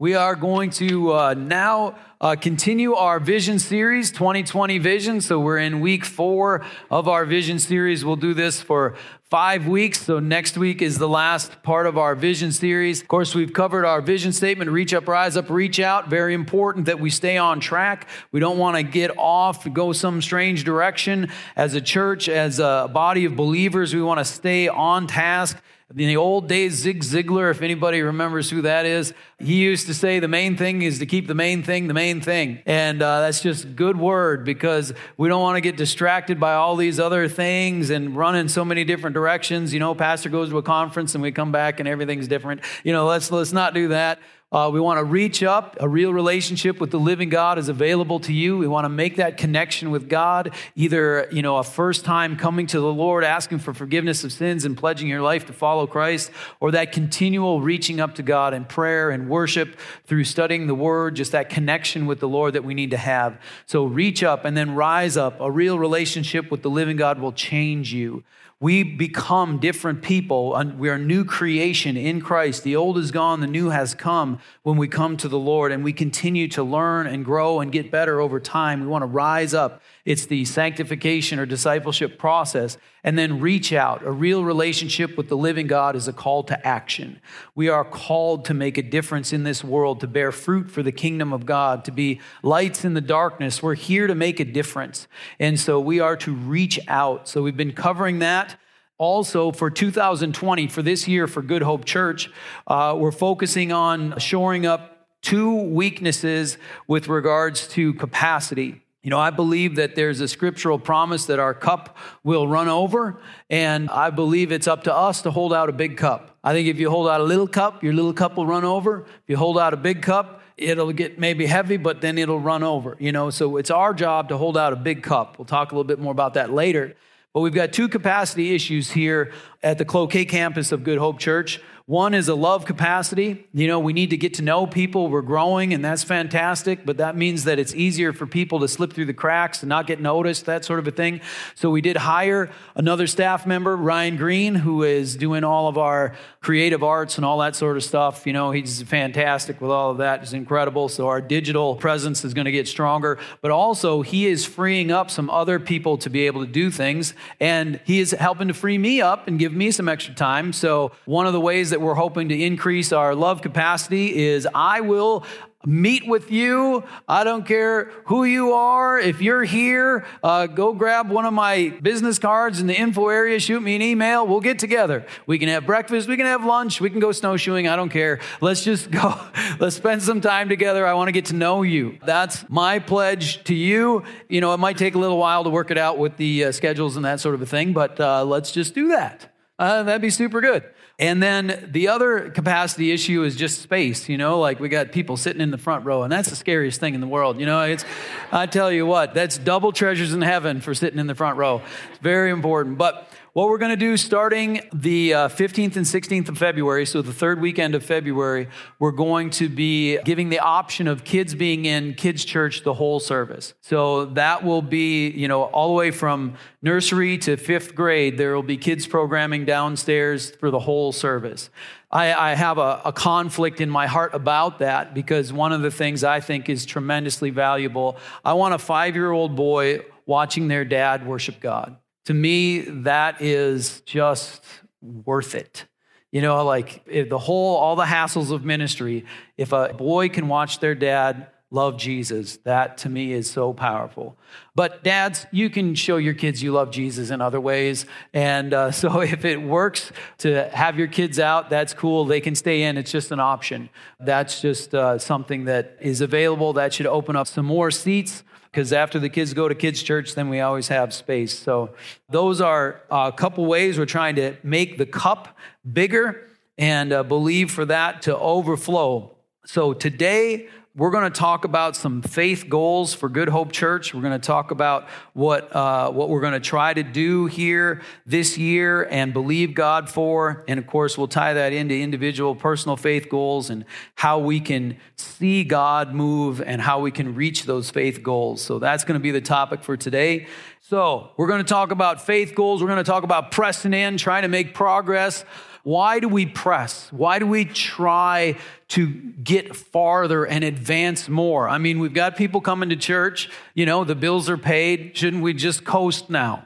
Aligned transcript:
We 0.00 0.14
are 0.14 0.36
going 0.36 0.70
to 0.70 1.12
uh, 1.12 1.34
now 1.34 1.98
uh, 2.20 2.36
continue 2.36 2.94
our 2.94 3.18
vision 3.18 3.58
series, 3.58 4.12
2020 4.12 4.78
Vision. 4.78 5.20
So 5.20 5.40
we're 5.40 5.58
in 5.58 5.80
week 5.80 6.04
four 6.04 6.64
of 6.88 7.08
our 7.08 7.24
vision 7.24 7.58
series. 7.58 8.04
We'll 8.04 8.14
do 8.14 8.32
this 8.32 8.62
for 8.62 8.94
five 9.24 9.66
weeks. 9.66 10.00
So 10.00 10.20
next 10.20 10.56
week 10.56 10.82
is 10.82 10.98
the 10.98 11.08
last 11.08 11.64
part 11.64 11.88
of 11.88 11.98
our 11.98 12.14
vision 12.14 12.52
series. 12.52 13.02
Of 13.02 13.08
course, 13.08 13.34
we've 13.34 13.52
covered 13.52 13.84
our 13.84 14.00
vision 14.00 14.32
statement 14.32 14.70
reach 14.70 14.94
up, 14.94 15.08
rise 15.08 15.36
up, 15.36 15.50
reach 15.50 15.80
out. 15.80 16.08
Very 16.08 16.32
important 16.32 16.86
that 16.86 17.00
we 17.00 17.10
stay 17.10 17.36
on 17.36 17.58
track. 17.58 18.06
We 18.30 18.38
don't 18.38 18.58
want 18.58 18.76
to 18.76 18.84
get 18.84 19.18
off, 19.18 19.70
go 19.72 19.92
some 19.92 20.22
strange 20.22 20.62
direction. 20.62 21.32
As 21.56 21.74
a 21.74 21.80
church, 21.80 22.28
as 22.28 22.60
a 22.60 22.88
body 22.94 23.24
of 23.24 23.34
believers, 23.34 23.92
we 23.92 24.02
want 24.02 24.18
to 24.18 24.24
stay 24.24 24.68
on 24.68 25.08
task. 25.08 25.60
In 25.90 26.06
the 26.06 26.18
old 26.18 26.48
days, 26.48 26.74
Zig 26.74 27.00
Ziglar, 27.00 27.50
if 27.50 27.62
anybody 27.62 28.02
remembers 28.02 28.50
who 28.50 28.60
that 28.60 28.84
is, 28.84 29.14
he 29.38 29.54
used 29.54 29.86
to 29.86 29.94
say 29.94 30.18
the 30.18 30.28
main 30.28 30.54
thing 30.54 30.82
is 30.82 30.98
to 30.98 31.06
keep 31.06 31.26
the 31.26 31.34
main 31.34 31.62
thing 31.62 31.86
the 31.86 31.94
main 31.94 32.20
thing. 32.20 32.60
And 32.66 33.00
uh, 33.00 33.20
that's 33.20 33.40
just 33.40 33.74
good 33.74 33.98
word 33.98 34.44
because 34.44 34.92
we 35.16 35.30
don't 35.30 35.40
want 35.40 35.56
to 35.56 35.62
get 35.62 35.78
distracted 35.78 36.38
by 36.38 36.52
all 36.52 36.76
these 36.76 37.00
other 37.00 37.26
things 37.26 37.88
and 37.88 38.14
run 38.14 38.36
in 38.36 38.50
so 38.50 38.66
many 38.66 38.84
different 38.84 39.14
directions. 39.14 39.72
You 39.72 39.80
know, 39.80 39.94
pastor 39.94 40.28
goes 40.28 40.50
to 40.50 40.58
a 40.58 40.62
conference 40.62 41.14
and 41.14 41.22
we 41.22 41.32
come 41.32 41.52
back 41.52 41.80
and 41.80 41.88
everything's 41.88 42.28
different. 42.28 42.60
You 42.84 42.92
know, 42.92 43.06
let's, 43.06 43.32
let's 43.32 43.54
not 43.54 43.72
do 43.72 43.88
that. 43.88 44.18
Uh, 44.50 44.70
we 44.72 44.80
want 44.80 44.96
to 44.96 45.04
reach 45.04 45.42
up. 45.42 45.76
A 45.78 45.86
real 45.86 46.14
relationship 46.14 46.80
with 46.80 46.90
the 46.90 46.98
living 46.98 47.28
God 47.28 47.58
is 47.58 47.68
available 47.68 48.18
to 48.20 48.32
you. 48.32 48.56
We 48.56 48.66
want 48.66 48.86
to 48.86 48.88
make 48.88 49.16
that 49.16 49.36
connection 49.36 49.90
with 49.90 50.08
God, 50.08 50.54
either, 50.74 51.28
you 51.30 51.42
know, 51.42 51.58
a 51.58 51.62
first 51.62 52.06
time 52.06 52.34
coming 52.34 52.66
to 52.68 52.80
the 52.80 52.90
Lord, 52.90 53.24
asking 53.24 53.58
for 53.58 53.74
forgiveness 53.74 54.24
of 54.24 54.32
sins 54.32 54.64
and 54.64 54.74
pledging 54.74 55.06
your 55.06 55.20
life 55.20 55.44
to 55.46 55.52
follow 55.52 55.86
Christ, 55.86 56.30
or 56.60 56.70
that 56.70 56.92
continual 56.92 57.60
reaching 57.60 58.00
up 58.00 58.14
to 58.14 58.22
God 58.22 58.54
in 58.54 58.64
prayer 58.64 59.10
and 59.10 59.28
worship 59.28 59.78
through 60.06 60.24
studying 60.24 60.66
the 60.66 60.74
Word, 60.74 61.14
just 61.14 61.32
that 61.32 61.50
connection 61.50 62.06
with 62.06 62.18
the 62.18 62.28
Lord 62.28 62.54
that 62.54 62.64
we 62.64 62.72
need 62.72 62.92
to 62.92 62.96
have. 62.96 63.38
So 63.66 63.84
reach 63.84 64.22
up 64.22 64.46
and 64.46 64.56
then 64.56 64.74
rise 64.74 65.18
up. 65.18 65.38
A 65.42 65.50
real 65.50 65.78
relationship 65.78 66.50
with 66.50 66.62
the 66.62 66.70
living 66.70 66.96
God 66.96 67.20
will 67.20 67.32
change 67.32 67.92
you. 67.92 68.24
We 68.60 68.82
become 68.82 69.58
different 69.58 70.02
people. 70.02 70.60
We 70.76 70.88
are 70.88 70.98
new 70.98 71.24
creation 71.24 71.96
in 71.96 72.20
Christ. 72.20 72.64
The 72.64 72.74
old 72.74 72.98
is 72.98 73.12
gone, 73.12 73.40
the 73.40 73.46
new 73.46 73.68
has 73.68 73.94
come 73.94 74.40
when 74.64 74.76
we 74.76 74.88
come 74.88 75.16
to 75.18 75.28
the 75.28 75.38
Lord, 75.38 75.70
and 75.70 75.84
we 75.84 75.92
continue 75.92 76.48
to 76.48 76.64
learn 76.64 77.06
and 77.06 77.24
grow 77.24 77.60
and 77.60 77.70
get 77.70 77.92
better 77.92 78.20
over 78.20 78.40
time. 78.40 78.80
We 78.80 78.88
want 78.88 79.02
to 79.02 79.06
rise 79.06 79.54
up. 79.54 79.80
It's 80.08 80.24
the 80.24 80.46
sanctification 80.46 81.38
or 81.38 81.44
discipleship 81.44 82.18
process, 82.18 82.78
and 83.04 83.18
then 83.18 83.40
reach 83.40 83.74
out. 83.74 84.02
A 84.06 84.10
real 84.10 84.42
relationship 84.42 85.18
with 85.18 85.28
the 85.28 85.36
living 85.36 85.66
God 85.66 85.94
is 85.94 86.08
a 86.08 86.14
call 86.14 86.42
to 86.44 86.66
action. 86.66 87.20
We 87.54 87.68
are 87.68 87.84
called 87.84 88.46
to 88.46 88.54
make 88.54 88.78
a 88.78 88.82
difference 88.82 89.34
in 89.34 89.44
this 89.44 89.62
world, 89.62 90.00
to 90.00 90.06
bear 90.06 90.32
fruit 90.32 90.70
for 90.70 90.82
the 90.82 90.92
kingdom 90.92 91.34
of 91.34 91.44
God, 91.44 91.84
to 91.84 91.90
be 91.90 92.22
lights 92.42 92.86
in 92.86 92.94
the 92.94 93.02
darkness. 93.02 93.62
We're 93.62 93.74
here 93.74 94.06
to 94.06 94.14
make 94.14 94.40
a 94.40 94.46
difference. 94.46 95.08
And 95.38 95.60
so 95.60 95.78
we 95.78 96.00
are 96.00 96.16
to 96.16 96.34
reach 96.34 96.80
out. 96.88 97.28
So 97.28 97.42
we've 97.42 97.54
been 97.54 97.74
covering 97.74 98.20
that 98.20 98.58
also 98.96 99.52
for 99.52 99.68
2020 99.68 100.68
for 100.68 100.80
this 100.80 101.06
year 101.06 101.26
for 101.26 101.42
good 101.42 101.62
hope 101.62 101.84
church 101.84 102.30
uh, 102.66 102.96
we're 102.98 103.12
focusing 103.12 103.70
on 103.70 104.18
shoring 104.18 104.66
up 104.66 105.06
two 105.22 105.54
weaknesses 105.54 106.58
with 106.88 107.06
regards 107.06 107.68
to 107.68 107.94
capacity 107.94 108.82
you 109.08 109.10
know 109.10 109.18
i 109.18 109.30
believe 109.30 109.76
that 109.76 109.94
there's 109.94 110.20
a 110.20 110.28
scriptural 110.28 110.78
promise 110.78 111.24
that 111.24 111.38
our 111.38 111.54
cup 111.54 111.96
will 112.24 112.46
run 112.46 112.68
over 112.68 113.18
and 113.48 113.88
i 113.88 114.10
believe 114.10 114.52
it's 114.52 114.66
up 114.66 114.84
to 114.84 114.94
us 114.94 115.22
to 115.22 115.30
hold 115.30 115.50
out 115.50 115.70
a 115.70 115.72
big 115.72 115.96
cup. 115.96 116.36
I 116.44 116.52
think 116.52 116.68
if 116.68 116.78
you 116.78 116.90
hold 116.90 117.08
out 117.08 117.22
a 117.22 117.24
little 117.24 117.48
cup 117.48 117.82
your 117.82 117.94
little 117.94 118.12
cup 118.12 118.36
will 118.36 118.44
run 118.44 118.66
over. 118.66 119.06
If 119.06 119.22
you 119.28 119.38
hold 119.38 119.58
out 119.58 119.72
a 119.72 119.78
big 119.78 120.02
cup 120.02 120.42
it'll 120.58 120.92
get 120.92 121.18
maybe 121.18 121.46
heavy 121.46 121.78
but 121.78 122.02
then 122.02 122.18
it'll 122.18 122.38
run 122.38 122.62
over 122.62 122.98
you 122.98 123.10
know? 123.10 123.30
So 123.30 123.56
it's 123.56 123.70
our 123.70 123.94
job 123.94 124.28
to 124.28 124.36
hold 124.36 124.58
out 124.58 124.74
a 124.74 124.76
big 124.76 125.02
cup. 125.02 125.38
We'll 125.38 125.46
talk 125.46 125.72
a 125.72 125.74
little 125.74 125.88
bit 125.88 125.98
more 125.98 126.12
about 126.12 126.34
that 126.34 126.52
later. 126.52 126.94
But 127.32 127.40
we've 127.40 127.54
got 127.54 127.72
two 127.72 127.88
capacity 127.88 128.54
issues 128.54 128.90
here 128.90 129.32
at 129.62 129.78
the 129.78 129.84
Cloquet 129.84 130.24
campus 130.24 130.72
of 130.72 130.84
Good 130.84 130.98
Hope 130.98 131.18
Church. 131.18 131.60
One 131.86 132.12
is 132.12 132.28
a 132.28 132.34
love 132.34 132.66
capacity. 132.66 133.46
You 133.54 133.66
know, 133.66 133.78
we 133.78 133.94
need 133.94 134.10
to 134.10 134.18
get 134.18 134.34
to 134.34 134.42
know 134.42 134.66
people. 134.66 135.08
We're 135.08 135.22
growing, 135.22 135.72
and 135.72 135.82
that's 135.82 136.04
fantastic, 136.04 136.84
but 136.84 136.98
that 136.98 137.16
means 137.16 137.44
that 137.44 137.58
it's 137.58 137.74
easier 137.74 138.12
for 138.12 138.26
people 138.26 138.60
to 138.60 138.68
slip 138.68 138.92
through 138.92 139.06
the 139.06 139.14
cracks 139.14 139.62
and 139.62 139.70
not 139.70 139.86
get 139.86 139.98
noticed, 139.98 140.44
that 140.44 140.66
sort 140.66 140.80
of 140.80 140.86
a 140.86 140.90
thing. 140.90 141.22
So 141.54 141.70
we 141.70 141.80
did 141.80 141.96
hire 141.96 142.50
another 142.74 143.06
staff 143.06 143.46
member, 143.46 143.74
Ryan 143.74 144.18
Green, 144.18 144.54
who 144.54 144.82
is 144.82 145.16
doing 145.16 145.44
all 145.44 145.66
of 145.66 145.78
our 145.78 146.14
creative 146.42 146.82
arts 146.82 147.16
and 147.16 147.24
all 147.24 147.38
that 147.38 147.56
sort 147.56 147.78
of 147.78 147.82
stuff. 147.82 148.26
You 148.26 148.34
know, 148.34 148.50
he's 148.50 148.82
fantastic 148.82 149.58
with 149.58 149.70
all 149.70 149.90
of 149.90 149.96
that. 149.96 150.20
He's 150.20 150.34
incredible. 150.34 150.90
So 150.90 151.08
our 151.08 151.22
digital 151.22 151.74
presence 151.74 152.22
is 152.22 152.34
going 152.34 152.44
to 152.44 152.52
get 152.52 152.68
stronger, 152.68 153.18
but 153.40 153.50
also 153.50 154.02
he 154.02 154.26
is 154.26 154.44
freeing 154.44 154.90
up 154.90 155.10
some 155.10 155.30
other 155.30 155.58
people 155.58 155.96
to 155.98 156.10
be 156.10 156.26
able 156.26 156.44
to 156.44 156.52
do 156.52 156.70
things, 156.70 157.14
and 157.40 157.80
he 157.86 157.98
is 157.98 158.10
helping 158.10 158.48
to 158.48 158.54
free 158.54 158.76
me 158.76 159.00
up 159.00 159.26
and 159.26 159.38
give 159.38 159.47
me 159.52 159.70
some 159.70 159.88
extra 159.88 160.14
time. 160.14 160.52
So 160.52 160.92
one 161.06 161.26
of 161.26 161.32
the 161.32 161.40
ways 161.40 161.70
that 161.70 161.78
that 161.78 161.84
we're 161.84 161.94
hoping 161.94 162.28
to 162.28 162.42
increase 162.42 162.92
our 162.92 163.14
love 163.14 163.40
capacity 163.40 164.16
is 164.16 164.48
I 164.52 164.80
will 164.80 165.24
meet 165.64 166.08
with 166.08 166.32
you. 166.32 166.82
I 167.06 167.22
don't 167.22 167.46
care 167.46 167.92
who 168.06 168.24
you 168.24 168.52
are. 168.52 168.98
If 168.98 169.22
you're 169.22 169.44
here, 169.44 170.04
uh, 170.24 170.46
go 170.48 170.72
grab 170.72 171.08
one 171.08 171.24
of 171.24 171.32
my 171.32 171.68
business 171.80 172.18
cards 172.18 172.60
in 172.60 172.66
the 172.66 172.74
info 172.74 173.06
area, 173.06 173.38
shoot 173.38 173.60
me 173.60 173.76
an 173.76 173.82
email. 173.82 174.26
We'll 174.26 174.40
get 174.40 174.58
together. 174.58 175.06
We 175.26 175.38
can 175.38 175.48
have 175.50 175.66
breakfast, 175.66 176.08
we 176.08 176.16
can 176.16 176.26
have 176.26 176.44
lunch, 176.44 176.80
we 176.80 176.90
can 176.90 176.98
go 176.98 177.12
snowshoeing. 177.12 177.68
I 177.68 177.76
don't 177.76 177.90
care. 177.90 178.18
Let's 178.40 178.64
just 178.64 178.90
go. 178.90 179.14
Let's 179.60 179.76
spend 179.76 180.02
some 180.02 180.20
time 180.20 180.48
together. 180.48 180.84
I 180.84 180.94
want 180.94 181.06
to 181.08 181.12
get 181.12 181.26
to 181.26 181.36
know 181.36 181.62
you. 181.62 181.98
That's 182.04 182.44
my 182.48 182.80
pledge 182.80 183.44
to 183.44 183.54
you. 183.54 184.02
You 184.28 184.40
know, 184.40 184.52
it 184.52 184.58
might 184.58 184.78
take 184.78 184.96
a 184.96 184.98
little 184.98 185.18
while 185.18 185.44
to 185.44 185.50
work 185.50 185.70
it 185.70 185.78
out 185.78 185.96
with 185.96 186.16
the 186.16 186.46
uh, 186.46 186.52
schedules 186.52 186.96
and 186.96 187.04
that 187.04 187.20
sort 187.20 187.36
of 187.36 187.42
a 187.42 187.46
thing, 187.46 187.72
but 187.72 188.00
uh, 188.00 188.24
let's 188.24 188.50
just 188.50 188.74
do 188.74 188.88
that. 188.88 189.32
Uh, 189.58 189.82
that'd 189.82 190.00
be 190.00 190.10
super 190.10 190.40
good. 190.40 190.62
And 191.00 191.22
then 191.22 191.68
the 191.72 191.88
other 191.88 192.30
capacity 192.30 192.92
issue 192.92 193.22
is 193.22 193.36
just 193.36 193.60
space, 193.60 194.08
you 194.08 194.16
know, 194.16 194.40
like 194.40 194.60
we 194.60 194.68
got 194.68 194.90
people 194.92 195.16
sitting 195.16 195.40
in 195.40 195.50
the 195.50 195.58
front 195.58 195.84
row, 195.84 196.02
and 196.02 196.12
that's 196.12 196.30
the 196.30 196.36
scariest 196.36 196.80
thing 196.80 196.94
in 196.94 197.00
the 197.00 197.06
world. 197.06 197.38
You 197.38 197.46
know, 197.46 197.62
it's, 197.62 197.84
I 198.32 198.46
tell 198.46 198.70
you 198.70 198.86
what, 198.86 199.14
that's 199.14 199.38
double 199.38 199.72
treasures 199.72 200.12
in 200.12 200.22
heaven 200.22 200.60
for 200.60 200.74
sitting 200.74 200.98
in 200.98 201.06
the 201.06 201.14
front 201.14 201.38
row. 201.38 201.62
It's 201.90 201.98
very 202.00 202.30
important. 202.30 202.78
But 202.78 203.08
what 203.38 203.50
we're 203.50 203.58
going 203.58 203.70
to 203.70 203.76
do 203.76 203.96
starting 203.96 204.60
the 204.72 205.14
uh, 205.14 205.28
15th 205.28 205.76
and 205.76 205.86
16th 205.86 206.28
of 206.28 206.36
February, 206.36 206.84
so 206.84 207.00
the 207.02 207.12
third 207.12 207.40
weekend 207.40 207.76
of 207.76 207.84
February, 207.84 208.48
we're 208.80 208.90
going 208.90 209.30
to 209.30 209.48
be 209.48 209.96
giving 209.98 210.28
the 210.28 210.40
option 210.40 210.88
of 210.88 211.04
kids 211.04 211.36
being 211.36 211.64
in 211.64 211.94
kids' 211.94 212.24
church 212.24 212.64
the 212.64 212.74
whole 212.74 212.98
service. 212.98 213.54
So 213.60 214.06
that 214.06 214.42
will 214.42 214.60
be, 214.60 215.10
you 215.10 215.28
know, 215.28 215.44
all 215.44 215.68
the 215.68 215.74
way 215.74 215.92
from 215.92 216.34
nursery 216.62 217.16
to 217.18 217.36
fifth 217.36 217.76
grade, 217.76 218.18
there 218.18 218.34
will 218.34 218.42
be 218.42 218.56
kids 218.56 218.88
programming 218.88 219.44
downstairs 219.44 220.32
for 220.32 220.50
the 220.50 220.58
whole 220.58 220.90
service. 220.90 221.48
I, 221.92 222.12
I 222.12 222.34
have 222.34 222.58
a, 222.58 222.82
a 222.86 222.92
conflict 222.92 223.60
in 223.60 223.70
my 223.70 223.86
heart 223.86 224.14
about 224.14 224.58
that 224.58 224.94
because 224.94 225.32
one 225.32 225.52
of 225.52 225.62
the 225.62 225.70
things 225.70 226.02
I 226.02 226.18
think 226.18 226.48
is 226.48 226.66
tremendously 226.66 227.30
valuable, 227.30 227.98
I 228.24 228.32
want 228.32 228.54
a 228.54 228.58
five 228.58 228.96
year 228.96 229.12
old 229.12 229.36
boy 229.36 229.82
watching 230.06 230.48
their 230.48 230.64
dad 230.64 231.06
worship 231.06 231.38
God. 231.38 231.76
To 232.08 232.14
me, 232.14 232.60
that 232.60 233.20
is 233.20 233.82
just 233.82 234.42
worth 234.80 235.34
it. 235.34 235.66
You 236.10 236.22
know, 236.22 236.42
like 236.42 236.82
the 236.86 237.18
whole, 237.18 237.56
all 237.56 237.76
the 237.76 237.84
hassles 237.84 238.30
of 238.30 238.46
ministry, 238.46 239.04
if 239.36 239.52
a 239.52 239.74
boy 239.74 240.08
can 240.08 240.26
watch 240.26 240.60
their 240.60 240.74
dad 240.74 241.26
love 241.50 241.76
Jesus, 241.76 242.38
that 242.44 242.78
to 242.78 242.88
me 242.88 243.12
is 243.12 243.30
so 243.30 243.52
powerful. 243.52 244.16
But 244.54 244.82
dads, 244.82 245.26
you 245.32 245.50
can 245.50 245.74
show 245.74 245.98
your 245.98 246.14
kids 246.14 246.42
you 246.42 246.50
love 246.52 246.70
Jesus 246.70 247.10
in 247.10 247.20
other 247.20 247.42
ways. 247.42 247.84
And 248.14 248.54
uh, 248.54 248.70
so 248.82 249.00
if 249.00 249.26
it 249.26 249.42
works 249.42 249.92
to 250.18 250.48
have 250.48 250.78
your 250.78 250.88
kids 250.88 251.18
out, 251.18 251.50
that's 251.50 251.74
cool. 251.74 252.06
They 252.06 252.22
can 252.22 252.34
stay 252.34 252.62
in. 252.62 252.78
It's 252.78 252.90
just 252.90 253.12
an 253.12 253.20
option. 253.20 253.68
That's 254.00 254.40
just 254.40 254.74
uh, 254.74 254.96
something 254.96 255.44
that 255.44 255.76
is 255.82 256.00
available. 256.00 256.54
That 256.54 256.72
should 256.72 256.86
open 256.86 257.16
up 257.16 257.26
some 257.26 257.44
more 257.44 257.70
seats 257.70 258.24
because 258.58 258.72
after 258.72 258.98
the 258.98 259.08
kids 259.08 259.34
go 259.34 259.46
to 259.46 259.54
kids' 259.54 259.80
church, 259.80 260.16
then 260.16 260.28
we 260.28 260.40
always 260.40 260.66
have 260.66 260.92
space. 260.92 261.32
So, 261.38 261.70
those 262.10 262.40
are 262.40 262.82
a 262.90 263.12
couple 263.12 263.46
ways 263.46 263.78
we're 263.78 263.86
trying 263.86 264.16
to 264.16 264.34
make 264.42 264.78
the 264.78 264.84
cup 264.84 265.38
bigger 265.72 266.26
and 266.58 266.92
uh, 266.92 267.04
believe 267.04 267.52
for 267.52 267.64
that 267.66 268.02
to 268.02 268.18
overflow. 268.18 269.14
So, 269.46 269.74
today, 269.74 270.48
we're 270.78 270.90
going 270.90 271.10
to 271.12 271.18
talk 271.18 271.44
about 271.44 271.74
some 271.74 272.02
faith 272.02 272.48
goals 272.48 272.94
for 272.94 273.08
Good 273.08 273.28
Hope 273.28 273.50
Church. 273.50 273.92
We're 273.92 274.00
going 274.00 274.18
to 274.18 274.24
talk 274.24 274.52
about 274.52 274.88
what, 275.12 275.54
uh, 275.54 275.90
what 275.90 276.08
we're 276.08 276.20
going 276.20 276.34
to 276.34 276.40
try 276.40 276.72
to 276.72 276.84
do 276.84 277.26
here 277.26 277.82
this 278.06 278.38
year 278.38 278.84
and 278.84 279.12
believe 279.12 279.54
God 279.54 279.90
for. 279.90 280.44
And 280.46 280.56
of 280.56 280.68
course, 280.68 280.96
we'll 280.96 281.08
tie 281.08 281.34
that 281.34 281.52
into 281.52 281.74
individual 281.74 282.36
personal 282.36 282.76
faith 282.76 283.08
goals 283.08 283.50
and 283.50 283.64
how 283.96 284.20
we 284.20 284.38
can 284.38 284.76
see 284.94 285.42
God 285.42 285.94
move 285.94 286.40
and 286.40 286.62
how 286.62 286.78
we 286.78 286.92
can 286.92 287.12
reach 287.16 287.42
those 287.42 287.70
faith 287.70 288.04
goals. 288.04 288.40
So 288.40 288.60
that's 288.60 288.84
going 288.84 289.00
to 289.00 289.02
be 289.02 289.10
the 289.10 289.20
topic 289.20 289.64
for 289.64 289.76
today. 289.76 290.28
So 290.60 291.10
we're 291.16 291.26
going 291.26 291.42
to 291.42 291.48
talk 291.48 291.72
about 291.72 292.00
faith 292.00 292.36
goals. 292.36 292.62
We're 292.62 292.68
going 292.68 292.84
to 292.84 292.88
talk 292.88 293.02
about 293.02 293.32
pressing 293.32 293.74
in, 293.74 293.96
trying 293.96 294.22
to 294.22 294.28
make 294.28 294.54
progress. 294.54 295.24
Why 295.62 296.00
do 296.00 296.08
we 296.08 296.26
press? 296.26 296.92
Why 296.92 297.18
do 297.18 297.26
we 297.26 297.44
try 297.44 298.36
to 298.68 298.86
get 298.86 299.56
farther 299.56 300.24
and 300.24 300.44
advance 300.44 301.08
more? 301.08 301.48
I 301.48 301.58
mean, 301.58 301.78
we've 301.78 301.94
got 301.94 302.16
people 302.16 302.40
coming 302.40 302.68
to 302.70 302.76
church, 302.76 303.30
you 303.54 303.66
know, 303.66 303.84
the 303.84 303.94
bills 303.94 304.28
are 304.28 304.38
paid. 304.38 304.96
Shouldn't 304.96 305.22
we 305.22 305.34
just 305.34 305.64
coast 305.64 306.10
now? 306.10 306.44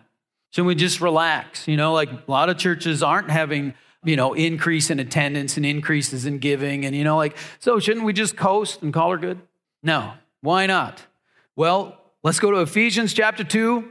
Shouldn't 0.50 0.68
we 0.68 0.74
just 0.74 1.00
relax? 1.00 1.66
You 1.68 1.76
know, 1.76 1.92
like 1.92 2.10
a 2.10 2.22
lot 2.26 2.48
of 2.48 2.58
churches 2.58 3.02
aren't 3.02 3.30
having 3.30 3.74
you 4.04 4.16
know, 4.16 4.32
increase 4.34 4.90
in 4.90 4.98
attendance 4.98 5.56
and 5.56 5.64
increases 5.64 6.26
in 6.26 6.38
giving. 6.38 6.84
And, 6.84 6.94
you 6.96 7.04
know, 7.04 7.16
like, 7.16 7.36
so 7.60 7.78
shouldn't 7.78 8.04
we 8.04 8.12
just 8.12 8.36
coast 8.36 8.82
and 8.82 8.92
call 8.92 9.10
her 9.10 9.16
good? 9.16 9.40
No. 9.82 10.14
Why 10.40 10.66
not? 10.66 11.02
Well, 11.54 11.98
let's 12.24 12.40
go 12.40 12.50
to 12.50 12.58
Ephesians 12.58 13.14
chapter 13.14 13.44
2, 13.44 13.88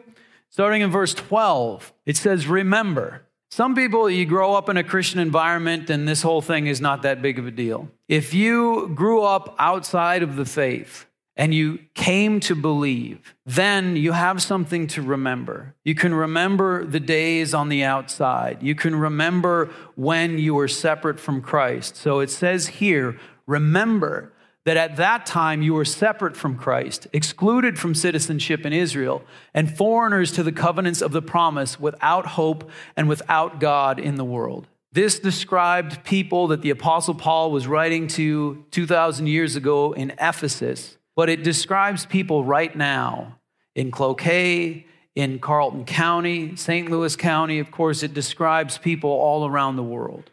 starting 0.50 0.82
in 0.82 0.92
verse 0.92 1.14
12. 1.14 1.94
It 2.06 2.18
says, 2.18 2.48
Remember, 2.48 3.24
some 3.52 3.76
people, 3.76 4.10
you 4.10 4.26
grow 4.26 4.56
up 4.56 4.70
in 4.70 4.78
a 4.78 4.84
Christian 4.84 5.20
environment 5.20 5.90
and 5.90 6.08
this 6.08 6.22
whole 6.22 6.42
thing 6.42 6.68
is 6.68 6.82
not 6.82 7.02
that 7.04 7.22
big 7.22 7.38
of 7.38 7.46
a 7.46 7.52
deal. 7.52 7.90
If 8.08 8.34
you 8.34 8.92
grew 8.96 9.24
up 9.24 9.56
outside 9.60 10.24
of 10.24 10.36
the 10.36 10.46
faith, 10.46 11.06
and 11.38 11.56
you 11.56 11.80
came 11.96 12.40
to 12.42 12.54
believe, 12.54 13.34
then 13.46 13.96
you 13.96 14.12
have 14.12 14.42
something 14.42 14.86
to 14.86 15.02
remember. 15.02 15.74
You 15.84 15.96
can 15.96 16.14
remember 16.14 16.86
the 16.86 17.00
days 17.00 17.54
on 17.54 17.70
the 17.70 17.84
outside. 17.84 18.62
You 18.62 18.76
can 18.76 18.96
remember 18.96 19.72
when 19.96 20.38
you 20.38 20.54
were 20.54 20.68
separate 20.68 21.20
from 21.20 21.42
Christ. 21.42 21.96
So 21.96 22.20
it 22.20 22.30
says 22.30 22.68
here, 22.68 23.18
remember 23.48 24.34
that 24.66 24.78
at 24.78 24.98
that 24.98 25.26
time 25.26 25.62
you 25.62 25.74
were 25.74 25.86
separate 25.86 26.38
from 26.38 26.58
Christ, 26.58 27.08
excluded 27.14 27.80
from 27.80 27.96
citizenship 27.96 28.66
in 28.66 28.74
Israel, 28.74 29.24
and 29.54 29.76
foreigners 29.76 30.32
to 30.34 30.44
the 30.44 30.52
covenants 30.52 31.02
of 31.02 31.12
the 31.12 31.22
promise, 31.22 31.80
without 31.80 32.28
hope 32.28 32.70
and 32.96 33.10
without 33.10 33.60
God 33.60 34.00
in 34.00 34.16
the 34.16 34.26
world. 34.26 34.68
This 34.94 35.20
described 35.20 36.04
people 36.04 36.48
that 36.48 36.62
the 36.62 36.70
Apostle 36.70 37.16
Paul 37.16 37.52
was 37.52 37.66
writing 37.66 38.08
to 38.10 38.66
2,000 38.72 39.28
years 39.28 39.56
ago 39.56 39.94
in 39.94 40.12
Ephesus 40.20 40.98
but 41.16 41.30
it 41.30 41.44
describes 41.44 42.06
people 42.06 42.44
right 42.44 42.76
now 42.76 43.38
in 43.76 43.92
Cloquet, 43.92 44.88
in 45.16 45.40
Carlton 45.40 45.86
County, 45.86 46.56
St. 46.56 46.90
Louis 46.90 47.16
County. 47.16 47.60
Of 47.60 47.72
course, 47.72 48.02
it 48.02 48.14
describes 48.14 48.78
people 48.78 49.12
all 49.12 49.46
around 49.46 49.76
the 49.76 49.84
world. 49.84 50.31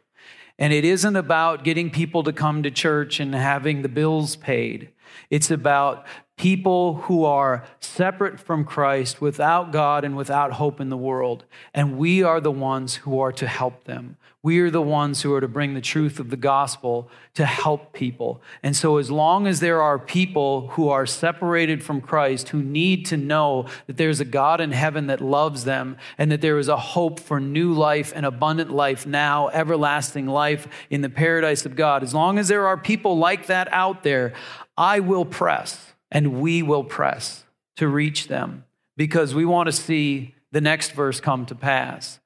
And 0.58 0.72
it 0.72 0.84
isn't 0.84 1.16
about 1.16 1.62
getting 1.62 1.90
people 1.90 2.22
to 2.24 2.32
come 2.32 2.62
to 2.64 2.70
church 2.70 3.20
and 3.20 3.34
having 3.34 3.82
the 3.82 3.88
bills 3.88 4.36
paid. 4.36 4.90
It's 5.30 5.50
about 5.50 6.06
people 6.36 6.94
who 6.94 7.24
are 7.24 7.64
separate 7.80 8.40
from 8.40 8.64
Christ, 8.64 9.20
without 9.20 9.72
God, 9.72 10.04
and 10.04 10.16
without 10.16 10.52
hope 10.52 10.80
in 10.80 10.88
the 10.88 10.96
world. 10.96 11.44
And 11.74 11.98
we 11.98 12.22
are 12.22 12.40
the 12.40 12.50
ones 12.50 12.96
who 12.96 13.20
are 13.20 13.32
to 13.32 13.46
help 13.46 13.84
them. 13.84 14.16
We 14.40 14.60
are 14.60 14.70
the 14.70 14.80
ones 14.80 15.22
who 15.22 15.34
are 15.34 15.40
to 15.40 15.48
bring 15.48 15.74
the 15.74 15.80
truth 15.80 16.20
of 16.20 16.30
the 16.30 16.36
gospel 16.36 17.10
to 17.34 17.44
help 17.44 17.92
people. 17.92 18.40
And 18.62 18.76
so, 18.76 18.98
as 18.98 19.10
long 19.10 19.48
as 19.48 19.58
there 19.58 19.82
are 19.82 19.98
people 19.98 20.68
who 20.68 20.88
are 20.88 21.06
separated 21.06 21.82
from 21.82 22.00
Christ, 22.00 22.50
who 22.50 22.62
need 22.62 23.04
to 23.06 23.16
know 23.16 23.66
that 23.88 23.96
there's 23.96 24.20
a 24.20 24.24
God 24.24 24.60
in 24.60 24.70
heaven 24.70 25.08
that 25.08 25.20
loves 25.20 25.64
them 25.64 25.96
and 26.18 26.30
that 26.30 26.40
there 26.40 26.58
is 26.58 26.68
a 26.68 26.76
hope 26.76 27.18
for 27.18 27.40
new 27.40 27.72
life 27.72 28.12
and 28.14 28.24
abundant 28.24 28.70
life 28.70 29.06
now, 29.06 29.48
everlasting 29.48 30.28
life 30.28 30.68
in 30.88 31.00
the 31.00 31.10
paradise 31.10 31.66
of 31.66 31.74
God, 31.74 32.04
as 32.04 32.14
long 32.14 32.38
as 32.38 32.46
there 32.46 32.68
are 32.68 32.76
people 32.76 33.18
like 33.18 33.46
that 33.46 33.68
out 33.72 34.04
there, 34.04 34.34
I 34.76 35.00
will 35.00 35.24
press 35.24 35.94
and 36.12 36.40
we 36.40 36.62
will 36.62 36.84
press 36.84 37.44
to 37.76 37.88
reach 37.88 38.28
them 38.28 38.64
because 38.96 39.34
we 39.34 39.44
want 39.44 39.66
to 39.66 39.72
see 39.72 40.36
the 40.52 40.60
next 40.60 40.92
verse 40.92 41.20
come 41.20 41.44
to 41.46 41.56
pass. 41.56 42.20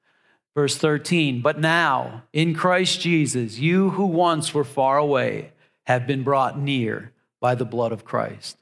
Verse 0.55 0.77
13, 0.77 1.41
but 1.41 1.59
now 1.59 2.23
in 2.31 2.53
Christ 2.53 3.01
Jesus, 3.01 3.57
you 3.57 3.91
who 3.91 4.05
once 4.05 4.53
were 4.53 4.63
far 4.63 4.99
away 4.99 5.51
have 5.85 6.05
been 6.05 6.23
brought 6.23 6.59
near 6.59 7.11
by 7.41 7.55
the 7.55 7.65
blood 7.65 7.91
of 7.91 8.05
Christ. 8.05 8.57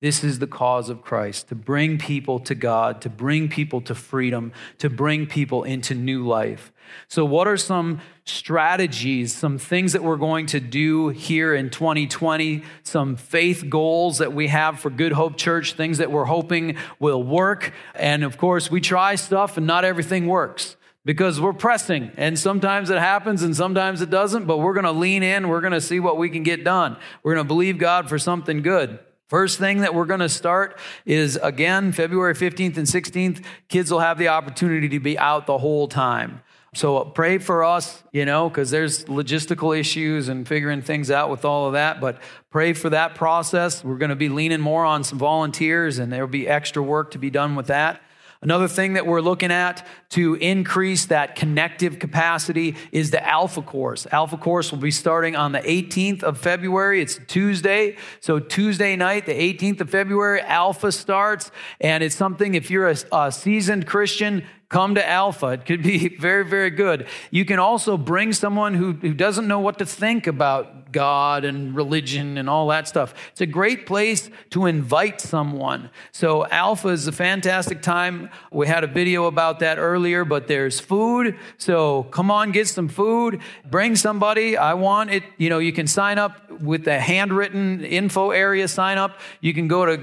This 0.00 0.22
is 0.22 0.38
the 0.38 0.46
cause 0.46 0.90
of 0.90 1.02
Christ 1.02 1.48
to 1.48 1.54
bring 1.54 1.98
people 1.98 2.38
to 2.40 2.54
God, 2.54 3.00
to 3.00 3.08
bring 3.08 3.48
people 3.48 3.80
to 3.80 3.94
freedom, 3.94 4.52
to 4.78 4.90
bring 4.90 5.26
people 5.26 5.64
into 5.64 5.94
new 5.94 6.26
life. 6.26 6.72
So, 7.08 7.24
what 7.24 7.48
are 7.48 7.56
some 7.56 8.00
strategies, 8.26 9.34
some 9.34 9.56
things 9.56 9.94
that 9.94 10.04
we're 10.04 10.18
going 10.18 10.44
to 10.46 10.60
do 10.60 11.08
here 11.08 11.54
in 11.54 11.70
2020, 11.70 12.62
some 12.82 13.16
faith 13.16 13.70
goals 13.70 14.18
that 14.18 14.34
we 14.34 14.48
have 14.48 14.78
for 14.78 14.90
Good 14.90 15.12
Hope 15.12 15.38
Church, 15.38 15.72
things 15.72 15.96
that 15.98 16.12
we're 16.12 16.26
hoping 16.26 16.76
will 16.98 17.22
work? 17.22 17.72
And 17.94 18.24
of 18.24 18.36
course, 18.36 18.70
we 18.70 18.82
try 18.82 19.14
stuff 19.14 19.56
and 19.56 19.66
not 19.66 19.84
everything 19.84 20.26
works 20.26 20.76
because 21.04 21.40
we're 21.40 21.52
pressing 21.52 22.10
and 22.16 22.38
sometimes 22.38 22.90
it 22.90 22.98
happens 22.98 23.42
and 23.42 23.54
sometimes 23.54 24.00
it 24.00 24.10
doesn't, 24.10 24.46
but 24.46 24.58
we're 24.58 24.72
going 24.72 24.84
to 24.84 24.92
lean 24.92 25.22
in. 25.22 25.48
We're 25.48 25.60
going 25.60 25.72
to 25.72 25.80
see 25.80 26.00
what 26.00 26.16
we 26.16 26.30
can 26.30 26.42
get 26.42 26.64
done. 26.64 26.96
We're 27.22 27.34
going 27.34 27.44
to 27.44 27.48
believe 27.48 27.78
God 27.78 28.08
for 28.08 28.18
something 28.18 28.62
good. 28.62 28.98
First 29.28 29.58
thing 29.58 29.78
that 29.80 29.94
we're 29.94 30.04
going 30.04 30.20
to 30.20 30.28
start 30.28 30.78
is 31.04 31.36
again, 31.42 31.92
February 31.92 32.34
15th 32.34 32.76
and 32.76 32.86
16th, 32.86 33.44
kids 33.68 33.90
will 33.90 34.00
have 34.00 34.18
the 34.18 34.28
opportunity 34.28 34.88
to 34.90 35.00
be 35.00 35.18
out 35.18 35.46
the 35.46 35.58
whole 35.58 35.88
time. 35.88 36.42
So 36.74 37.04
pray 37.04 37.38
for 37.38 37.62
us, 37.62 38.02
you 38.12 38.24
know, 38.24 38.48
because 38.48 38.70
there's 38.70 39.04
logistical 39.04 39.78
issues 39.78 40.28
and 40.28 40.46
figuring 40.46 40.82
things 40.82 41.10
out 41.10 41.30
with 41.30 41.44
all 41.44 41.68
of 41.68 41.74
that. 41.74 42.00
But 42.00 42.20
pray 42.50 42.72
for 42.72 42.90
that 42.90 43.14
process. 43.14 43.84
We're 43.84 43.96
going 43.96 44.10
to 44.10 44.16
be 44.16 44.28
leaning 44.28 44.60
more 44.60 44.84
on 44.84 45.04
some 45.04 45.18
volunteers, 45.18 45.98
and 45.98 46.12
there'll 46.12 46.26
be 46.26 46.48
extra 46.48 46.82
work 46.82 47.12
to 47.12 47.18
be 47.18 47.30
done 47.30 47.54
with 47.54 47.68
that. 47.68 48.02
Another 48.44 48.68
thing 48.68 48.92
that 48.92 49.06
we're 49.06 49.22
looking 49.22 49.50
at 49.50 49.86
to 50.10 50.34
increase 50.34 51.06
that 51.06 51.34
connective 51.34 51.98
capacity 51.98 52.76
is 52.92 53.10
the 53.10 53.26
Alpha 53.26 53.62
Course. 53.62 54.06
Alpha 54.12 54.36
Course 54.36 54.70
will 54.70 54.78
be 54.78 54.90
starting 54.90 55.34
on 55.34 55.52
the 55.52 55.60
18th 55.60 56.22
of 56.22 56.36
February. 56.36 57.00
It's 57.00 57.18
Tuesday. 57.26 57.96
So, 58.20 58.38
Tuesday 58.38 58.96
night, 58.96 59.24
the 59.24 59.32
18th 59.32 59.80
of 59.80 59.90
February, 59.90 60.42
Alpha 60.42 60.92
starts. 60.92 61.50
And 61.80 62.04
it's 62.04 62.14
something, 62.14 62.54
if 62.54 62.70
you're 62.70 62.90
a, 62.90 62.96
a 63.12 63.32
seasoned 63.32 63.86
Christian, 63.86 64.44
come 64.68 64.94
to 64.94 65.08
Alpha. 65.08 65.48
It 65.48 65.66
could 65.66 65.82
be 65.82 66.08
very, 66.18 66.44
very 66.44 66.70
good. 66.70 67.06
You 67.30 67.44
can 67.44 67.58
also 67.58 67.96
bring 67.96 68.32
someone 68.32 68.74
who, 68.74 68.92
who 68.92 69.14
doesn't 69.14 69.46
know 69.46 69.60
what 69.60 69.78
to 69.78 69.86
think 69.86 70.26
about 70.26 70.92
God 70.92 71.44
and 71.44 71.74
religion 71.74 72.38
and 72.38 72.48
all 72.48 72.68
that 72.68 72.86
stuff. 72.88 73.14
It's 73.32 73.40
a 73.40 73.46
great 73.46 73.84
place 73.84 74.30
to 74.50 74.66
invite 74.66 75.20
someone. 75.20 75.90
So, 76.12 76.46
Alpha 76.46 76.88
is 76.88 77.06
a 77.06 77.12
fantastic 77.12 77.82
time. 77.82 78.30
We 78.52 78.66
had 78.68 78.84
a 78.84 78.86
video 78.86 79.26
about 79.26 79.58
that 79.58 79.78
earlier, 79.78 80.24
but 80.24 80.46
there's 80.46 80.80
food. 80.80 81.36
So, 81.58 82.04
come 82.04 82.30
on, 82.30 82.52
get 82.52 82.68
some 82.68 82.88
food. 82.88 83.40
Bring 83.68 83.96
somebody. 83.96 84.56
I 84.56 84.74
want 84.74 85.10
it. 85.10 85.24
You 85.36 85.50
know, 85.50 85.58
you 85.58 85.72
can 85.72 85.88
sign 85.88 86.18
up 86.18 86.48
with 86.60 86.84
the 86.84 87.00
handwritten 87.00 87.84
info 87.84 88.30
area 88.30 88.68
sign 88.68 88.98
up. 88.98 89.20
You 89.40 89.52
can 89.52 89.68
go 89.68 89.84
to 89.84 89.96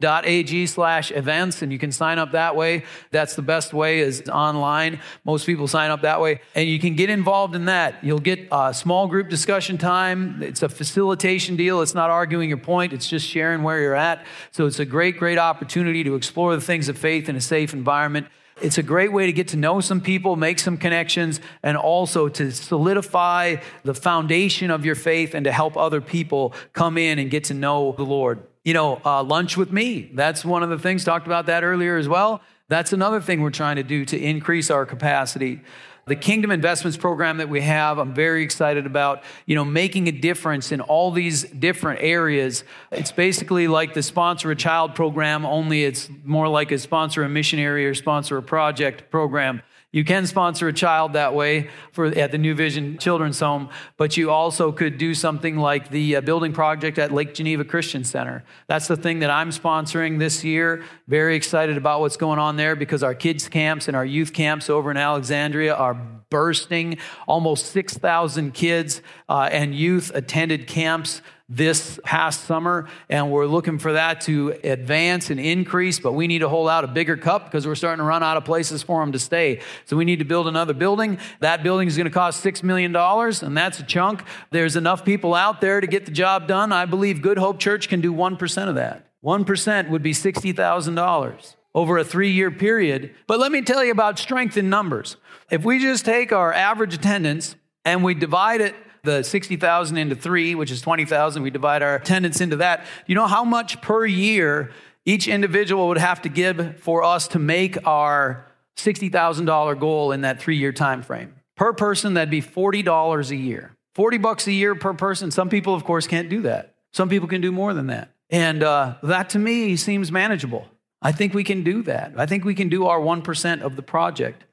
goodhope.ag 0.00 0.66
slash 0.66 1.10
events 1.12 1.62
and 1.62 1.72
you 1.72 1.78
can 1.78 1.92
sign 1.92 2.18
up 2.18 2.32
that 2.32 2.56
way. 2.56 2.84
That's 3.10 3.34
the 3.34 3.42
best 3.42 3.72
way 3.72 4.00
is 4.00 4.28
online. 4.28 5.00
Most 5.24 5.46
people 5.46 5.68
sign 5.68 5.90
up 5.90 6.02
that 6.02 6.20
way. 6.20 6.40
And 6.54 6.68
you 6.68 6.78
can 6.78 6.94
get 6.94 7.10
involved 7.10 7.54
in 7.54 7.66
that. 7.66 8.02
You'll 8.02 8.18
get 8.18 8.48
a 8.50 8.72
small 8.74 9.06
group 9.06 9.28
discussion 9.28 9.78
time. 9.78 10.42
It's 10.42 10.62
a 10.62 10.68
facilitation 10.68 11.56
deal. 11.56 11.82
It's 11.82 11.94
not 11.94 12.10
arguing 12.10 12.48
your 12.48 12.58
point. 12.58 12.92
It's 12.92 13.08
just 13.08 13.26
sharing 13.26 13.62
where 13.62 13.80
you're 13.80 13.94
at. 13.94 14.24
So 14.50 14.66
it's 14.66 14.78
a 14.78 14.84
great, 14.84 15.18
great 15.18 15.38
opportunity 15.38 16.04
to 16.04 16.14
explore 16.14 16.54
the 16.54 16.60
things 16.60 16.88
of 16.88 16.98
faith 16.98 17.28
in 17.28 17.36
a 17.36 17.40
safe 17.40 17.72
environment. 17.72 18.26
It's 18.60 18.76
a 18.76 18.82
great 18.82 19.12
way 19.12 19.26
to 19.26 19.32
get 19.32 19.48
to 19.48 19.56
know 19.56 19.80
some 19.80 20.00
people, 20.00 20.34
make 20.34 20.58
some 20.58 20.76
connections, 20.76 21.40
and 21.62 21.76
also 21.76 22.28
to 22.28 22.50
solidify 22.50 23.56
the 23.84 23.94
foundation 23.94 24.72
of 24.72 24.84
your 24.84 24.96
faith 24.96 25.32
and 25.34 25.44
to 25.44 25.52
help 25.52 25.76
other 25.76 26.00
people 26.00 26.54
come 26.72 26.98
in 26.98 27.20
and 27.20 27.30
get 27.30 27.44
to 27.44 27.54
know 27.54 27.94
the 27.96 28.02
Lord. 28.02 28.42
You 28.68 28.74
know, 28.74 29.00
uh, 29.02 29.22
lunch 29.22 29.56
with 29.56 29.72
me, 29.72 30.10
that's 30.12 30.44
one 30.44 30.62
of 30.62 30.68
the 30.68 30.78
things, 30.78 31.02
talked 31.02 31.24
about 31.24 31.46
that 31.46 31.64
earlier 31.64 31.96
as 31.96 32.06
well. 32.06 32.42
That's 32.68 32.92
another 32.92 33.18
thing 33.18 33.40
we're 33.40 33.48
trying 33.48 33.76
to 33.76 33.82
do 33.82 34.04
to 34.04 34.22
increase 34.22 34.70
our 34.70 34.84
capacity. 34.84 35.62
The 36.06 36.16
Kingdom 36.16 36.50
Investments 36.50 36.98
program 36.98 37.38
that 37.38 37.48
we 37.48 37.62
have, 37.62 37.96
I'm 37.96 38.12
very 38.12 38.42
excited 38.42 38.84
about, 38.84 39.22
you 39.46 39.54
know, 39.54 39.64
making 39.64 40.06
a 40.08 40.12
difference 40.12 40.70
in 40.70 40.82
all 40.82 41.10
these 41.12 41.44
different 41.44 42.02
areas. 42.02 42.62
It's 42.92 43.10
basically 43.10 43.68
like 43.68 43.94
the 43.94 44.02
Sponsor 44.02 44.50
a 44.50 44.54
Child 44.54 44.94
program, 44.94 45.46
only 45.46 45.84
it's 45.84 46.10
more 46.22 46.46
like 46.46 46.70
a 46.70 46.76
sponsor 46.76 47.22
a 47.22 47.28
missionary 47.30 47.86
or 47.86 47.94
sponsor 47.94 48.36
a 48.36 48.42
project 48.42 49.10
program. 49.10 49.62
You 49.90 50.04
can 50.04 50.26
sponsor 50.26 50.68
a 50.68 50.72
child 50.72 51.14
that 51.14 51.34
way 51.34 51.70
for 51.92 52.06
at 52.06 52.30
the 52.30 52.36
New 52.36 52.54
Vision 52.54 52.98
Children's 52.98 53.40
Home, 53.40 53.70
but 53.96 54.18
you 54.18 54.30
also 54.30 54.70
could 54.70 54.98
do 54.98 55.14
something 55.14 55.56
like 55.56 55.88
the 55.88 56.16
uh, 56.16 56.20
building 56.20 56.52
project 56.52 56.98
at 56.98 57.10
Lake 57.10 57.32
Geneva 57.32 57.64
Christian 57.64 58.04
Center. 58.04 58.44
That's 58.66 58.86
the 58.86 58.96
thing 58.96 59.20
that 59.20 59.30
I'm 59.30 59.48
sponsoring 59.48 60.18
this 60.18 60.44
year. 60.44 60.84
Very 61.06 61.36
excited 61.36 61.78
about 61.78 62.00
what's 62.00 62.18
going 62.18 62.38
on 62.38 62.56
there 62.56 62.76
because 62.76 63.02
our 63.02 63.14
kids 63.14 63.48
camps 63.48 63.88
and 63.88 63.96
our 63.96 64.04
youth 64.04 64.34
camps 64.34 64.68
over 64.68 64.90
in 64.90 64.98
Alexandria 64.98 65.74
are 65.74 65.94
bursting. 66.28 66.98
Almost 67.26 67.72
6,000 67.72 68.52
kids 68.52 69.00
uh, 69.26 69.48
and 69.50 69.74
youth 69.74 70.10
attended 70.14 70.66
camps 70.66 71.22
this 71.48 71.98
past 72.04 72.44
summer, 72.44 72.88
and 73.08 73.30
we're 73.30 73.46
looking 73.46 73.78
for 73.78 73.94
that 73.94 74.20
to 74.22 74.50
advance 74.62 75.30
and 75.30 75.40
increase, 75.40 75.98
but 75.98 76.12
we 76.12 76.26
need 76.26 76.40
to 76.40 76.48
hold 76.48 76.68
out 76.68 76.84
a 76.84 76.88
bigger 76.88 77.16
cup 77.16 77.46
because 77.46 77.66
we're 77.66 77.74
starting 77.74 77.98
to 77.98 78.04
run 78.04 78.22
out 78.22 78.36
of 78.36 78.44
places 78.44 78.82
for 78.82 79.00
them 79.00 79.12
to 79.12 79.18
stay. 79.18 79.60
So 79.86 79.96
we 79.96 80.04
need 80.04 80.18
to 80.18 80.26
build 80.26 80.46
another 80.46 80.74
building. 80.74 81.18
That 81.40 81.62
building 81.62 81.88
is 81.88 81.96
going 81.96 82.04
to 82.04 82.10
cost 82.10 82.44
$6 82.44 82.62
million, 82.62 82.94
and 82.94 83.56
that's 83.56 83.80
a 83.80 83.82
chunk. 83.82 84.24
There's 84.50 84.76
enough 84.76 85.06
people 85.06 85.34
out 85.34 85.62
there 85.62 85.80
to 85.80 85.86
get 85.86 86.04
the 86.04 86.12
job 86.12 86.46
done. 86.48 86.70
I 86.70 86.84
believe 86.84 87.22
Good 87.22 87.38
Hope 87.38 87.58
Church 87.58 87.88
can 87.88 88.02
do 88.02 88.12
1% 88.12 88.68
of 88.68 88.74
that. 88.74 89.06
1% 89.24 89.88
would 89.88 90.02
be 90.02 90.12
$60,000 90.12 91.54
over 91.74 91.98
a 91.98 92.04
three 92.04 92.30
year 92.30 92.50
period. 92.50 93.14
But 93.26 93.38
let 93.38 93.52
me 93.52 93.62
tell 93.62 93.84
you 93.84 93.92
about 93.92 94.18
strength 94.18 94.56
in 94.56 94.68
numbers. 94.68 95.16
If 95.50 95.64
we 95.64 95.78
just 95.78 96.04
take 96.04 96.32
our 96.32 96.52
average 96.52 96.94
attendance 96.94 97.56
and 97.84 98.04
we 98.04 98.14
divide 98.14 98.60
it 98.60 98.74
the 99.08 99.22
60,000 99.24 99.96
into 99.96 100.14
three, 100.14 100.54
which 100.54 100.70
is 100.70 100.80
20,000. 100.82 101.42
We 101.42 101.50
divide 101.50 101.82
our 101.82 101.96
attendance 101.96 102.40
into 102.40 102.56
that. 102.56 102.84
You 103.06 103.14
know 103.14 103.26
how 103.26 103.44
much 103.44 103.80
per 103.80 104.04
year 104.04 104.70
each 105.06 105.26
individual 105.26 105.88
would 105.88 105.98
have 105.98 106.22
to 106.22 106.28
give 106.28 106.78
for 106.80 107.02
us 107.02 107.28
to 107.28 107.38
make 107.38 107.86
our 107.86 108.46
$60,000 108.76 109.80
goal 109.80 110.12
in 110.12 110.20
that 110.20 110.40
three 110.40 110.56
year 110.56 110.72
time 110.72 111.02
frame? 111.02 111.34
Per 111.56 111.72
person, 111.72 112.14
that'd 112.14 112.30
be 112.30 112.42
$40 112.42 113.30
a 113.30 113.36
year. 113.36 113.74
40 113.94 114.18
bucks 114.18 114.46
a 114.46 114.52
year 114.52 114.74
per 114.74 114.92
person. 114.92 115.30
Some 115.30 115.48
people, 115.48 115.74
of 115.74 115.84
course, 115.84 116.06
can't 116.06 116.28
do 116.28 116.42
that. 116.42 116.74
Some 116.92 117.08
people 117.08 117.28
can 117.28 117.40
do 117.40 117.50
more 117.50 117.74
than 117.74 117.88
that. 117.88 118.12
And 118.30 118.62
uh, 118.62 118.96
that 119.02 119.30
to 119.30 119.38
me 119.38 119.76
seems 119.76 120.12
manageable. 120.12 120.68
I 121.00 121.12
think 121.12 121.32
we 121.32 121.44
can 121.44 121.64
do 121.64 121.82
that. 121.84 122.12
I 122.16 122.26
think 122.26 122.44
we 122.44 122.54
can 122.54 122.68
do 122.68 122.86
our 122.86 123.00
1% 123.00 123.62
of 123.62 123.76
the 123.76 123.82
project. 123.82 124.44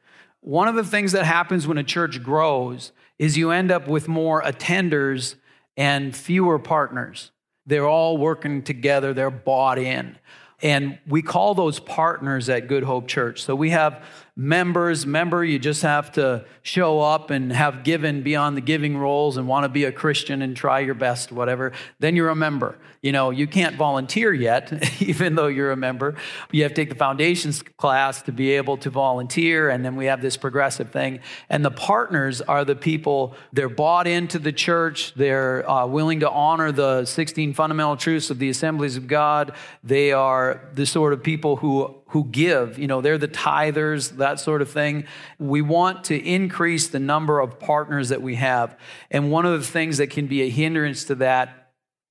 One 0.42 0.68
of 0.68 0.76
the 0.76 0.84
things 0.84 1.12
that 1.12 1.26
happens 1.26 1.68
when 1.68 1.78
a 1.78 1.84
church 1.84 2.24
grows 2.24 2.92
is 3.19 3.38
you 3.38 3.51
end 3.51 3.72
up 3.72 3.88
with 3.88 4.07
more 4.07 4.41
attenders 4.41 5.36
and 5.77 6.15
fewer 6.15 6.60
partners. 6.60 7.31
They're 7.65 7.88
all 7.88 8.17
working 8.17 8.62
together, 8.63 9.13
they're 9.13 9.31
bought 9.31 9.79
in. 9.79 10.17
And 10.62 11.00
we 11.07 11.22
call 11.22 11.53
those 11.53 11.79
partners 11.79 12.48
at 12.50 12.67
Good 12.67 12.84
Hope 12.84 13.07
Church. 13.07 13.43
So 13.43 13.55
we 13.55 13.72
have 13.72 14.03
members. 14.36 15.06
Member, 15.06 15.46
you 15.46 15.60
just 15.60 15.82
have 15.82 16.12
to 16.13 16.46
show 16.62 17.00
up 17.00 17.30
and 17.30 17.54
have 17.54 17.84
given 17.84 18.22
beyond 18.22 18.58
the 18.58 18.62
giving 18.62 18.98
roles 18.98 19.38
and 19.38 19.48
want 19.48 19.63
to 19.63 19.70
be 19.70 19.86
a 19.86 19.92
Christian 19.92 20.42
and 20.42 20.56
try 20.58 20.80
your 20.80 20.94
best, 20.94 21.32
whatever. 21.32 21.72
Then 22.00 22.15
you're 22.15 22.30
a 22.30 22.36
member. 22.36 22.77
You 23.01 23.12
know, 23.12 23.30
you 23.30 23.46
can't 23.46 23.75
volunteer 23.75 24.34
yet, 24.34 24.74
even 25.01 25.36
though 25.36 25.48
you're 25.48 25.72
a 25.72 25.77
member. 25.77 26.15
You 26.51 26.63
have 26.63 26.72
to 26.72 26.75
take 26.75 26.89
the 26.89 26.96
foundations 26.96 27.62
class 27.62 28.24
to 28.24 28.32
be 28.32 28.51
able 28.54 28.77
to 28.77 28.89
volunteer. 28.89 29.70
And 29.70 29.86
then 29.86 29.96
we 29.96 30.06
have 30.08 30.22
this 30.22 30.36
progressive 30.38 30.89
thing. 30.89 31.20
And 31.48 31.63
the 31.63 31.72
partners 31.72 32.42
are 32.42 32.65
the 32.65 32.75
people, 32.75 33.36
they're 33.54 33.70
bought 33.70 34.08
into 34.08 34.39
the 34.39 34.51
church. 34.51 35.13
They're 35.13 35.70
uh, 35.70 35.86
willing 35.86 36.22
to 36.22 36.30
honor 36.30 36.72
the 36.72 37.06
16 37.06 37.54
fundamental 37.54 37.96
truths 37.96 38.32
of 38.32 38.39
the 38.39 38.50
assemblies 38.50 38.98
of 38.98 39.08
God. 39.08 39.54
They 39.84 40.12
are 40.12 40.62
the 40.74 40.86
sort 40.86 41.13
of 41.13 41.22
people 41.22 41.58
who 41.58 41.96
who 42.08 42.26
give. 42.26 42.78
You 42.78 42.88
know, 42.88 43.02
they're 43.02 43.18
the 43.18 43.28
tithers, 43.28 44.18
that 44.18 44.40
sort 44.40 44.62
of 44.62 44.70
thing. 44.70 45.06
We 45.40 45.62
want 45.62 46.06
to 46.06 46.18
increase 46.18 46.88
the 46.88 47.00
number 47.00 47.40
of 47.40 47.60
partners 47.60 48.10
that 48.10 48.22
we 48.22 48.36
have. 48.36 48.78
And 49.10 49.32
one 49.32 49.46
of 49.46 49.60
the 49.60 49.66
things 49.66 49.98
that 49.98 50.10
can 50.10 50.28
be 50.28 50.44
a 50.44 50.50
hindrance 50.50 51.06
to 51.06 51.16
that 51.16 51.64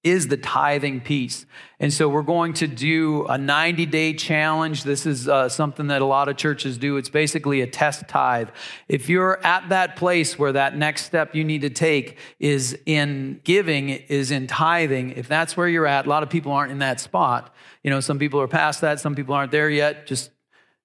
is 0.05 0.29
the 0.29 0.37
tithing 0.37 1.01
piece. 1.01 1.47
And 1.81 1.93
so 1.93 2.09
we're 2.09 2.23
going 2.23 2.53
to 2.55 2.69
do 2.69 3.25
a 3.27 3.39
90 3.39 3.87
day 3.87 4.13
challenge. 4.13 4.85
This 4.85 5.07
is 5.07 5.29
uh, 5.29 5.49
something 5.49 5.87
that 5.89 6.03
a 6.03 6.05
lot 6.05 6.29
of 6.29 6.37
churches 6.37 6.77
do. 6.77 6.99
It's 6.99 7.09
basically 7.09 7.63
a 7.63 7.67
test 7.67 8.07
tithe. 8.07 8.51
If 8.87 9.09
you're 9.09 9.45
at 9.45 9.71
that 9.71 9.97
place 9.97 10.39
where 10.39 10.53
that 10.53 10.77
next 10.77 11.07
step 11.07 11.35
you 11.35 11.43
need 11.43 11.63
to 11.63 11.71
take 11.71 12.19
is 12.39 12.79
in 12.85 13.41
giving, 13.45 13.89
is 13.89 14.31
in 14.31 14.47
tithing, 14.47 15.13
if 15.13 15.27
that's 15.27 15.57
where 15.57 15.69
you're 15.69 15.87
at, 15.87 16.05
a 16.05 16.09
lot 16.09 16.23
of 16.23 16.29
people 16.29 16.53
aren't 16.53 16.71
in 16.71 16.79
that 16.79 17.01
spot. 17.01 17.55
You 17.83 17.91
know, 17.91 18.01
some 18.01 18.19
people 18.19 18.41
are 18.41 18.49
past 18.49 18.83
that, 18.83 19.01
some 19.01 19.15
people 19.15 19.35
aren't 19.35 19.53
there 19.53 19.71
yet. 19.71 20.07
Just 20.07 20.31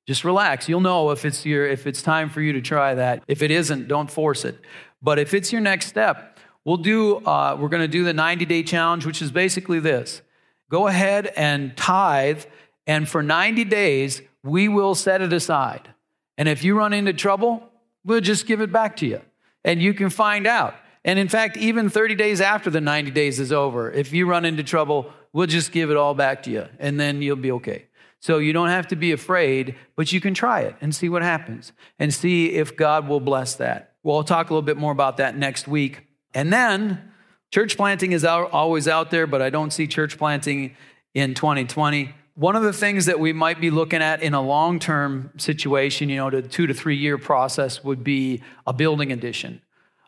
just 0.07 0.23
relax. 0.23 0.67
You'll 0.67 0.81
know 0.81 1.11
if 1.11 1.23
it's 1.23 1.45
your 1.45 1.67
if 1.67 1.85
it's 1.85 2.01
time 2.01 2.31
for 2.31 2.41
you 2.41 2.53
to 2.53 2.61
try 2.61 2.95
that. 2.95 3.21
If 3.27 3.43
it 3.43 3.51
isn't, 3.51 3.87
don't 3.87 4.09
force 4.09 4.43
it. 4.43 4.59
But 5.03 5.19
if 5.19 5.35
it's 5.35 5.51
your 5.51 5.61
next 5.61 5.85
step, 5.85 6.38
we'll 6.65 6.77
do 6.77 7.17
uh, 7.17 7.57
we're 7.59 7.69
going 7.69 7.81
to 7.81 7.87
do 7.87 8.03
the 8.03 8.13
90 8.13 8.45
day 8.45 8.63
challenge, 8.63 9.05
which 9.05 9.21
is 9.21 9.31
basically 9.31 9.79
this: 9.79 10.21
go 10.69 10.87
ahead 10.87 11.27
and 11.35 11.75
tithe, 11.77 12.43
and 12.87 13.07
for 13.07 13.23
90 13.23 13.65
days 13.65 14.21
we 14.43 14.67
will 14.67 14.95
set 14.95 15.21
it 15.21 15.33
aside. 15.33 15.93
And 16.37 16.47
if 16.47 16.63
you 16.63 16.77
run 16.77 16.93
into 16.93 17.13
trouble, 17.13 17.69
we'll 18.05 18.21
just 18.21 18.45
give 18.45 18.61
it 18.61 18.71
back 18.71 18.95
to 18.97 19.05
you, 19.05 19.21
and 19.63 19.81
you 19.81 19.93
can 19.93 20.09
find 20.09 20.47
out. 20.47 20.75
And 21.05 21.17
in 21.17 21.27
fact, 21.27 21.57
even 21.57 21.89
30 21.89 22.15
days 22.15 22.41
after 22.41 22.69
the 22.69 22.81
90 22.81 23.11
days 23.11 23.39
is 23.39 23.51
over, 23.51 23.91
if 23.91 24.11
you 24.11 24.25
run 24.25 24.45
into 24.45 24.63
trouble, 24.63 25.11
we'll 25.33 25.47
just 25.47 25.71
give 25.71 25.91
it 25.91 25.97
all 25.97 26.13
back 26.13 26.43
to 26.43 26.51
you, 26.51 26.67
and 26.77 26.99
then 26.99 27.21
you'll 27.21 27.35
be 27.35 27.51
okay. 27.53 27.85
So 28.19 28.37
you 28.37 28.51
don't 28.51 28.69
have 28.69 28.87
to 28.87 28.95
be 28.95 29.13
afraid, 29.13 29.75
but 29.95 30.11
you 30.11 30.19
can 30.19 30.33
try 30.33 30.61
it 30.61 30.75
and 30.81 30.93
see 30.93 31.07
what 31.07 31.21
happens 31.21 31.71
and 31.97 32.13
see 32.13 32.51
if 32.51 32.75
God 32.75 33.07
will 33.07 33.21
bless 33.21 33.55
that. 33.55 33.93
Well, 34.03 34.17
I'll 34.17 34.23
talk 34.23 34.49
a 34.49 34.53
little 34.53 34.61
bit 34.61 34.77
more 34.77 34.91
about 34.91 35.17
that 35.17 35.37
next 35.37 35.67
week. 35.67 36.05
And 36.33 36.53
then 36.53 37.11
church 37.51 37.77
planting 37.77 38.11
is 38.11 38.23
out, 38.23 38.51
always 38.51 38.87
out 38.87 39.11
there, 39.11 39.27
but 39.27 39.41
I 39.41 39.49
don't 39.49 39.71
see 39.71 39.87
church 39.87 40.17
planting 40.17 40.75
in 41.13 41.33
2020. 41.33 42.13
One 42.35 42.55
of 42.55 42.63
the 42.63 42.73
things 42.73 43.07
that 43.07 43.19
we 43.19 43.33
might 43.33 43.59
be 43.59 43.69
looking 43.69 44.01
at 44.01 44.21
in 44.21 44.33
a 44.33 44.41
long 44.41 44.79
term 44.79 45.31
situation, 45.37 46.09
you 46.09 46.17
know, 46.17 46.29
the 46.29 46.41
two 46.41 46.67
to 46.67 46.73
three 46.73 46.95
year 46.95 47.17
process 47.17 47.83
would 47.83 48.03
be 48.03 48.41
a 48.65 48.73
building 48.73 49.11
addition. 49.11 49.61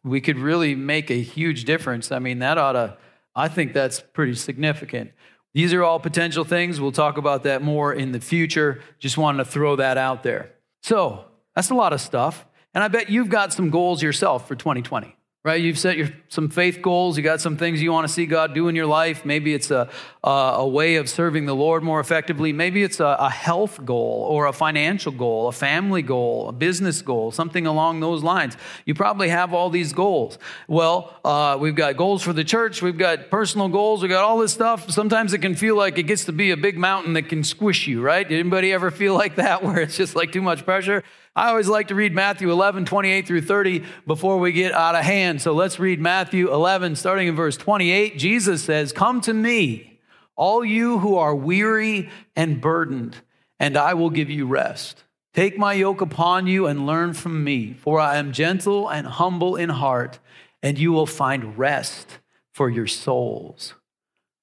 We 0.04 0.22
could 0.22 0.38
really 0.38 0.76
make 0.76 1.12
a 1.12 1.22
huge 1.22 1.66
difference. 1.66 2.12
I 2.12 2.20
mean, 2.20 2.40
that 2.40 2.58
ought 2.58 2.74
to 2.74 2.98
I 3.36 3.48
think 3.48 3.74
that's 3.74 4.02
pretty 4.02 4.36
significant. 4.36 5.12
These 5.54 5.74
are 5.74 5.84
all 5.84 6.00
potential 6.00 6.44
things. 6.44 6.80
We'll 6.82 6.92
talk 6.92 7.18
about 7.18 7.44
that 7.44 7.62
more 7.62 7.94
in 7.94 8.12
the 8.12 8.20
future. 8.20 8.82
Just 9.00 9.18
wanted 9.18 9.40
to 9.40 9.46
throw 9.46 9.78
that 9.78 9.98
out 9.98 10.24
there. 10.24 10.52
So, 10.82 11.26
that's 11.56 11.70
a 11.70 11.76
lot 11.76 11.94
of 11.94 12.02
stuff. 12.02 12.46
And 12.74 12.84
I 12.84 12.88
bet 12.88 13.10
you've 13.10 13.30
got 13.30 13.52
some 13.52 13.70
goals 13.70 14.02
yourself 14.02 14.48
for 14.48 14.56
2020 14.56 15.16
right? 15.44 15.60
You've 15.60 15.80
set 15.80 15.98
your, 15.98 16.10
some 16.30 16.50
faith 16.50 16.84
goals. 16.84 17.18
You 17.18 17.24
got 17.24 17.42
some 17.42 17.58
things 17.58 17.82
you 17.82 17.92
want 17.92 18.08
to 18.08 18.14
see 18.14 18.28
God 18.28 18.54
do 18.54 18.68
in 18.68 18.76
your 18.76 18.86
life. 18.86 19.26
Maybe 19.26 19.56
it's 19.56 19.72
a, 19.72 19.90
a, 20.24 20.30
a 20.30 20.68
way 20.68 20.98
of 20.98 21.10
serving 21.10 21.48
the 21.48 21.56
Lord 21.56 21.82
more 21.82 22.00
effectively. 22.00 22.54
Maybe 22.54 22.84
it's 22.84 23.00
a, 23.00 23.18
a, 23.20 23.30
health 23.30 23.84
goal 23.84 24.28
or 24.30 24.46
a 24.46 24.54
financial 24.54 25.12
goal, 25.12 25.48
a 25.48 25.52
family 25.52 26.04
goal, 26.04 26.50
a 26.50 26.52
business 26.52 27.02
goal, 27.02 27.32
something 27.32 27.66
along 27.66 28.02
those 28.02 28.22
lines. 28.22 28.56
You 28.86 28.94
probably 28.94 29.30
have 29.30 29.52
all 29.52 29.72
these 29.72 29.94
goals. 29.94 30.38
Well, 30.68 31.18
uh, 31.26 31.58
we've 31.60 31.76
got 31.76 31.98
goals 31.98 32.22
for 32.22 32.34
the 32.34 32.44
church. 32.44 32.84
We've 32.84 32.98
got 32.98 33.32
personal 33.32 33.68
goals. 33.68 34.04
We've 34.04 34.12
got 34.12 34.24
all 34.24 34.38
this 34.38 34.54
stuff. 34.54 34.92
Sometimes 34.92 35.34
it 35.34 35.40
can 35.40 35.56
feel 35.56 35.76
like 35.76 35.98
it 35.98 36.04
gets 36.04 36.26
to 36.26 36.32
be 36.32 36.52
a 36.52 36.58
big 36.58 36.78
mountain 36.78 37.14
that 37.14 37.30
can 37.30 37.44
squish 37.44 37.88
you, 37.88 38.04
right? 38.04 38.30
Did 38.30 38.40
anybody 38.40 38.72
ever 38.72 38.92
feel 38.92 39.16
like 39.16 39.38
that 39.38 39.64
where 39.64 39.80
it's 39.82 39.98
just 39.98 40.16
like 40.16 40.32
too 40.32 40.44
much 40.44 40.66
pressure? 40.66 41.04
I 41.36 41.50
always 41.50 41.70
like 41.70 41.88
to 41.88 41.96
read 41.96 42.14
Matthew 42.14 42.52
11, 42.52 42.86
28 42.86 43.26
through 43.26 43.42
30 43.42 43.84
before 44.06 44.38
we 44.38 44.52
get 44.52 44.74
out 44.74 44.96
of 44.96 45.06
hand. 45.06 45.42
So 45.42 45.54
let's 45.54 45.80
read 45.80 46.02
Matthew 46.02 46.54
11, 46.54 46.98
starting 46.98 47.30
in 47.30 47.36
verse 47.36 47.56
28. 47.56 48.18
Jesus 48.18 48.64
says, 48.64 48.92
Come 48.92 49.22
to 49.22 49.34
me, 49.34 50.02
all 50.36 50.66
you 50.66 51.00
who 51.00 51.16
are 51.16 51.34
weary 51.34 52.10
and 52.36 52.60
burdened, 52.60 53.16
and 53.60 53.78
I 53.78 53.94
will 53.94 54.10
give 54.10 54.30
you 54.30 54.46
rest. 54.46 55.06
Take 55.34 55.58
my 55.58 55.72
yoke 55.72 56.02
upon 56.02 56.48
you 56.48 56.68
and 56.68 56.86
learn 56.86 57.14
from 57.14 57.46
me, 57.46 57.74
for 57.74 58.02
I 58.02 58.18
am 58.18 58.34
gentle 58.34 58.90
and 58.90 59.08
humble 59.08 59.56
in 59.56 59.70
heart, 59.70 60.20
and 60.62 60.78
you 60.78 60.92
will 60.92 61.06
find 61.06 61.58
rest 61.58 62.20
for 62.54 62.70
your 62.70 62.88
souls. 62.88 63.76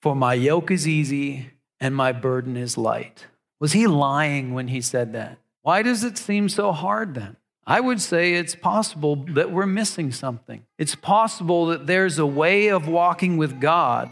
For 0.00 0.16
my 0.16 0.32
yoke 0.32 0.70
is 0.70 0.88
easy 0.88 1.50
and 1.80 1.94
my 1.94 2.12
burden 2.12 2.56
is 2.56 2.78
light. 2.78 3.26
Was 3.60 3.72
he 3.72 3.86
lying 3.86 4.54
when 4.54 4.68
he 4.68 4.80
said 4.80 5.12
that? 5.12 5.38
Why 5.68 5.82
does 5.82 6.02
it 6.02 6.16
seem 6.16 6.48
so 6.48 6.72
hard 6.72 7.12
then? 7.12 7.36
I 7.66 7.80
would 7.80 8.00
say 8.00 8.32
it's 8.32 8.54
possible 8.54 9.16
that 9.34 9.52
we're 9.52 9.66
missing 9.66 10.12
something. 10.12 10.64
It's 10.78 10.94
possible 10.94 11.66
that 11.66 11.86
there's 11.86 12.18
a 12.18 12.24
way 12.24 12.68
of 12.68 12.88
walking 12.88 13.36
with 13.36 13.60
God 13.60 14.08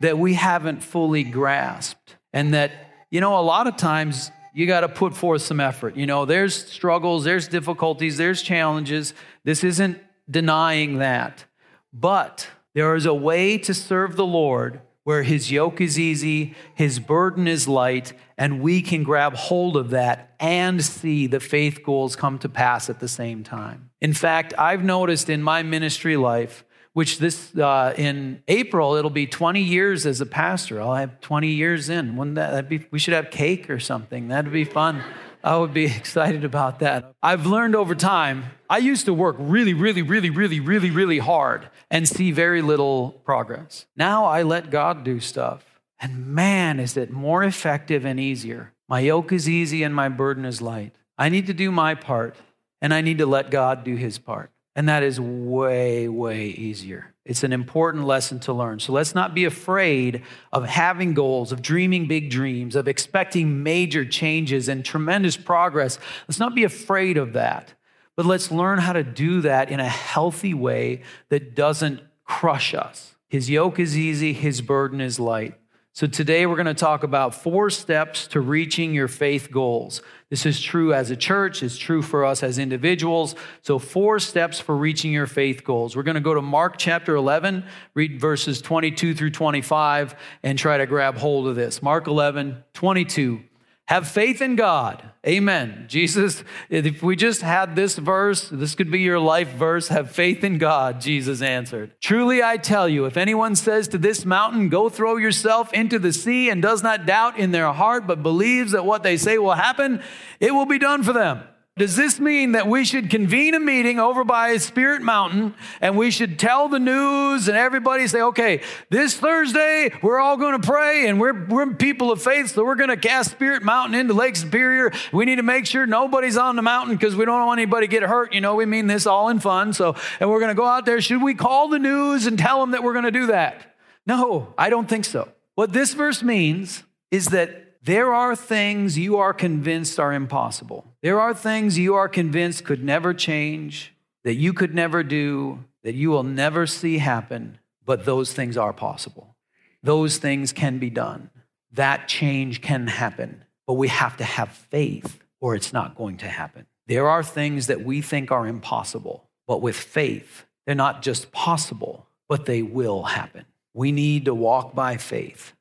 that 0.00 0.18
we 0.18 0.34
haven't 0.34 0.82
fully 0.82 1.24
grasped. 1.24 2.16
And 2.34 2.52
that, 2.52 2.72
you 3.10 3.22
know, 3.22 3.38
a 3.38 3.40
lot 3.40 3.66
of 3.66 3.78
times 3.78 4.30
you 4.52 4.66
got 4.66 4.80
to 4.80 4.90
put 4.90 5.16
forth 5.16 5.40
some 5.40 5.58
effort. 5.58 5.96
You 5.96 6.04
know, 6.04 6.26
there's 6.26 6.54
struggles, 6.54 7.24
there's 7.24 7.48
difficulties, 7.48 8.18
there's 8.18 8.42
challenges. 8.42 9.14
This 9.42 9.64
isn't 9.64 9.98
denying 10.30 10.98
that. 10.98 11.46
But 11.94 12.46
there 12.74 12.94
is 12.94 13.06
a 13.06 13.14
way 13.14 13.56
to 13.56 13.72
serve 13.72 14.16
the 14.16 14.26
Lord 14.26 14.82
where 15.10 15.24
his 15.24 15.50
yoke 15.50 15.80
is 15.80 15.98
easy, 15.98 16.54
his 16.72 17.00
burden 17.00 17.48
is 17.48 17.66
light, 17.66 18.12
and 18.38 18.60
we 18.60 18.80
can 18.80 19.02
grab 19.02 19.34
hold 19.34 19.76
of 19.76 19.90
that 19.90 20.36
and 20.38 20.84
see 20.84 21.26
the 21.26 21.40
faith 21.40 21.82
goals 21.82 22.14
come 22.14 22.38
to 22.38 22.48
pass 22.48 22.88
at 22.88 23.00
the 23.00 23.08
same 23.08 23.42
time. 23.42 23.90
In 24.00 24.14
fact, 24.14 24.54
I've 24.56 24.84
noticed 24.84 25.28
in 25.28 25.42
my 25.42 25.64
ministry 25.64 26.16
life, 26.16 26.64
which 26.92 27.18
this 27.18 27.56
uh, 27.56 27.92
in 27.96 28.40
April 28.46 28.94
it'll 28.94 29.10
be 29.10 29.26
20 29.26 29.60
years 29.60 30.06
as 30.06 30.20
a 30.20 30.26
pastor. 30.26 30.80
I'll 30.80 30.94
have 30.94 31.20
20 31.20 31.48
years 31.48 31.88
in. 31.88 32.14
Wouldn't 32.14 32.36
that 32.36 32.68
be? 32.68 32.86
We 32.92 33.00
should 33.00 33.14
have 33.14 33.32
cake 33.32 33.68
or 33.68 33.80
something. 33.80 34.28
That'd 34.28 34.52
be 34.52 34.62
fun. 34.62 35.02
I 35.42 35.56
would 35.56 35.74
be 35.74 35.86
excited 35.96 36.44
about 36.44 36.78
that. 36.78 37.16
I've 37.20 37.46
learned 37.46 37.74
over 37.74 37.96
time 37.96 38.44
I 38.70 38.78
used 38.78 39.04
to 39.06 39.12
work 39.12 39.34
really, 39.36 39.74
really, 39.74 40.00
really, 40.00 40.30
really, 40.30 40.60
really, 40.60 40.92
really 40.92 41.18
hard 41.18 41.68
and 41.90 42.08
see 42.08 42.30
very 42.30 42.62
little 42.62 43.20
progress. 43.24 43.86
Now 43.96 44.26
I 44.26 44.44
let 44.44 44.70
God 44.70 45.02
do 45.02 45.18
stuff. 45.18 45.80
And 45.98 46.28
man, 46.28 46.78
is 46.78 46.96
it 46.96 47.10
more 47.10 47.42
effective 47.42 48.04
and 48.04 48.20
easier. 48.20 48.72
My 48.88 49.00
yoke 49.00 49.32
is 49.32 49.48
easy 49.48 49.82
and 49.82 49.92
my 49.92 50.08
burden 50.08 50.44
is 50.44 50.62
light. 50.62 50.94
I 51.18 51.28
need 51.30 51.48
to 51.48 51.52
do 51.52 51.72
my 51.72 51.96
part 51.96 52.36
and 52.80 52.94
I 52.94 53.00
need 53.00 53.18
to 53.18 53.26
let 53.26 53.50
God 53.50 53.82
do 53.82 53.96
his 53.96 54.18
part. 54.18 54.52
And 54.76 54.88
that 54.88 55.02
is 55.02 55.20
way, 55.20 56.06
way 56.06 56.46
easier. 56.46 57.12
It's 57.24 57.42
an 57.42 57.52
important 57.52 58.04
lesson 58.04 58.38
to 58.40 58.52
learn. 58.52 58.78
So 58.78 58.92
let's 58.92 59.16
not 59.16 59.34
be 59.34 59.44
afraid 59.44 60.22
of 60.52 60.64
having 60.64 61.12
goals, 61.12 61.50
of 61.50 61.60
dreaming 61.60 62.06
big 62.06 62.30
dreams, 62.30 62.76
of 62.76 62.86
expecting 62.86 63.64
major 63.64 64.04
changes 64.04 64.68
and 64.68 64.84
tremendous 64.84 65.36
progress. 65.36 65.98
Let's 66.28 66.38
not 66.38 66.54
be 66.54 66.62
afraid 66.62 67.18
of 67.18 67.32
that. 67.32 67.74
But 68.20 68.26
let's 68.26 68.50
learn 68.50 68.80
how 68.80 68.92
to 68.92 69.02
do 69.02 69.40
that 69.40 69.70
in 69.70 69.80
a 69.80 69.88
healthy 69.88 70.52
way 70.52 71.00
that 71.30 71.54
doesn't 71.54 72.02
crush 72.22 72.74
us. 72.74 73.14
His 73.28 73.48
yoke 73.48 73.78
is 73.78 73.96
easy, 73.96 74.34
his 74.34 74.60
burden 74.60 75.00
is 75.00 75.18
light. 75.18 75.54
So, 75.94 76.06
today 76.06 76.44
we're 76.44 76.56
going 76.56 76.66
to 76.66 76.74
talk 76.74 77.02
about 77.02 77.34
four 77.34 77.70
steps 77.70 78.26
to 78.26 78.40
reaching 78.42 78.92
your 78.92 79.08
faith 79.08 79.50
goals. 79.50 80.02
This 80.28 80.44
is 80.44 80.60
true 80.60 80.92
as 80.92 81.10
a 81.10 81.16
church, 81.16 81.62
it's 81.62 81.78
true 81.78 82.02
for 82.02 82.26
us 82.26 82.42
as 82.42 82.58
individuals. 82.58 83.36
So, 83.62 83.78
four 83.78 84.18
steps 84.18 84.60
for 84.60 84.76
reaching 84.76 85.12
your 85.12 85.26
faith 85.26 85.64
goals. 85.64 85.96
We're 85.96 86.02
going 86.02 86.16
to 86.16 86.20
go 86.20 86.34
to 86.34 86.42
Mark 86.42 86.74
chapter 86.76 87.14
11, 87.14 87.64
read 87.94 88.20
verses 88.20 88.60
22 88.60 89.14
through 89.14 89.30
25, 89.30 90.14
and 90.42 90.58
try 90.58 90.76
to 90.76 90.84
grab 90.84 91.16
hold 91.16 91.48
of 91.48 91.56
this. 91.56 91.82
Mark 91.82 92.06
11, 92.06 92.64
22. 92.74 93.44
Have 93.90 94.06
faith 94.06 94.40
in 94.40 94.54
God. 94.54 95.02
Amen. 95.26 95.86
Jesus, 95.88 96.44
if 96.68 97.02
we 97.02 97.16
just 97.16 97.42
had 97.42 97.74
this 97.74 97.98
verse, 97.98 98.48
this 98.48 98.76
could 98.76 98.88
be 98.88 99.00
your 99.00 99.18
life 99.18 99.48
verse. 99.48 99.88
Have 99.88 100.12
faith 100.12 100.44
in 100.44 100.58
God, 100.58 101.00
Jesus 101.00 101.42
answered. 101.42 101.90
Truly 102.00 102.40
I 102.40 102.56
tell 102.56 102.88
you, 102.88 103.06
if 103.06 103.16
anyone 103.16 103.56
says 103.56 103.88
to 103.88 103.98
this 103.98 104.24
mountain, 104.24 104.68
Go 104.68 104.90
throw 104.90 105.16
yourself 105.16 105.72
into 105.72 105.98
the 105.98 106.12
sea, 106.12 106.50
and 106.50 106.62
does 106.62 106.84
not 106.84 107.04
doubt 107.04 107.36
in 107.36 107.50
their 107.50 107.72
heart, 107.72 108.06
but 108.06 108.22
believes 108.22 108.70
that 108.70 108.86
what 108.86 109.02
they 109.02 109.16
say 109.16 109.38
will 109.38 109.54
happen, 109.54 110.00
it 110.38 110.54
will 110.54 110.66
be 110.66 110.78
done 110.78 111.02
for 111.02 111.12
them. 111.12 111.42
Does 111.80 111.96
this 111.96 112.20
mean 112.20 112.52
that 112.52 112.66
we 112.66 112.84
should 112.84 113.08
convene 113.08 113.54
a 113.54 113.58
meeting 113.58 113.98
over 113.98 114.22
by 114.22 114.58
Spirit 114.58 115.00
Mountain 115.00 115.54
and 115.80 115.96
we 115.96 116.10
should 116.10 116.38
tell 116.38 116.68
the 116.68 116.78
news 116.78 117.48
and 117.48 117.56
everybody 117.56 118.06
say, 118.06 118.20
okay, 118.20 118.60
this 118.90 119.16
Thursday 119.16 119.90
we're 120.02 120.18
all 120.18 120.36
going 120.36 120.60
to 120.60 120.66
pray 120.66 121.08
and 121.08 121.18
we're, 121.18 121.46
we're 121.46 121.72
people 121.72 122.12
of 122.12 122.20
faith, 122.20 122.50
so 122.50 122.66
we're 122.66 122.74
going 122.74 122.90
to 122.90 122.98
cast 122.98 123.30
Spirit 123.30 123.62
Mountain 123.62 123.94
into 123.94 124.12
Lake 124.12 124.36
Superior. 124.36 124.92
We 125.10 125.24
need 125.24 125.36
to 125.36 125.42
make 125.42 125.64
sure 125.64 125.86
nobody's 125.86 126.36
on 126.36 126.56
the 126.56 126.60
mountain 126.60 126.96
because 126.96 127.16
we 127.16 127.24
don't 127.24 127.46
want 127.46 127.58
anybody 127.58 127.86
to 127.86 127.90
get 127.90 128.02
hurt. 128.02 128.34
You 128.34 128.42
know, 128.42 128.56
we 128.56 128.66
mean 128.66 128.86
this 128.86 129.06
all 129.06 129.30
in 129.30 129.40
fun. 129.40 129.72
So, 129.72 129.96
and 130.20 130.28
we're 130.28 130.40
going 130.40 130.50
to 130.50 130.54
go 130.54 130.66
out 130.66 130.84
there. 130.84 131.00
Should 131.00 131.22
we 131.22 131.32
call 131.32 131.68
the 131.68 131.78
news 131.78 132.26
and 132.26 132.38
tell 132.38 132.60
them 132.60 132.72
that 132.72 132.82
we're 132.82 132.92
going 132.92 133.06
to 133.06 133.10
do 133.10 133.28
that? 133.28 133.74
No, 134.06 134.52
I 134.58 134.68
don't 134.68 134.86
think 134.86 135.06
so. 135.06 135.32
What 135.54 135.72
this 135.72 135.94
verse 135.94 136.22
means 136.22 136.82
is 137.10 137.28
that 137.28 137.69
there 137.82 138.12
are 138.12 138.36
things 138.36 138.98
you 138.98 139.16
are 139.16 139.32
convinced 139.32 139.98
are 139.98 140.12
impossible. 140.12 140.84
There 141.02 141.18
are 141.18 141.32
things 141.32 141.78
you 141.78 141.94
are 141.94 142.08
convinced 142.08 142.64
could 142.64 142.84
never 142.84 143.14
change, 143.14 143.94
that 144.22 144.34
you 144.34 144.52
could 144.52 144.74
never 144.74 145.02
do, 145.02 145.64
that 145.82 145.94
you 145.94 146.10
will 146.10 146.22
never 146.22 146.66
see 146.66 146.98
happen, 146.98 147.58
but 147.86 148.04
those 148.04 148.34
things 148.34 148.58
are 148.58 148.74
possible. 148.74 149.34
Those 149.82 150.18
things 150.18 150.52
can 150.52 150.78
be 150.78 150.90
done. 150.90 151.30
That 151.72 152.06
change 152.06 152.60
can 152.60 152.86
happen, 152.86 153.44
but 153.66 153.74
we 153.74 153.88
have 153.88 154.16
to 154.18 154.24
have 154.24 154.50
faith 154.50 155.18
or 155.40 155.54
it's 155.54 155.72
not 155.72 155.94
going 155.94 156.18
to 156.18 156.28
happen. 156.28 156.66
There 156.86 157.08
are 157.08 157.22
things 157.22 157.66
that 157.68 157.82
we 157.82 158.02
think 158.02 158.30
are 158.30 158.46
impossible, 158.46 159.24
but 159.46 159.62
with 159.62 159.76
faith, 159.76 160.44
they're 160.66 160.74
not 160.74 161.00
just 161.00 161.32
possible, 161.32 162.06
but 162.28 162.44
they 162.44 162.60
will 162.60 163.04
happen. 163.04 163.46
We 163.72 163.90
need 163.90 164.26
to 164.26 164.34
walk 164.34 164.74
by 164.74 164.98
faith 164.98 165.54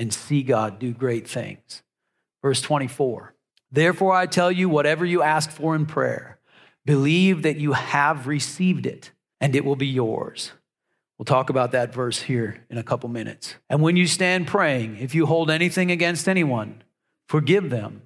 and 0.00 0.14
see 0.14 0.42
God 0.42 0.78
do 0.78 0.94
great 0.94 1.28
things. 1.28 1.82
Verse 2.42 2.62
24 2.62 3.34
Therefore, 3.70 4.14
I 4.14 4.26
tell 4.26 4.50
you, 4.50 4.68
whatever 4.68 5.04
you 5.04 5.22
ask 5.22 5.50
for 5.50 5.76
in 5.76 5.86
prayer, 5.86 6.38
believe 6.84 7.42
that 7.42 7.58
you 7.58 7.72
have 7.72 8.26
received 8.26 8.86
it, 8.86 9.12
and 9.40 9.54
it 9.54 9.64
will 9.64 9.76
be 9.76 9.86
yours. 9.86 10.52
We'll 11.18 11.26
talk 11.26 11.50
about 11.50 11.72
that 11.72 11.92
verse 11.92 12.22
here 12.22 12.64
in 12.70 12.78
a 12.78 12.82
couple 12.82 13.10
minutes. 13.10 13.56
And 13.68 13.82
when 13.82 13.94
you 13.94 14.06
stand 14.06 14.46
praying, 14.46 14.96
if 14.96 15.14
you 15.14 15.26
hold 15.26 15.50
anything 15.50 15.90
against 15.90 16.28
anyone, 16.28 16.82
forgive 17.28 17.68
them, 17.68 18.02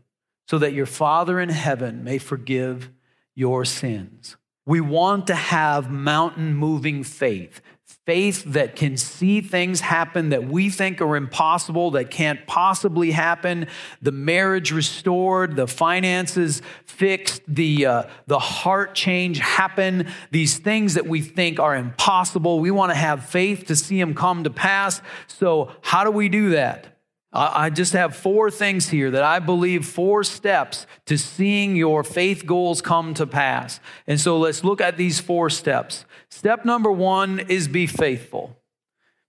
so 0.48 0.58
that 0.58 0.74
your 0.74 0.86
Father 0.86 1.38
in 1.38 1.48
heaven 1.48 2.02
may 2.02 2.18
forgive 2.18 2.90
your 3.36 3.64
sins. 3.64 4.36
We 4.66 4.80
want 4.80 5.26
to 5.26 5.34
have 5.34 5.90
mountain 5.90 6.54
moving 6.54 7.04
faith 7.04 7.60
faith 8.06 8.44
that 8.44 8.76
can 8.76 8.98
see 8.98 9.40
things 9.40 9.80
happen 9.80 10.28
that 10.28 10.44
we 10.46 10.68
think 10.68 11.00
are 11.00 11.16
impossible, 11.16 11.92
that 11.92 12.10
can't 12.10 12.46
possibly 12.46 13.10
happen, 13.10 13.66
the 14.02 14.12
marriage 14.12 14.72
restored, 14.72 15.56
the 15.56 15.66
finances 15.66 16.60
fixed, 16.84 17.40
the, 17.48 17.86
uh, 17.86 18.02
the 18.26 18.38
heart 18.38 18.94
change 18.94 19.38
happen, 19.38 20.06
these 20.30 20.58
things 20.58 20.94
that 20.94 21.06
we 21.06 21.22
think 21.22 21.58
are 21.58 21.74
impossible. 21.74 22.60
We 22.60 22.70
want 22.70 22.90
to 22.90 22.96
have 22.96 23.24
faith 23.24 23.66
to 23.66 23.76
see 23.76 23.98
them 23.98 24.14
come 24.14 24.44
to 24.44 24.50
pass. 24.50 25.00
So, 25.26 25.72
how 25.80 26.04
do 26.04 26.10
we 26.10 26.28
do 26.28 26.50
that? 26.50 26.93
I 27.36 27.68
just 27.70 27.94
have 27.94 28.14
four 28.14 28.48
things 28.48 28.88
here 28.90 29.10
that 29.10 29.24
I 29.24 29.40
believe 29.40 29.84
four 29.84 30.22
steps 30.22 30.86
to 31.06 31.18
seeing 31.18 31.74
your 31.74 32.04
faith 32.04 32.46
goals 32.46 32.80
come 32.80 33.12
to 33.14 33.26
pass. 33.26 33.80
And 34.06 34.20
so 34.20 34.38
let's 34.38 34.62
look 34.62 34.80
at 34.80 34.96
these 34.96 35.18
four 35.18 35.50
steps. 35.50 36.04
Step 36.30 36.64
number 36.64 36.92
one 36.92 37.40
is 37.40 37.66
be 37.66 37.88
faithful. 37.88 38.56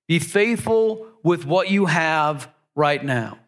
Be 0.07 0.19
faithful 0.19 1.07
with 1.23 1.45
what 1.45 1.71
you 1.71 1.87
have 1.87 2.47
right 2.75 3.03
now. 3.03 3.39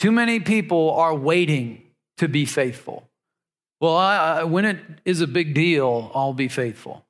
Too 0.00 0.10
many 0.10 0.40
people 0.40 0.90
are 0.90 1.14
waiting 1.14 1.84
to 2.16 2.26
be 2.26 2.44
faithful. 2.44 3.08
Well, 3.80 3.96
I, 3.96 4.42
when 4.42 4.64
it 4.64 4.78
is 5.04 5.20
a 5.20 5.28
big 5.28 5.54
deal, 5.54 6.10
I'll 6.16 6.34
be 6.34 6.48
faithful. 6.48 7.04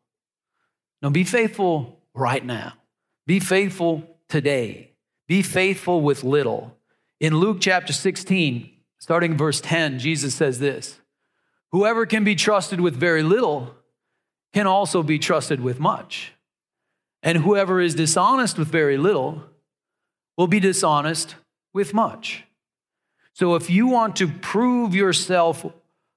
No, 1.01 1.09
be 1.09 1.25
faithful 1.25 1.99
right 2.13 2.45
now. 2.45 2.75
Be 3.27 3.41
faithful 3.41 4.19
today. 4.29 4.92
Be 5.33 5.41
faithful 5.41 6.03
with 6.03 6.25
little. 6.25 6.77
In 7.19 7.39
Luke 7.39 7.57
chapter 7.59 7.95
16, 7.95 8.71
starting 8.99 9.35
verse 9.35 9.63
10, 9.63 9.99
Jesus 9.99 10.35
says 10.35 10.59
this 10.59 11.01
Whoever 11.71 12.05
can 12.05 12.23
be 12.23 12.35
trusted 12.35 12.83
with 12.83 12.95
very 12.95 13.23
little 13.23 13.75
can 14.53 14.67
also 14.67 15.03
be 15.03 15.19
trusted 15.19 15.59
with 15.63 15.81
much. 15.81 16.35
And 17.23 17.39
whoever 17.39 17.81
is 17.81 17.95
dishonest 17.95 18.59
with 18.59 18.69
very 18.69 18.99
little 18.99 19.43
will 20.37 20.49
be 20.49 20.61
dishonest 20.61 21.37
with 21.73 21.95
much. 21.95 22.45
So 23.33 23.55
if 23.55 23.71
you 23.71 23.87
want 23.87 24.17
to 24.17 24.29
prove 24.29 24.95
yourself 24.95 25.65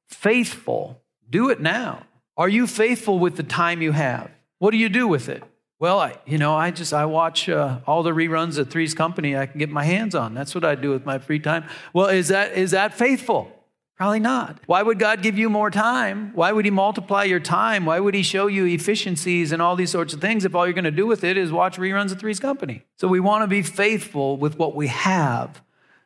faithful, 0.10 1.02
do 1.30 1.50
it 1.50 1.62
now. 1.62 2.04
Are 2.36 2.50
you 2.50 2.68
faithful 2.68 3.18
with 3.18 3.38
the 3.38 3.44
time 3.44 3.82
you 3.82 3.94
have? 3.94 4.30
What 4.60 4.72
do 4.72 4.78
you 4.78 4.90
do 4.90 5.08
with 5.08 5.30
it? 5.30 5.42
Well, 5.86 6.00
I, 6.00 6.16
you 6.26 6.40
know, 6.40 6.56
I 6.56 6.72
just 6.72 6.96
I 6.96 7.06
watch 7.06 7.48
uh, 7.48 7.78
all 7.86 8.02
the 8.02 8.10
reruns 8.10 8.58
of 8.58 8.72
Three's 8.72 8.96
Company 8.96 9.38
I 9.38 9.46
can 9.46 9.60
get 9.60 9.70
my 9.70 9.84
hands 9.84 10.16
on. 10.16 10.34
That's 10.34 10.56
what 10.56 10.66
I 10.66 10.74
do 10.74 10.90
with 10.90 11.06
my 11.06 11.20
free 11.20 11.38
time. 11.38 11.66
Well, 11.94 12.08
is 12.08 12.30
that 12.30 12.54
is 12.54 12.72
that 12.72 12.96
faithful? 12.96 13.52
Probably 13.96 14.20
not. 14.20 14.60
Why 14.66 14.82
would 14.82 14.98
God 14.98 15.22
give 15.22 15.38
you 15.38 15.48
more 15.48 15.70
time? 15.70 16.32
Why 16.34 16.52
would 16.52 16.66
He 16.66 16.72
multiply 16.72 17.26
your 17.26 17.40
time? 17.40 17.86
Why 17.86 18.00
would 18.00 18.16
He 18.16 18.24
show 18.24 18.48
you 18.48 18.66
efficiencies 18.66 19.52
and 19.52 19.62
all 19.62 19.76
these 19.76 19.92
sorts 19.92 20.16
of 20.16 20.22
things 20.22 20.44
if 20.44 20.56
all 20.56 20.66
you're 20.66 20.74
going 20.74 20.86
to 20.86 20.90
do 20.90 21.06
with 21.06 21.24
it 21.24 21.38
is 21.38 21.52
watch 21.52 21.78
reruns 21.78 22.12
of 22.12 22.20
Three's 22.20 22.40
Company? 22.40 22.84
So 22.98 23.08
we 23.08 23.20
want 23.20 23.44
to 23.44 23.48
be 23.48 23.62
faithful 23.62 24.38
with 24.38 24.58
what 24.58 24.76
we 24.76 24.88
have 24.88 25.62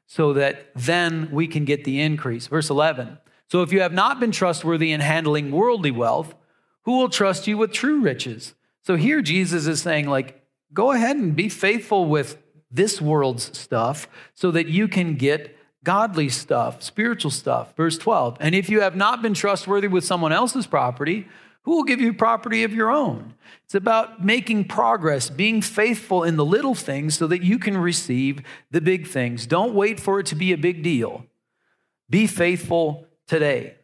so 0.07 0.33
that 0.33 0.73
then 0.75 1.29
we 1.31 1.47
can 1.47 1.63
get 1.63 1.85
the 1.85 2.01
increase. 2.01 2.47
Verse 2.47 2.69
11. 2.69 3.17
So 3.47 3.61
if 3.61 3.71
you 3.71 3.79
have 3.79 3.93
not 3.93 4.19
been 4.19 4.33
trustworthy 4.33 4.91
in 4.91 4.99
handling 4.99 5.51
worldly 5.51 5.91
wealth, 5.91 6.35
who 6.81 6.97
will 6.97 7.09
trust 7.09 7.47
you 7.47 7.57
with 7.57 7.71
true 7.71 8.01
riches? 8.01 8.55
So 8.83 8.95
here 8.95 9.21
Jesus 9.21 9.67
is 9.67 9.81
saying, 9.81 10.07
like, 10.07 10.43
go 10.73 10.91
ahead 10.91 11.17
and 11.17 11.35
be 11.35 11.49
faithful 11.49 12.05
with 12.05 12.37
this 12.71 13.01
world's 13.01 13.57
stuff 13.57 14.07
so 14.33 14.51
that 14.51 14.67
you 14.67 14.87
can 14.87 15.15
get 15.15 15.55
godly 15.83 16.29
stuff, 16.29 16.83
spiritual 16.83 17.31
stuff. 17.31 17.75
Verse 17.75 17.97
12. 17.97 18.37
And 18.39 18.53
if 18.53 18.69
you 18.69 18.81
have 18.81 18.95
not 18.95 19.21
been 19.21 19.33
trustworthy 19.33 19.87
with 19.87 20.03
someone 20.03 20.31
else's 20.31 20.67
property, 20.67 21.27
who 21.63 21.75
will 21.75 21.83
give 21.83 22.01
you 22.01 22.13
property 22.13 22.63
of 22.63 22.73
your 22.73 22.89
own? 22.89 23.35
It's 23.65 23.75
about 23.75 24.23
making 24.23 24.65
progress, 24.65 25.29
being 25.29 25.61
faithful 25.61 26.23
in 26.23 26.35
the 26.35 26.45
little 26.45 26.75
things 26.75 27.15
so 27.15 27.27
that 27.27 27.43
you 27.43 27.59
can 27.59 27.77
receive 27.77 28.41
the 28.71 28.81
big 28.81 29.07
things. 29.07 29.45
Don't 29.45 29.73
wait 29.73 29.99
for 29.99 30.19
it 30.19 30.25
to 30.27 30.35
be 30.35 30.51
a 30.51 30.57
big 30.57 30.83
deal. 30.83 31.25
Be 32.09 32.27
faithful 32.27 33.05
today. 33.27 33.75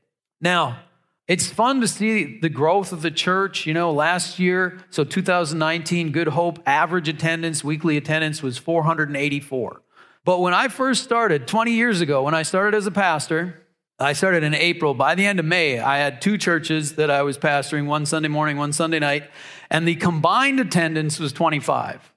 Now, 0.41 0.79
it's 1.27 1.47
fun 1.47 1.81
to 1.81 1.87
see 1.87 2.39
the 2.39 2.49
growth 2.49 2.91
of 2.91 3.01
the 3.01 3.11
church. 3.11 3.65
You 3.65 3.73
know, 3.73 3.91
last 3.91 4.37
year, 4.37 4.79
so 4.89 5.03
2019, 5.03 6.11
Good 6.11 6.29
Hope 6.29 6.59
average 6.65 7.07
attendance, 7.07 7.63
weekly 7.63 7.97
attendance 7.97 8.43
was 8.43 8.57
484. 8.57 9.81
But 10.23 10.39
when 10.39 10.53
I 10.53 10.67
first 10.67 11.03
started 11.03 11.47
20 11.47 11.71
years 11.71 12.01
ago, 12.01 12.23
when 12.23 12.33
I 12.33 12.43
started 12.43 12.75
as 12.75 12.87
a 12.87 12.91
pastor, 12.91 13.63
I 13.99 14.13
started 14.13 14.43
in 14.43 14.53
April. 14.53 14.93
By 14.93 15.15
the 15.15 15.25
end 15.25 15.39
of 15.39 15.45
May, 15.45 15.79
I 15.79 15.97
had 15.97 16.21
two 16.21 16.37
churches 16.37 16.95
that 16.95 17.09
I 17.09 17.21
was 17.21 17.37
pastoring 17.37 17.85
one 17.85 18.05
Sunday 18.05 18.27
morning, 18.27 18.57
one 18.57 18.73
Sunday 18.73 18.99
night, 18.99 19.29
and 19.69 19.87
the 19.87 19.95
combined 19.95 20.59
attendance 20.59 21.19
was 21.19 21.31
25. 21.31 22.13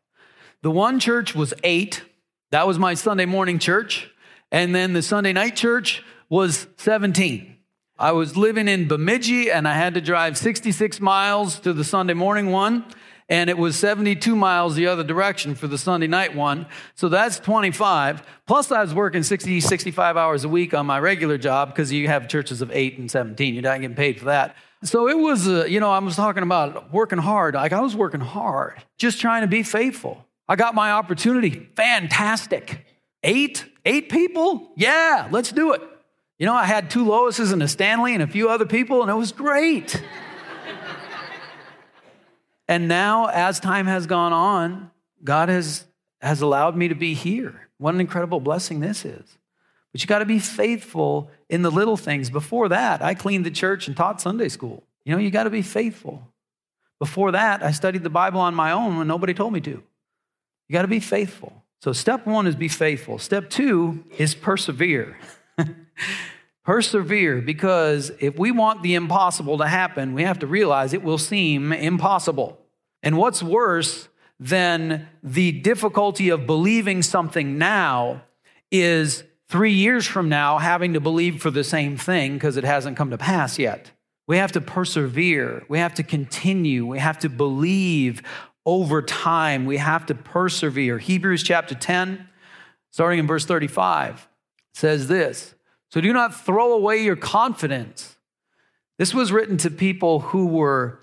The 0.62 0.70
one 0.70 0.98
church 0.98 1.34
was 1.34 1.54
eight. 1.62 2.02
That 2.50 2.66
was 2.66 2.78
my 2.78 2.94
Sunday 2.94 3.26
morning 3.26 3.58
church. 3.58 4.10
And 4.50 4.74
then 4.74 4.92
the 4.92 5.02
Sunday 5.02 5.32
night 5.32 5.54
church 5.54 6.02
was 6.28 6.66
17. 6.78 7.57
I 7.98 8.12
was 8.12 8.37
living 8.37 8.68
in 8.68 8.87
Bemidji 8.87 9.50
and 9.50 9.66
I 9.66 9.74
had 9.74 9.94
to 9.94 10.00
drive 10.00 10.38
66 10.38 11.00
miles 11.00 11.58
to 11.61 11.72
the 11.72 11.82
Sunday 11.82 12.14
morning 12.14 12.52
one 12.52 12.84
and 13.28 13.50
it 13.50 13.58
was 13.58 13.76
72 13.76 14.37
miles 14.37 14.74
the 14.74 14.87
other 14.87 15.02
direction 15.04 15.54
for 15.54 15.66
the 15.66 15.76
Sunday 15.76 16.06
night 16.06 16.34
one. 16.34 16.66
So 16.94 17.08
that's 17.08 17.38
25. 17.40 18.22
Plus, 18.46 18.70
I 18.70 18.80
was 18.82 18.94
working 18.94 19.22
60, 19.22 19.61
65 19.61 20.16
hours 20.16 20.44
a 20.44 20.48
week 20.48 20.72
on 20.74 20.87
my 20.87 20.98
regular 20.98 21.37
job 21.37 21.70
because 21.70 21.92
you 21.92 22.06
have 22.06 22.28
churches 22.28 22.62
of 22.62 22.70
8 22.70 22.98
and 22.98 23.11
17. 23.11 23.52
You're 23.52 23.62
not 23.62 23.80
getting 23.80 23.96
paid 23.96 24.18
for 24.18 24.26
that. 24.26 24.54
So 24.84 25.08
it 25.08 25.18
was, 25.18 25.48
uh, 25.48 25.64
you 25.64 25.80
know, 25.80 25.90
I 25.90 25.98
was 25.98 26.16
talking 26.16 26.44
about 26.44 26.92
working 26.92 27.18
hard. 27.18 27.54
Like 27.54 27.72
I 27.72 27.80
was 27.80 27.96
working 27.96 28.20
hard, 28.20 28.80
just 28.96 29.20
trying 29.20 29.42
to 29.42 29.48
be 29.48 29.62
faithful. 29.62 30.24
I 30.48 30.56
got 30.56 30.74
my 30.74 30.92
opportunity. 30.92 31.68
Fantastic. 31.76 32.87
Eight? 33.24 33.66
Eight 33.84 34.08
people? 34.08 34.70
Yeah, 34.76 35.28
let's 35.30 35.50
do 35.50 35.72
it. 35.72 35.82
You 36.38 36.46
know, 36.46 36.55
I 36.55 36.64
had 36.64 36.88
two 36.88 37.05
Loises 37.05 37.53
and 37.53 37.62
a 37.62 37.68
Stanley 37.68 38.14
and 38.14 38.22
a 38.22 38.27
few 38.27 38.48
other 38.48 38.66
people, 38.66 39.03
and 39.03 39.11
it 39.11 39.14
was 39.14 39.33
great. 39.33 40.03
And 42.68 42.87
now, 42.87 43.27
as 43.27 43.59
time 43.59 43.87
has 43.87 44.07
gone 44.07 44.35
on, 44.35 44.90
God 45.24 45.48
has, 45.48 45.87
has 46.20 46.42
allowed 46.42 46.77
me 46.77 46.88
to 46.88 46.94
be 46.94 47.14
here. 47.14 47.68
What 47.79 47.94
an 47.94 48.01
incredible 48.01 48.40
blessing 48.40 48.81
this 48.81 49.07
is. 49.07 49.38
But 49.90 50.03
you 50.03 50.07
got 50.07 50.18
to 50.18 50.27
be 50.27 50.38
faithful 50.38 51.31
in 51.48 51.62
the 51.62 51.70
little 51.70 51.96
things. 51.96 52.29
Before 52.29 52.68
that, 52.68 53.03
I 53.03 53.14
cleaned 53.14 53.46
the 53.46 53.51
church 53.51 53.88
and 53.88 53.96
taught 53.96 54.20
Sunday 54.20 54.51
school. 54.51 54.85
You 55.05 55.12
know, 55.14 55.18
you 55.18 55.31
got 55.31 55.44
to 55.44 55.51
be 55.51 55.62
faithful. 55.62 56.29
Before 56.98 57.33
that, 57.33 57.62
I 57.62 57.72
studied 57.72 58.03
the 58.03 58.11
Bible 58.11 58.40
on 58.40 58.55
my 58.55 58.72
own 58.72 58.98
when 58.98 59.09
nobody 59.09 59.33
told 59.33 59.55
me 59.55 59.62
to. 59.62 59.70
You 59.70 60.72
got 60.72 60.83
to 60.83 60.88
be 60.88 61.01
faithful. 61.01 61.64
So, 61.81 61.92
step 61.94 62.27
one 62.27 62.46
is 62.46 62.55
be 62.55 62.68
faithful. 62.68 63.18
Step 63.18 63.48
two 63.48 64.05
is 64.18 64.35
persevere. 64.35 65.16
persevere 66.64 67.40
because 67.40 68.10
if 68.20 68.38
we 68.38 68.50
want 68.50 68.82
the 68.82 68.94
impossible 68.94 69.58
to 69.58 69.66
happen, 69.66 70.12
we 70.12 70.22
have 70.22 70.38
to 70.40 70.46
realize 70.46 70.92
it 70.92 71.02
will 71.02 71.18
seem 71.18 71.72
impossible. 71.72 72.58
And 73.02 73.16
what's 73.16 73.42
worse 73.42 74.08
than 74.40 75.08
the 75.22 75.52
difficulty 75.52 76.28
of 76.28 76.46
believing 76.46 77.02
something 77.02 77.58
now 77.58 78.22
is 78.70 79.24
three 79.48 79.72
years 79.72 80.06
from 80.06 80.28
now 80.28 80.58
having 80.58 80.92
to 80.92 81.00
believe 81.00 81.40
for 81.40 81.50
the 81.50 81.64
same 81.64 81.96
thing 81.96 82.34
because 82.34 82.56
it 82.56 82.64
hasn't 82.64 82.96
come 82.96 83.10
to 83.10 83.18
pass 83.18 83.58
yet. 83.58 83.90
We 84.26 84.36
have 84.36 84.52
to 84.52 84.60
persevere. 84.60 85.64
We 85.68 85.78
have 85.78 85.94
to 85.94 86.02
continue. 86.02 86.84
We 86.84 86.98
have 86.98 87.18
to 87.20 87.30
believe 87.30 88.22
over 88.66 89.00
time. 89.00 89.64
We 89.64 89.78
have 89.78 90.04
to 90.06 90.14
persevere. 90.14 90.98
Hebrews 90.98 91.42
chapter 91.42 91.74
10, 91.74 92.28
starting 92.90 93.20
in 93.20 93.26
verse 93.26 93.46
35, 93.46 94.27
says 94.78 95.08
this 95.08 95.54
So 95.90 96.00
do 96.00 96.12
not 96.12 96.34
throw 96.34 96.72
away 96.72 97.02
your 97.02 97.16
confidence. 97.16 98.16
This 98.96 99.12
was 99.12 99.32
written 99.32 99.56
to 99.58 99.70
people 99.70 100.20
who 100.20 100.46
were 100.46 101.00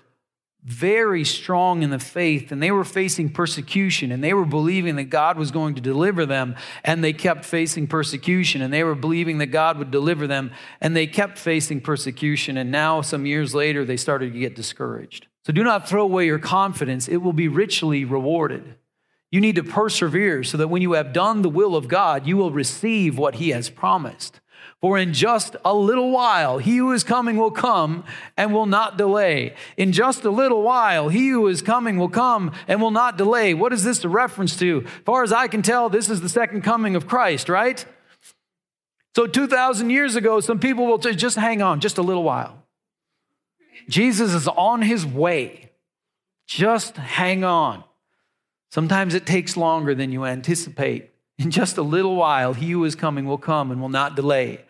very 0.62 1.24
strong 1.24 1.82
in 1.82 1.90
the 1.90 1.98
faith 1.98 2.50
and 2.50 2.60
they 2.60 2.72
were 2.72 2.84
facing 2.84 3.30
persecution 3.30 4.10
and 4.10 4.22
they 4.22 4.34
were 4.34 4.44
believing 4.44 4.96
that 4.96 5.04
God 5.04 5.38
was 5.38 5.52
going 5.52 5.76
to 5.76 5.80
deliver 5.80 6.26
them 6.26 6.56
and 6.82 7.04
they 7.04 7.12
kept 7.12 7.44
facing 7.44 7.86
persecution 7.86 8.60
and 8.60 8.72
they 8.72 8.82
were 8.82 8.96
believing 8.96 9.38
that 9.38 9.46
God 9.46 9.78
would 9.78 9.92
deliver 9.92 10.26
them 10.26 10.50
and 10.80 10.96
they 10.96 11.06
kept 11.06 11.38
facing 11.38 11.80
persecution 11.80 12.56
and 12.56 12.72
now 12.72 13.00
some 13.00 13.26
years 13.26 13.54
later 13.54 13.84
they 13.84 13.96
started 13.96 14.32
to 14.32 14.38
get 14.40 14.56
discouraged. 14.56 15.28
So 15.44 15.52
do 15.52 15.62
not 15.62 15.88
throw 15.88 16.02
away 16.02 16.26
your 16.26 16.40
confidence, 16.40 17.06
it 17.06 17.18
will 17.18 17.32
be 17.32 17.46
richly 17.46 18.04
rewarded. 18.04 18.74
You 19.30 19.40
need 19.40 19.56
to 19.56 19.64
persevere 19.64 20.44
so 20.44 20.56
that 20.58 20.68
when 20.68 20.82
you 20.82 20.92
have 20.92 21.12
done 21.12 21.42
the 21.42 21.48
will 21.48 21.74
of 21.74 21.88
God, 21.88 22.26
you 22.26 22.36
will 22.36 22.52
receive 22.52 23.18
what 23.18 23.36
he 23.36 23.50
has 23.50 23.68
promised. 23.68 24.40
For 24.80 24.98
in 24.98 25.14
just 25.14 25.56
a 25.64 25.74
little 25.74 26.10
while, 26.10 26.58
he 26.58 26.76
who 26.76 26.92
is 26.92 27.02
coming 27.02 27.36
will 27.36 27.50
come 27.50 28.04
and 28.36 28.52
will 28.52 28.66
not 28.66 28.98
delay. 28.98 29.54
In 29.76 29.90
just 29.90 30.24
a 30.24 30.30
little 30.30 30.62
while, 30.62 31.08
he 31.08 31.28
who 31.28 31.48
is 31.48 31.62
coming 31.62 31.96
will 31.96 32.10
come 32.10 32.52
and 32.68 32.80
will 32.80 32.90
not 32.90 33.16
delay. 33.16 33.54
What 33.54 33.72
is 33.72 33.84
this 33.84 34.04
a 34.04 34.08
reference 34.08 34.56
to? 34.58 34.84
As 34.84 34.92
far 35.04 35.22
as 35.22 35.32
I 35.32 35.48
can 35.48 35.62
tell, 35.62 35.88
this 35.88 36.10
is 36.10 36.20
the 36.20 36.28
second 36.28 36.62
coming 36.62 36.94
of 36.94 37.06
Christ, 37.06 37.48
right? 37.48 37.84
So 39.14 39.26
2,000 39.26 39.88
years 39.88 40.14
ago, 40.14 40.40
some 40.40 40.58
people 40.58 40.86
will 40.86 40.98
just 40.98 41.38
hang 41.38 41.62
on, 41.62 41.80
just 41.80 41.96
a 41.96 42.02
little 42.02 42.22
while. 42.22 42.62
Jesus 43.88 44.34
is 44.34 44.46
on 44.46 44.82
his 44.82 45.06
way. 45.06 45.70
Just 46.46 46.96
hang 46.96 47.44
on. 47.44 47.82
Sometimes 48.70 49.14
it 49.14 49.26
takes 49.26 49.56
longer 49.56 49.94
than 49.94 50.12
you 50.12 50.24
anticipate. 50.24 51.10
In 51.38 51.50
just 51.50 51.76
a 51.76 51.82
little 51.82 52.16
while, 52.16 52.54
he 52.54 52.70
who 52.70 52.84
is 52.84 52.94
coming 52.94 53.26
will 53.26 53.38
come 53.38 53.70
and 53.70 53.80
will 53.80 53.88
not 53.88 54.16
delay. 54.16 54.64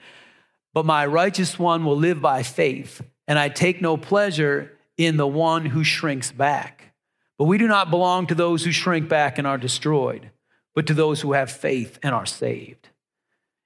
But 0.74 0.84
my 0.84 1.06
righteous 1.06 1.58
one 1.58 1.84
will 1.84 1.96
live 1.96 2.20
by 2.20 2.42
faith, 2.42 3.02
and 3.26 3.38
I 3.38 3.48
take 3.48 3.80
no 3.80 3.96
pleasure 3.96 4.72
in 4.96 5.16
the 5.16 5.26
one 5.26 5.66
who 5.66 5.84
shrinks 5.84 6.32
back. 6.32 6.92
But 7.38 7.44
we 7.44 7.58
do 7.58 7.68
not 7.68 7.90
belong 7.90 8.26
to 8.26 8.34
those 8.34 8.64
who 8.64 8.72
shrink 8.72 9.08
back 9.08 9.38
and 9.38 9.46
are 9.46 9.58
destroyed, 9.58 10.30
but 10.74 10.86
to 10.86 10.94
those 10.94 11.20
who 11.20 11.32
have 11.32 11.50
faith 11.50 11.98
and 12.02 12.14
are 12.14 12.26
saved. 12.26 12.88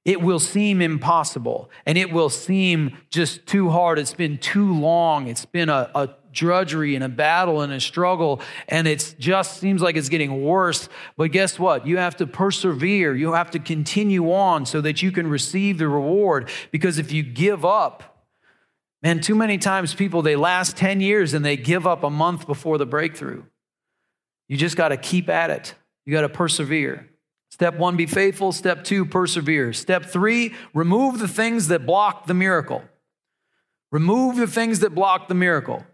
It 0.05 0.23
will 0.23 0.41
seem 0.41 0.81
impossible 0.81 1.71
and 1.85 1.99
it 1.99 2.13
will 2.13 2.31
seem 2.31 2.97
just 3.11 3.47
too 3.47 3.71
hard. 3.71 3.99
It's 3.99 4.15
been 4.15 4.39
too 4.39 4.73
long. 4.73 5.29
It's 5.29 5.45
been 5.45 5.69
a, 5.69 5.91
a 5.95 6.09
drudgery 6.33 6.95
and 6.95 7.05
a 7.05 7.09
battle 7.09 7.61
and 7.61 7.73
a 7.73 7.81
struggle, 7.81 8.41
and 8.69 8.87
it 8.87 9.15
just 9.19 9.59
seems 9.59 9.83
like 9.83 9.97
it's 9.97 10.09
getting 10.09 10.45
worse. 10.45 10.89
But 11.17 11.33
guess 11.33 11.59
what? 11.59 11.87
You 11.87 11.97
have 11.99 12.17
to 12.17 12.27
persevere. 12.27 13.15
You 13.15 13.33
have 13.33 13.51
to 13.53 13.59
continue 13.59 14.33
on 14.33 14.67
so 14.67 14.81
that 14.81 15.03
you 15.03 15.13
can 15.13 15.27
receive 15.27 15.79
the 15.79 15.89
reward. 15.89 16.49
Because 16.71 16.99
if 16.99 17.13
you 17.13 17.23
give 17.23 17.65
up, 17.65 18.25
man, 19.03 19.21
too 19.21 19.35
many 19.35 19.59
times 19.59 19.95
people, 19.95 20.23
they 20.23 20.37
last 20.37 20.77
10 20.77 21.01
years 21.01 21.35
and 21.35 21.45
they 21.45 21.57
give 21.57 21.87
up 21.87 22.05
a 22.05 22.11
month 22.11 22.47
before 22.47 22.79
the 22.79 22.87
breakthrough. 22.87 23.45
You 24.49 24.57
just 24.57 24.77
got 24.77 24.89
to 24.89 24.97
keep 24.97 25.29
at 25.29 25.51
it, 25.51 25.75
you 26.05 26.13
got 26.13 26.23
to 26.23 26.29
persevere. 26.29 27.07
Step 27.51 27.77
one, 27.77 27.97
be 27.97 28.07
faithful. 28.07 28.53
Step 28.53 28.85
two, 28.85 29.05
persevere. 29.05 29.73
Step 29.73 30.07
three, 30.07 30.55
remove 30.73 31.19
the 31.19 31.29
things 31.29 31.69
that 31.69 31.85
block 31.85 32.27
the 32.27 32.35
miracle. 32.35 32.83
Remove 33.91 34.37
the 34.37 34.47
things 34.47 34.81
that 34.81 34.95
block 34.95 35.29
the 35.29 35.35
miracle. 35.35 35.85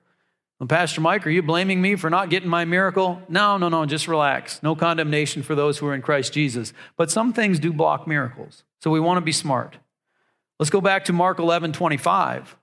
Well, 0.59 0.67
Pastor 0.67 1.03
Mike, 1.03 1.27
are 1.27 1.31
you 1.31 1.43
blaming 1.43 1.83
me 1.83 1.97
for 1.97 2.09
not 2.09 2.31
getting 2.31 2.49
my 2.49 2.65
miracle? 2.65 3.21
No, 3.29 3.59
no, 3.59 3.69
no, 3.69 3.85
just 3.85 4.09
relax. 4.09 4.63
No 4.63 4.75
condemnation 4.75 5.43
for 5.43 5.55
those 5.55 5.79
who 5.79 5.87
are 5.87 5.95
in 5.95 6.01
Christ 6.01 6.33
Jesus. 6.33 6.73
But 6.97 7.11
some 7.11 7.35
things 7.35 7.59
do 7.59 7.73
block 7.73 8.07
miracles. 8.07 8.65
So 8.81 8.91
we 8.91 9.01
want 9.01 9.19
to 9.19 9.21
be 9.21 9.33
smart. 9.33 9.77
Let's 10.59 10.71
go 10.71 10.81
back 10.81 11.05
to 11.07 11.13
Mark 11.13 11.39
11 11.39 11.73
25. 11.73 12.57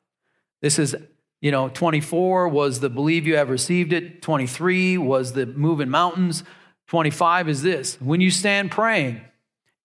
This 0.61 0.79
is, 0.79 0.95
you 1.41 1.51
know, 1.51 1.69
24 1.69 2.47
was 2.47 2.79
the 2.79 2.89
believe 2.89 3.27
you 3.27 3.35
have 3.35 3.49
received 3.49 3.93
it, 3.93 4.21
23 4.21 4.97
was 4.97 5.33
the 5.33 5.45
move 5.45 5.79
in 5.79 5.89
mountains, 5.89 6.43
25 6.87 7.49
is 7.49 7.61
this 7.61 7.99
when 8.01 8.21
you 8.21 8.31
stand 8.31 8.71
praying, 8.71 9.21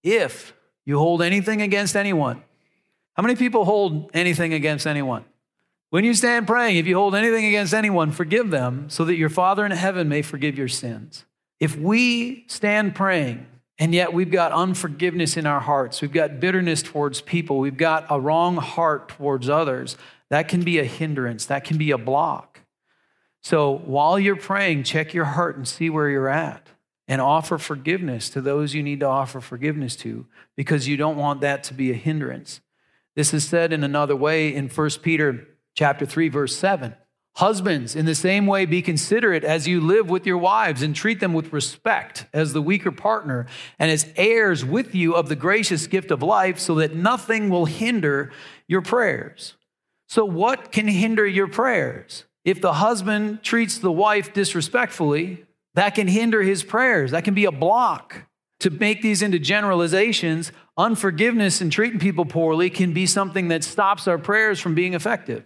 if 0.03 0.55
you 0.87 0.99
hold 0.99 1.21
anything 1.21 1.61
against 1.61 1.97
anyone. 1.97 2.42
How 3.14 3.23
many 3.23 3.35
people 3.35 3.64
hold 3.64 4.11
anything 4.14 4.55
against 4.55 4.87
anyone? 4.87 5.25
When 5.90 6.05
you 6.05 6.12
stand 6.12 6.46
praying, 6.46 6.77
if 6.77 6.87
you 6.87 6.96
hold 6.96 7.14
anything 7.14 7.46
against 7.46 7.72
anyone, 7.72 8.11
forgive 8.11 8.51
them 8.51 8.90
so 8.90 9.05
that 9.07 9.16
your 9.16 9.31
Father 9.31 9.64
in 9.64 9.72
heaven 9.72 10.09
may 10.09 10.20
forgive 10.20 10.59
your 10.59 10.68
sins. 10.68 11.24
If 11.61 11.77
we 11.77 12.44
stand 12.46 12.94
praying 12.94 13.46
and 13.79 13.94
yet 13.94 14.12
we've 14.12 14.31
got 14.31 14.53
unforgiveness 14.53 15.38
in 15.38 15.46
our 15.46 15.61
hearts, 15.61 16.03
we've 16.03 16.12
got 16.12 16.40
bitterness 16.40 16.83
towards 16.83 17.22
people, 17.22 17.59
we've 17.59 17.79
got 17.79 18.07
a 18.11 18.20
wrong 18.20 18.57
heart 18.57 19.09
towards 19.09 19.48
others, 19.48 19.96
that 20.29 20.46
can 20.46 20.62
be 20.62 20.79
a 20.79 20.85
hindrance, 20.85 21.46
that 21.46 21.64
can 21.64 21.79
be 21.79 21.90
a 21.90 21.98
block. 21.98 22.61
So 23.42 23.79
while 23.87 24.18
you're 24.18 24.37
praying, 24.37 24.83
check 24.83 25.14
your 25.14 25.24
heart 25.24 25.57
and 25.57 25.66
see 25.66 25.88
where 25.88 26.11
you're 26.11 26.29
at 26.29 26.68
and 27.07 27.22
offer 27.22 27.57
forgiveness 27.57 28.29
to 28.31 28.42
those 28.42 28.74
you 28.74 28.83
need 28.83 29.01
to 29.01 29.07
offer 29.07 29.40
forgiveness 29.40 29.96
to 29.96 30.27
because 30.55 30.87
you 30.87 30.98
don't 30.98 31.16
want 31.16 31.40
that 31.40 31.62
to 31.64 31.74
be 31.74 31.90
a 31.90 31.94
hindrance. 31.94 32.61
This 33.16 33.33
is 33.33 33.48
said 33.48 33.72
in 33.72 33.83
another 33.83 34.14
way 34.14 34.55
in 34.55 34.68
1 34.68 34.90
Peter 35.03 35.48
chapter 35.78 36.04
3 36.04 36.28
verse 36.28 36.56
7. 36.56 36.92
Husbands, 37.36 37.94
in 37.94 38.04
the 38.04 38.16
same 38.16 38.48
way, 38.48 38.66
be 38.66 38.82
considerate 38.82 39.44
as 39.44 39.68
you 39.68 39.80
live 39.80 40.10
with 40.10 40.26
your 40.26 40.36
wives 40.36 40.82
and 40.82 40.92
treat 40.92 41.20
them 41.20 41.32
with 41.32 41.52
respect 41.52 42.26
as 42.32 42.52
the 42.52 42.60
weaker 42.60 42.90
partner 42.90 43.46
and 43.78 43.88
as 43.88 44.12
heirs 44.16 44.64
with 44.64 44.92
you 44.92 45.14
of 45.14 45.28
the 45.28 45.36
gracious 45.36 45.86
gift 45.86 46.10
of 46.10 46.20
life, 46.20 46.58
so 46.58 46.74
that 46.74 46.96
nothing 46.96 47.48
will 47.48 47.66
hinder 47.66 48.32
your 48.66 48.82
prayers. 48.82 49.54
So, 50.08 50.24
what 50.24 50.72
can 50.72 50.88
hinder 50.88 51.24
your 51.24 51.46
prayers? 51.46 52.24
If 52.44 52.60
the 52.60 52.72
husband 52.72 53.44
treats 53.44 53.78
the 53.78 53.92
wife 53.92 54.32
disrespectfully, 54.32 55.44
that 55.74 55.94
can 55.94 56.08
hinder 56.08 56.42
his 56.42 56.64
prayers. 56.64 57.12
That 57.12 57.22
can 57.22 57.34
be 57.34 57.44
a 57.44 57.52
block. 57.52 58.26
To 58.60 58.70
make 58.70 59.00
these 59.00 59.22
into 59.22 59.38
generalizations, 59.38 60.50
unforgiveness 60.76 61.60
and 61.60 61.70
treating 61.70 62.00
people 62.00 62.24
poorly 62.24 62.68
can 62.68 62.92
be 62.92 63.06
something 63.06 63.46
that 63.48 63.62
stops 63.62 64.08
our 64.08 64.18
prayers 64.18 64.58
from 64.58 64.74
being 64.74 64.94
effective. 64.94 65.44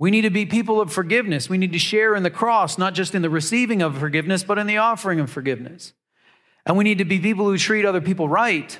We 0.00 0.10
need 0.10 0.22
to 0.22 0.30
be 0.30 0.46
people 0.46 0.80
of 0.80 0.90
forgiveness. 0.90 1.50
We 1.50 1.58
need 1.58 1.74
to 1.74 1.78
share 1.78 2.14
in 2.14 2.22
the 2.22 2.30
cross, 2.30 2.78
not 2.78 2.94
just 2.94 3.14
in 3.14 3.20
the 3.20 3.28
receiving 3.28 3.82
of 3.82 3.98
forgiveness, 3.98 4.42
but 4.42 4.58
in 4.58 4.66
the 4.66 4.78
offering 4.78 5.20
of 5.20 5.28
forgiveness. 5.28 5.92
And 6.64 6.78
we 6.78 6.84
need 6.84 6.96
to 6.98 7.04
be 7.04 7.18
people 7.18 7.44
who 7.44 7.58
treat 7.58 7.84
other 7.84 8.00
people 8.00 8.26
right, 8.26 8.78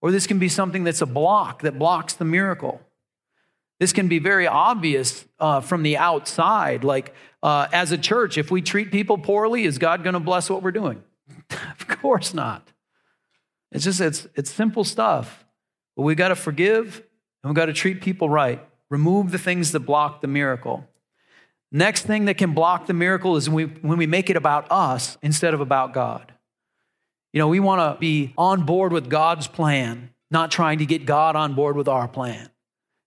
or 0.00 0.12
this 0.12 0.28
can 0.28 0.38
be 0.38 0.48
something 0.48 0.84
that's 0.84 1.02
a 1.02 1.06
block 1.06 1.62
that 1.62 1.80
blocks 1.80 2.14
the 2.14 2.24
miracle. 2.24 2.80
This 3.80 3.92
can 3.92 4.06
be 4.06 4.20
very 4.20 4.46
obvious 4.46 5.24
uh, 5.40 5.62
from 5.62 5.82
the 5.82 5.96
outside. 5.96 6.84
Like, 6.84 7.12
uh, 7.42 7.66
as 7.72 7.90
a 7.90 7.98
church, 7.98 8.38
if 8.38 8.52
we 8.52 8.62
treat 8.62 8.92
people 8.92 9.18
poorly, 9.18 9.64
is 9.64 9.78
God 9.78 10.04
going 10.04 10.14
to 10.14 10.20
bless 10.20 10.48
what 10.48 10.62
we're 10.62 10.70
doing? 10.70 11.02
of 11.50 11.88
course 11.88 12.32
not. 12.32 12.68
It's 13.72 13.82
just, 13.82 14.00
it's, 14.00 14.28
it's 14.36 14.52
simple 14.52 14.84
stuff. 14.84 15.44
But 15.96 16.02
we 16.02 16.14
got 16.14 16.28
to 16.28 16.36
forgive 16.36 17.02
and 17.42 17.50
we 17.50 17.54
got 17.56 17.66
to 17.66 17.72
treat 17.72 18.00
people 18.00 18.30
right. 18.30 18.64
Remove 18.92 19.30
the 19.30 19.38
things 19.38 19.72
that 19.72 19.80
block 19.80 20.20
the 20.20 20.26
miracle. 20.26 20.86
Next 21.70 22.02
thing 22.02 22.26
that 22.26 22.36
can 22.36 22.52
block 22.52 22.86
the 22.86 22.92
miracle 22.92 23.38
is 23.38 23.48
when 23.48 23.68
we, 23.68 23.74
when 23.80 23.96
we 23.96 24.06
make 24.06 24.28
it 24.28 24.36
about 24.36 24.70
us 24.70 25.16
instead 25.22 25.54
of 25.54 25.62
about 25.62 25.94
God. 25.94 26.30
You 27.32 27.38
know, 27.38 27.48
we 27.48 27.58
want 27.58 27.80
to 27.80 27.98
be 27.98 28.34
on 28.36 28.66
board 28.66 28.92
with 28.92 29.08
God's 29.08 29.46
plan, 29.46 30.10
not 30.30 30.50
trying 30.50 30.76
to 30.80 30.84
get 30.84 31.06
God 31.06 31.36
on 31.36 31.54
board 31.54 31.74
with 31.74 31.88
our 31.88 32.06
plan. 32.06 32.50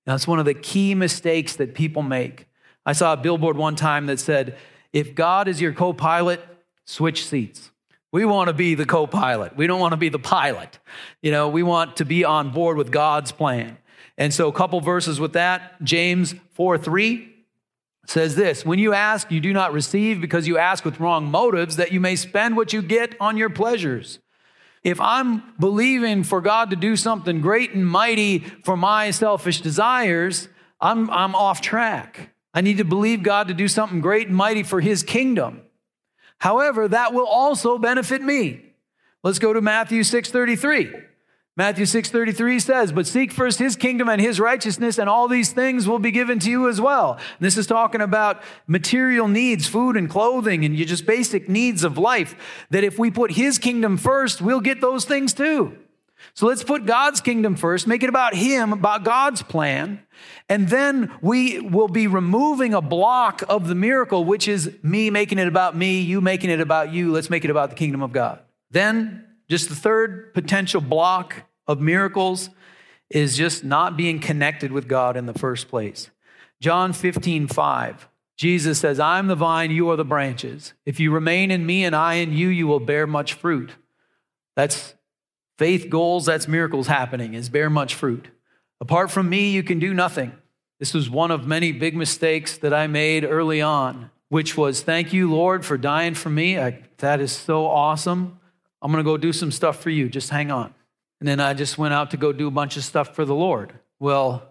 That's 0.08 0.28
one 0.28 0.40
of 0.40 0.46
the 0.46 0.56
key 0.56 0.96
mistakes 0.96 1.56
that 1.58 1.76
people 1.76 2.02
make. 2.02 2.48
I 2.84 2.94
saw 2.94 3.14
a 3.14 3.18
billboard 3.18 3.56
one 3.56 3.76
time 3.76 4.08
that 4.08 4.20
said, 4.20 4.58
if 4.92 5.14
God 5.14 5.48
is 5.48 5.62
your 5.62 5.72
co 5.72 5.94
pilot, 5.94 6.44
switch 6.86 7.28
seats. 7.28 7.70
We 8.12 8.26
want 8.26 8.48
to 8.48 8.54
be 8.54 8.74
the 8.74 8.88
co 8.88 9.06
pilot. 9.06 9.56
We 9.56 9.68
don't 9.68 9.80
want 9.80 9.92
to 9.92 9.98
be 9.98 10.10
the 10.10 10.18
pilot. 10.18 10.80
You 11.22 11.30
know, 11.30 11.48
we 11.48 11.62
want 11.62 11.98
to 11.98 12.06
be 12.06 12.26
on 12.26 12.50
board 12.50 12.76
with 12.76 12.90
God's 12.90 13.32
plan. 13.32 13.78
And 14.18 14.34
so, 14.34 14.48
a 14.48 14.54
couple 14.54 14.80
verses 14.82 15.20
with 15.20 15.34
that 15.34 15.84
James 15.84 16.36
4 16.54 16.78
3 16.78 17.34
says 18.08 18.36
this 18.36 18.66
When 18.66 18.80
you 18.80 18.94
ask, 18.94 19.32
you 19.32 19.40
do 19.40 19.54
not 19.54 19.74
receive 19.74 20.22
because 20.22 20.48
you 20.48 20.58
ask 20.58 20.86
with 20.86 21.00
wrong 21.00 21.26
motives, 21.26 21.76
that 21.76 21.92
you 21.92 22.00
may 22.00 22.16
spend 22.16 22.56
what 22.56 22.74
you 22.74 22.82
get 22.82 23.16
on 23.20 23.38
your 23.38 23.50
pleasures. 23.50 24.20
If 24.84 25.02
I'm 25.02 25.42
believing 25.60 26.24
for 26.24 26.42
God 26.42 26.70
to 26.70 26.76
do 26.76 26.96
something 26.96 27.42
great 27.42 27.74
and 27.74 27.88
mighty 27.88 28.40
for 28.64 28.78
my 28.78 29.10
selfish 29.10 29.62
desires, 29.62 30.48
I'm, 30.80 31.10
I'm 31.10 31.34
off 31.34 31.60
track. 31.60 32.30
I 32.54 32.62
need 32.62 32.78
to 32.78 32.86
believe 32.86 33.24
God 33.24 33.48
to 33.48 33.56
do 33.56 33.68
something 33.68 34.00
great 34.00 34.28
and 34.28 34.36
mighty 34.36 34.62
for 34.62 34.80
his 34.80 35.02
kingdom. 35.02 35.62
However, 36.38 36.88
that 36.88 37.14
will 37.14 37.26
also 37.26 37.80
benefit 37.80 38.22
me. 38.22 38.74
Let's 39.24 39.40
go 39.40 39.54
to 39.54 39.62
Matthew 39.62 40.04
6:33. 40.04 40.94
Matthew 41.58 41.86
6:33 41.86 42.60
says, 42.60 42.92
"But 42.92 43.08
seek 43.08 43.32
first 43.32 43.60
his 43.60 43.78
kingdom 43.78 44.10
and 44.10 44.20
his 44.20 44.42
righteousness 44.42 44.98
and 44.98 45.08
all 45.08 45.30
these 45.30 45.54
things 45.54 45.88
will 45.88 46.00
be 46.00 46.12
given 46.12 46.38
to 46.40 46.52
you 46.52 46.68
as 46.68 46.82
well." 46.82 47.14
And 47.14 47.46
this 47.46 47.58
is 47.58 47.66
talking 47.66 48.02
about 48.02 48.42
material 48.68 49.30
needs, 49.30 49.66
food 49.66 49.96
and 49.96 50.10
clothing 50.10 50.66
and 50.66 50.76
just 50.76 51.06
basic 51.06 51.48
needs 51.48 51.86
of 51.86 51.98
life 51.98 52.36
that 52.72 52.84
if 52.84 53.00
we 53.00 53.10
put 53.10 53.32
his 53.32 53.58
kingdom 53.58 53.96
first, 53.96 54.42
we'll 54.42 54.60
get 54.60 54.82
those 54.82 55.06
things 55.06 55.32
too. 55.32 55.74
So 56.34 56.48
let's 56.48 56.64
put 56.64 56.86
God's 56.86 57.22
kingdom 57.22 57.56
first, 57.56 57.88
make 57.88 58.04
it 58.04 58.10
about 58.10 58.36
him, 58.36 58.74
about 58.74 59.04
God's 59.04 59.42
plan, 59.42 60.00
and 60.50 60.68
then 60.70 61.12
we 61.22 61.60
will 61.60 61.88
be 61.88 62.08
removing 62.08 62.74
a 62.74 62.82
block 62.82 63.44
of 63.48 63.68
the 63.68 63.76
miracle 63.76 64.26
which 64.26 64.48
is 64.48 64.72
me 64.84 65.10
making 65.10 65.40
it 65.40 65.48
about 65.48 65.76
me, 65.76 66.02
you 66.02 66.20
making 66.22 66.50
it 66.50 66.60
about 66.60 66.92
you. 66.92 67.12
Let's 67.12 67.30
make 67.30 67.46
it 67.46 67.52
about 67.52 67.70
the 67.70 67.76
kingdom 67.76 68.02
of 68.02 68.12
God. 68.12 68.40
Then 68.72 69.24
just 69.50 69.70
the 69.70 69.76
third 69.76 70.34
potential 70.34 70.82
block 70.82 71.44
of 71.68 71.80
miracles 71.80 72.50
is 73.10 73.38
just 73.38 73.64
not 73.64 73.96
being 73.96 74.20
connected 74.20 74.72
with 74.72 74.88
God 74.88 75.16
in 75.16 75.26
the 75.26 75.34
first 75.34 75.68
place. 75.68 76.10
John 76.60 76.94
15, 76.94 77.48
5. 77.48 78.10
Jesus 78.38 78.80
says, 78.80 79.00
I'm 79.00 79.28
the 79.28 79.36
vine, 79.36 79.72
you 79.72 79.90
are 79.90 79.96
the 79.96 80.04
branches. 80.04 80.74
If 80.86 81.00
you 81.00 81.12
remain 81.12 81.52
in 81.52 81.66
me 81.66 81.86
and 81.86 81.96
I 81.96 82.16
in 82.16 82.34
you, 82.34 82.50
you 82.50 82.68
will 82.68 82.80
bear 82.82 83.08
much 83.08 83.34
fruit. 83.34 83.72
That's 84.56 84.96
faith 85.58 85.90
goals, 85.90 86.26
that's 86.26 86.48
miracles 86.48 86.88
happening, 86.88 87.34
is 87.34 87.50
bear 87.50 87.70
much 87.70 87.96
fruit. 87.96 88.28
Apart 88.82 89.10
from 89.10 89.30
me, 89.30 89.52
you 89.52 89.64
can 89.64 89.80
do 89.80 89.94
nothing. 89.94 90.34
This 90.80 90.94
was 90.94 91.10
one 91.10 91.32
of 91.32 91.48
many 91.48 91.72
big 91.72 91.96
mistakes 91.96 92.58
that 92.58 92.74
I 92.74 92.88
made 92.88 93.24
early 93.24 93.62
on, 93.62 94.12
which 94.28 94.58
was, 94.58 94.82
Thank 94.82 95.14
you, 95.14 95.32
Lord, 95.32 95.66
for 95.66 95.78
dying 95.78 96.14
for 96.14 96.30
me. 96.30 96.60
I, 96.60 96.84
that 96.98 97.22
is 97.22 97.32
so 97.32 97.66
awesome. 97.68 98.40
I'm 98.86 98.92
going 98.92 99.04
to 99.04 99.10
go 99.10 99.18
do 99.18 99.34
some 99.34 99.52
stuff 99.52 99.82
for 99.82 99.90
you. 99.90 100.10
Just 100.10 100.30
hang 100.30 100.52
on. 100.52 100.72
And 101.20 101.28
then 101.28 101.40
I 101.40 101.56
just 101.56 101.80
went 101.80 101.96
out 101.96 102.12
to 102.12 102.18
go 102.18 102.32
do 102.32 102.48
a 102.48 102.52
bunch 102.52 102.78
of 102.78 102.84
stuff 102.84 103.16
for 103.16 103.26
the 103.26 103.34
Lord. 103.34 103.74
Well, 104.00 104.44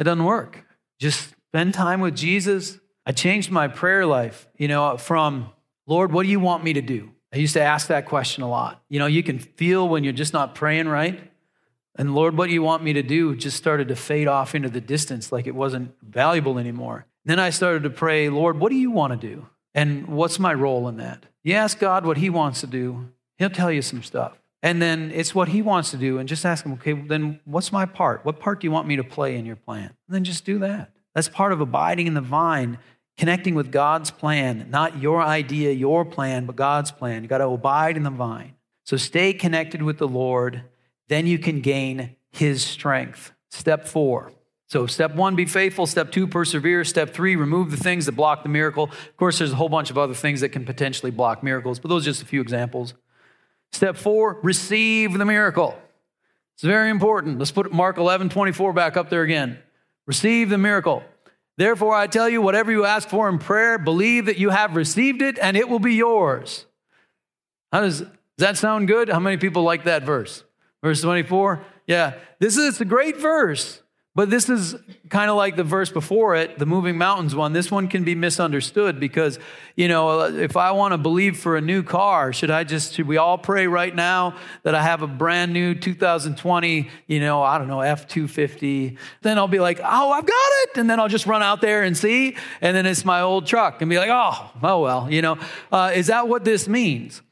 it 0.00 0.02
doesn't 0.02 0.24
work. 0.24 0.64
Just 0.98 1.32
spend 1.50 1.74
time 1.74 2.00
with 2.00 2.16
Jesus. 2.16 2.80
I 3.06 3.12
changed 3.12 3.52
my 3.52 3.68
prayer 3.68 4.04
life, 4.04 4.48
you 4.56 4.66
know, 4.66 4.96
from, 4.96 5.50
Lord, 5.86 6.10
what 6.10 6.24
do 6.24 6.28
you 6.28 6.40
want 6.40 6.64
me 6.64 6.72
to 6.72 6.82
do? 6.82 7.12
I 7.32 7.36
used 7.36 7.52
to 7.52 7.62
ask 7.62 7.86
that 7.86 8.06
question 8.06 8.42
a 8.42 8.50
lot. 8.50 8.82
You 8.88 8.98
know, 8.98 9.06
you 9.06 9.22
can 9.22 9.38
feel 9.38 9.88
when 9.88 10.02
you're 10.02 10.12
just 10.12 10.32
not 10.32 10.56
praying 10.56 10.88
right. 10.88 11.30
And 11.94 12.16
Lord, 12.16 12.36
what 12.36 12.48
do 12.48 12.54
you 12.54 12.62
want 12.62 12.82
me 12.82 12.94
to 12.94 13.02
do? 13.04 13.36
Just 13.36 13.56
started 13.56 13.86
to 13.88 13.96
fade 13.96 14.26
off 14.26 14.56
into 14.56 14.70
the 14.70 14.80
distance 14.80 15.30
like 15.30 15.46
it 15.46 15.54
wasn't 15.54 15.94
valuable 16.02 16.58
anymore. 16.58 17.06
Then 17.24 17.38
I 17.38 17.50
started 17.50 17.84
to 17.84 17.90
pray, 17.90 18.28
Lord, 18.28 18.58
what 18.58 18.70
do 18.70 18.76
you 18.76 18.90
want 18.90 19.12
to 19.12 19.28
do? 19.28 19.46
And 19.72 20.08
what's 20.08 20.40
my 20.40 20.52
role 20.52 20.88
in 20.88 20.96
that? 20.96 21.26
You 21.44 21.54
ask 21.54 21.78
God 21.78 22.04
what 22.04 22.16
he 22.16 22.28
wants 22.28 22.62
to 22.62 22.66
do, 22.66 23.10
He'll 23.38 23.50
tell 23.50 23.70
you 23.70 23.82
some 23.82 24.02
stuff. 24.02 24.38
And 24.62 24.82
then 24.82 25.12
it's 25.14 25.34
what 25.34 25.48
he 25.48 25.62
wants 25.62 25.92
to 25.92 25.96
do. 25.96 26.18
And 26.18 26.28
just 26.28 26.44
ask 26.44 26.64
him, 26.64 26.72
okay, 26.74 26.92
then 26.92 27.40
what's 27.44 27.70
my 27.70 27.86
part? 27.86 28.24
What 28.24 28.40
part 28.40 28.60
do 28.60 28.66
you 28.66 28.72
want 28.72 28.88
me 28.88 28.96
to 28.96 29.04
play 29.04 29.36
in 29.36 29.46
your 29.46 29.56
plan? 29.56 29.94
And 30.08 30.14
then 30.14 30.24
just 30.24 30.44
do 30.44 30.58
that. 30.58 30.92
That's 31.14 31.28
part 31.28 31.52
of 31.52 31.60
abiding 31.60 32.06
in 32.06 32.14
the 32.14 32.20
vine, 32.20 32.78
connecting 33.16 33.54
with 33.54 33.70
God's 33.70 34.10
plan, 34.10 34.68
not 34.70 35.00
your 35.00 35.22
idea, 35.22 35.72
your 35.72 36.04
plan, 36.04 36.46
but 36.46 36.56
God's 36.56 36.90
plan. 36.90 37.22
You 37.22 37.28
got 37.28 37.38
to 37.38 37.46
abide 37.46 37.96
in 37.96 38.02
the 38.02 38.10
vine. 38.10 38.54
So 38.84 38.96
stay 38.96 39.32
connected 39.32 39.82
with 39.82 39.98
the 39.98 40.08
Lord, 40.08 40.62
then 41.08 41.26
you 41.26 41.38
can 41.38 41.60
gain 41.60 42.16
his 42.30 42.64
strength. 42.64 43.32
Step 43.50 43.86
four. 43.86 44.32
So, 44.68 44.86
step 44.86 45.14
one, 45.14 45.34
be 45.34 45.46
faithful. 45.46 45.86
Step 45.86 46.12
two, 46.12 46.26
persevere. 46.26 46.84
Step 46.84 47.14
three, 47.14 47.36
remove 47.36 47.70
the 47.70 47.78
things 47.78 48.04
that 48.04 48.12
block 48.12 48.42
the 48.42 48.50
miracle. 48.50 48.84
Of 48.84 49.16
course, 49.16 49.38
there's 49.38 49.52
a 49.52 49.56
whole 49.56 49.70
bunch 49.70 49.90
of 49.90 49.96
other 49.96 50.12
things 50.12 50.42
that 50.42 50.50
can 50.50 50.66
potentially 50.66 51.10
block 51.10 51.42
miracles, 51.42 51.78
but 51.78 51.88
those 51.88 52.02
are 52.06 52.10
just 52.10 52.22
a 52.22 52.26
few 52.26 52.42
examples. 52.42 52.92
Step 53.72 53.96
four, 53.96 54.38
receive 54.42 55.12
the 55.12 55.24
miracle. 55.24 55.78
It's 56.54 56.64
very 56.64 56.90
important. 56.90 57.38
Let's 57.38 57.52
put 57.52 57.70
Mark 57.72 57.98
11, 57.98 58.30
24 58.30 58.72
back 58.72 58.96
up 58.96 59.10
there 59.10 59.22
again. 59.22 59.58
Receive 60.06 60.50
the 60.50 60.58
miracle. 60.58 61.02
Therefore, 61.56 61.94
I 61.94 62.06
tell 62.06 62.28
you, 62.28 62.40
whatever 62.40 62.72
you 62.72 62.84
ask 62.84 63.08
for 63.08 63.28
in 63.28 63.38
prayer, 63.38 63.78
believe 63.78 64.26
that 64.26 64.38
you 64.38 64.50
have 64.50 64.76
received 64.76 65.22
it 65.22 65.38
and 65.38 65.56
it 65.56 65.68
will 65.68 65.80
be 65.80 65.94
yours. 65.94 66.66
How 67.72 67.80
does, 67.80 68.00
does 68.00 68.08
that 68.38 68.56
sound 68.56 68.88
good? 68.88 69.08
How 69.08 69.20
many 69.20 69.36
people 69.36 69.62
like 69.62 69.84
that 69.84 70.04
verse? 70.04 70.44
Verse 70.82 71.02
24? 71.02 71.64
Yeah, 71.86 72.14
this 72.38 72.56
is 72.56 72.80
a 72.80 72.84
great 72.84 73.18
verse. 73.18 73.82
But 74.18 74.30
this 74.30 74.48
is 74.48 74.74
kind 75.10 75.30
of 75.30 75.36
like 75.36 75.54
the 75.54 75.62
verse 75.62 75.92
before 75.92 76.34
it, 76.34 76.58
the 76.58 76.66
moving 76.66 76.98
mountains 76.98 77.36
one. 77.36 77.52
This 77.52 77.70
one 77.70 77.86
can 77.86 78.02
be 78.02 78.16
misunderstood 78.16 78.98
because, 78.98 79.38
you 79.76 79.86
know, 79.86 80.22
if 80.22 80.56
I 80.56 80.72
want 80.72 80.90
to 80.90 80.98
believe 80.98 81.38
for 81.38 81.56
a 81.56 81.60
new 81.60 81.84
car, 81.84 82.32
should 82.32 82.50
I 82.50 82.64
just, 82.64 82.94
should 82.94 83.06
we 83.06 83.16
all 83.16 83.38
pray 83.38 83.68
right 83.68 83.94
now 83.94 84.34
that 84.64 84.74
I 84.74 84.82
have 84.82 85.02
a 85.02 85.06
brand 85.06 85.52
new 85.52 85.72
2020, 85.72 86.90
you 87.06 87.20
know, 87.20 87.44
I 87.44 87.58
don't 87.58 87.68
know, 87.68 87.80
F 87.80 88.08
250? 88.08 88.98
Then 89.22 89.38
I'll 89.38 89.46
be 89.46 89.60
like, 89.60 89.78
oh, 89.84 90.10
I've 90.10 90.26
got 90.26 90.50
it. 90.62 90.78
And 90.78 90.90
then 90.90 90.98
I'll 90.98 91.06
just 91.06 91.28
run 91.28 91.44
out 91.44 91.60
there 91.60 91.84
and 91.84 91.96
see. 91.96 92.36
And 92.60 92.76
then 92.76 92.86
it's 92.86 93.04
my 93.04 93.20
old 93.20 93.46
truck 93.46 93.82
and 93.82 93.88
be 93.88 93.98
like, 93.98 94.10
oh, 94.10 94.50
oh, 94.64 94.80
well, 94.80 95.08
you 95.08 95.22
know, 95.22 95.38
uh, 95.70 95.92
is 95.94 96.08
that 96.08 96.26
what 96.26 96.44
this 96.44 96.66
means? 96.66 97.22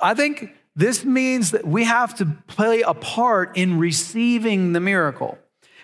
I 0.00 0.14
think 0.14 0.56
this 0.74 1.04
means 1.04 1.50
that 1.50 1.66
we 1.66 1.84
have 1.84 2.14
to 2.14 2.24
play 2.46 2.80
a 2.80 2.94
part 2.94 3.58
in 3.58 3.78
receiving 3.78 4.72
the 4.72 4.80
miracle. 4.80 5.36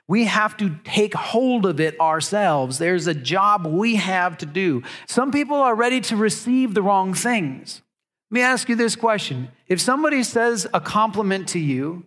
We 0.09 0.27
have 0.27 0.57
to 0.59 0.79
take 0.85 1.15
hold 1.15 1.67
of 1.67 1.81
it 1.81 1.99
ourselves. 2.01 2.79
There's 2.79 3.07
a 3.07 3.15
job 3.15 3.67
we 3.67 3.97
have 3.97 4.39
to 4.39 4.47
do. 4.47 4.83
Some 5.07 5.33
people 5.33 5.57
are 5.57 5.75
ready 5.75 6.01
to 6.03 6.17
receive 6.17 6.75
the 6.75 6.83
wrong 6.83 7.13
things. 7.13 7.83
Let 8.31 8.35
me 8.35 8.43
ask 8.43 8.69
you 8.69 8.77
this 8.77 8.97
question. 8.97 9.49
If 9.67 9.81
somebody 9.81 10.23
says 10.23 10.67
a 10.73 10.81
compliment 10.81 11.49
to 11.49 11.59
you 11.59 12.05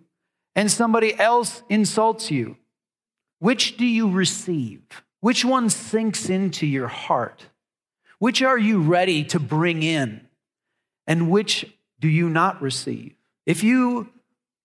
and 0.56 0.72
somebody 0.72 1.18
else 1.20 1.64
insults 1.70 2.32
you, 2.32 2.58
which 3.40 3.78
do 3.78 3.86
you 3.86 4.10
receive? 4.10 4.82
Which 5.22 5.44
one 5.44 5.70
sinks 5.70 6.30
into 6.30 6.66
your 6.66 6.88
heart? 6.88 7.48
Which 8.20 8.42
are 8.42 8.58
you 8.58 8.82
ready 8.82 9.24
to 9.26 9.40
bring 9.40 9.84
in? 9.84 10.28
And 11.08 11.30
which 11.30 11.66
do 12.00 12.08
you 12.08 12.30
not 12.30 12.62
receive? 12.62 13.16
If 13.46 13.64
you 13.64 14.10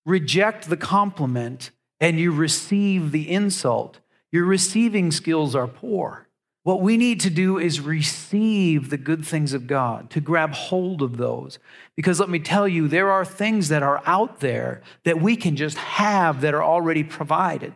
reject 0.05 0.68
the 0.68 0.77
compliment, 0.77 1.70
and 2.05 2.21
you 2.21 2.31
receive 2.31 3.12
the 3.12 3.31
insult, 3.31 3.99
your 4.31 4.45
receiving 4.45 5.11
skills 5.11 5.55
are 5.55 5.67
poor. 5.67 6.29
What 6.62 6.83
we 6.83 6.99
need 6.99 7.19
to 7.21 7.31
do 7.31 7.59
is 7.59 7.81
receive 7.81 8.90
the 8.90 8.99
good 8.99 9.25
things 9.25 9.55
of 9.55 9.67
God, 9.67 10.11
to 10.11 10.21
grab 10.21 10.53
hold 10.53 11.01
of 11.01 11.17
those. 11.17 11.59
Because 11.97 12.21
let 12.21 12.29
me 12.29 12.40
tell 12.40 12.69
you, 12.69 12.88
there 12.88 13.11
are 13.11 13.25
things 13.25 13.71
that 13.71 13.83
are 13.83 14.03
out 14.05 14.40
there 14.40 14.83
that 15.05 15.23
we 15.23 15.35
can 15.35 15.57
just 15.57 15.79
have 15.79 16.43
that 16.43 16.53
are 16.53 16.62
already 16.62 17.05
provided. 17.05 17.73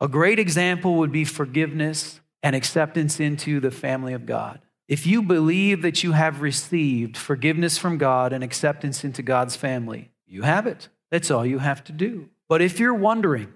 A 0.00 0.08
great 0.08 0.38
example 0.38 0.94
would 0.94 1.12
be 1.12 1.26
forgiveness 1.26 2.20
and 2.42 2.56
acceptance 2.56 3.20
into 3.20 3.60
the 3.60 3.70
family 3.70 4.14
of 4.14 4.24
God. 4.24 4.60
If 4.88 5.06
you 5.06 5.20
believe 5.20 5.82
that 5.82 6.02
you 6.02 6.12
have 6.12 6.40
received 6.40 7.18
forgiveness 7.18 7.76
from 7.76 7.98
God 7.98 8.32
and 8.32 8.42
acceptance 8.42 9.04
into 9.04 9.20
God's 9.20 9.54
family, 9.54 10.12
you 10.26 10.42
have 10.42 10.66
it. 10.66 10.88
That's 11.10 11.30
all 11.30 11.44
you 11.44 11.58
have 11.58 11.84
to 11.84 11.92
do. 11.92 12.30
But 12.48 12.62
if 12.62 12.78
you're 12.78 12.94
wondering, 12.94 13.52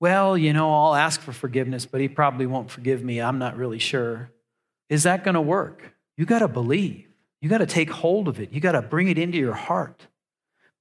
well, 0.00 0.36
you 0.36 0.52
know, 0.52 0.72
I'll 0.72 0.94
ask 0.94 1.20
for 1.20 1.32
forgiveness, 1.32 1.86
but 1.86 2.00
he 2.00 2.08
probably 2.08 2.46
won't 2.46 2.70
forgive 2.70 3.02
me. 3.02 3.20
I'm 3.20 3.38
not 3.38 3.56
really 3.56 3.78
sure. 3.78 4.30
Is 4.88 5.04
that 5.04 5.24
going 5.24 5.34
to 5.34 5.40
work? 5.40 5.94
You 6.16 6.26
got 6.26 6.40
to 6.40 6.48
believe. 6.48 7.06
You 7.40 7.48
got 7.48 7.58
to 7.58 7.66
take 7.66 7.90
hold 7.90 8.28
of 8.28 8.40
it. 8.40 8.52
You 8.52 8.60
got 8.60 8.72
to 8.72 8.82
bring 8.82 9.08
it 9.08 9.18
into 9.18 9.38
your 9.38 9.54
heart. 9.54 10.06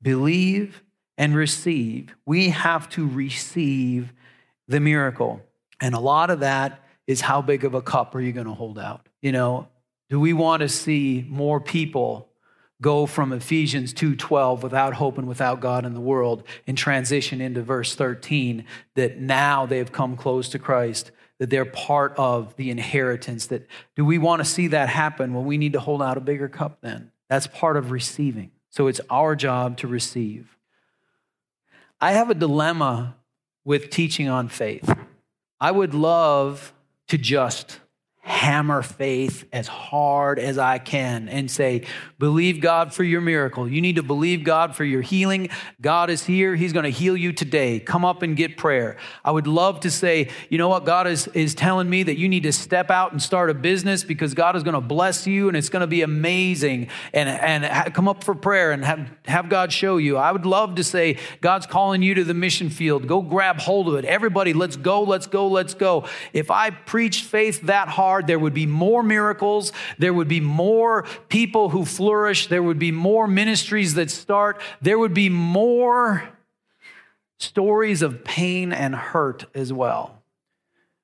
Believe 0.01 0.83
and 1.17 1.35
receive. 1.35 2.15
We 2.25 2.49
have 2.49 2.89
to 2.89 3.07
receive 3.07 4.13
the 4.67 4.79
miracle. 4.79 5.41
And 5.81 5.93
a 5.95 5.99
lot 5.99 6.29
of 6.29 6.39
that 6.39 6.83
is 7.07 7.21
how 7.21 7.41
big 7.41 7.65
of 7.65 7.73
a 7.73 7.81
cup 7.81 8.15
are 8.15 8.21
you 8.21 8.31
going 8.31 8.47
to 8.47 8.53
hold 8.53 8.79
out? 8.79 9.07
You 9.21 9.31
know, 9.31 9.67
do 10.09 10.19
we 10.19 10.33
want 10.33 10.61
to 10.61 10.69
see 10.69 11.25
more 11.29 11.59
people 11.59 12.29
go 12.83 13.07
from 13.07 13.33
Ephesians 13.33 13.93
2:12 13.93 14.61
without 14.61 14.93
hope 14.93 15.17
and 15.17 15.27
without 15.27 15.59
God 15.59 15.85
in 15.85 15.95
the 15.95 15.99
world 15.99 16.43
and 16.67 16.77
transition 16.77 17.41
into 17.41 17.63
verse 17.63 17.95
13 17.95 18.65
that 18.93 19.19
now 19.19 19.65
they've 19.65 19.91
come 19.91 20.15
close 20.15 20.49
to 20.49 20.59
Christ 20.59 21.11
that 21.39 21.49
they're 21.49 21.65
part 21.65 22.13
of 22.17 22.55
the 22.57 22.69
inheritance 22.69 23.47
that 23.47 23.65
do 23.95 24.05
we 24.05 24.19
want 24.19 24.41
to 24.41 24.45
see 24.45 24.67
that 24.67 24.89
happen? 24.89 25.33
Well 25.33 25.43
we 25.43 25.57
need 25.57 25.73
to 25.73 25.79
hold 25.79 26.03
out 26.03 26.17
a 26.17 26.21
bigger 26.21 26.49
cup 26.49 26.81
then. 26.81 27.11
That's 27.29 27.47
part 27.47 27.77
of 27.77 27.89
receiving. 27.89 28.51
So 28.69 28.87
it's 28.87 29.01
our 29.09 29.35
job 29.35 29.77
to 29.77 29.87
receive. 29.87 30.57
I 31.99 32.11
have 32.11 32.29
a 32.29 32.35
dilemma 32.35 33.15
with 33.63 33.89
teaching 33.89 34.27
on 34.27 34.49
faith. 34.49 34.93
I 35.59 35.71
would 35.71 35.93
love 35.93 36.73
to 37.07 37.17
just 37.17 37.79
hammer 38.25 38.81
faith 38.81 39.43
as 39.51 39.67
hard 39.67 40.39
as 40.39 40.57
I 40.57 40.79
can 40.79 41.27
and 41.27 41.51
say, 41.51 41.85
Believe 42.19 42.61
God 42.61 42.93
for 42.93 43.03
your 43.03 43.19
miracle. 43.19 43.67
You 43.67 43.81
need 43.81 43.97
to 43.97 44.03
believe 44.03 44.45
God 44.45 44.77
for 44.77 44.85
your 44.85 45.01
healing. 45.01 45.49
God 45.81 46.09
is 46.09 46.23
here. 46.23 46.55
He's 46.55 46.71
going 46.71 46.85
to 46.85 46.89
heal 46.89 47.17
you 47.17 47.33
today. 47.33 47.81
Come 47.81 48.05
up 48.05 48.21
and 48.21 48.37
get 48.37 48.55
prayer. 48.55 48.95
I 49.25 49.31
would 49.31 49.45
love 49.45 49.81
to 49.81 49.91
say, 49.91 50.29
You 50.49 50.57
know 50.57 50.69
what? 50.69 50.85
God 50.85 51.05
is, 51.05 51.27
is 51.27 51.53
telling 51.53 51.89
me 51.89 52.03
that 52.03 52.17
you 52.17 52.29
need 52.29 52.43
to 52.43 52.53
step 52.53 52.89
out 52.89 53.11
and 53.11 53.21
start 53.21 53.49
a 53.49 53.53
business 53.53 54.05
because 54.05 54.33
God 54.33 54.55
is 54.55 54.63
going 54.63 54.75
to 54.75 54.81
bless 54.81 55.27
you 55.27 55.49
and 55.49 55.57
it's 55.57 55.69
going 55.69 55.81
to 55.81 55.87
be 55.87 56.01
amazing. 56.01 56.87
And, 57.11 57.27
and 57.27 57.93
come 57.93 58.07
up 58.07 58.23
for 58.23 58.35
prayer 58.35 58.71
and 58.71 58.85
have, 58.85 59.09
have 59.25 59.49
God 59.49 59.73
show 59.73 59.97
you. 59.97 60.15
I 60.15 60.31
would 60.31 60.45
love 60.45 60.75
to 60.75 60.83
say, 60.85 61.17
God's 61.41 61.65
calling 61.65 62.01
you 62.01 62.13
to 62.13 62.23
the 62.23 62.33
mission 62.33 62.69
field. 62.69 63.05
Go 63.05 63.21
grab 63.21 63.59
hold 63.59 63.89
of 63.89 63.95
it. 63.95 64.05
Everybody, 64.05 64.53
let's 64.53 64.77
go, 64.77 65.03
let's 65.03 65.27
go, 65.27 65.49
let's 65.49 65.73
go. 65.73 66.07
If 66.31 66.49
I 66.49 66.69
preach 66.69 67.23
faith 67.23 67.63
that 67.63 67.89
hard, 67.89 68.12
hard, 68.13 68.27
there 68.27 68.37
would 68.37 68.53
be 68.53 68.67
more 68.67 69.01
miracles, 69.01 69.71
there 69.97 70.13
would 70.13 70.27
be 70.27 70.39
more 70.39 71.03
people 71.29 71.69
who 71.69 71.83
flourish, 71.83 72.45
there 72.45 72.61
would 72.61 72.77
be 72.77 72.91
more 72.91 73.27
ministries 73.27 73.95
that 73.95 74.11
start, 74.11 74.61
there 74.81 74.99
would 74.99 75.15
be 75.15 75.29
more 75.29 76.29
stories 77.39 78.03
of 78.03 78.23
pain 78.23 78.71
and 78.71 78.93
hurt 78.93 79.45
as 79.55 79.73
well. 79.73 80.21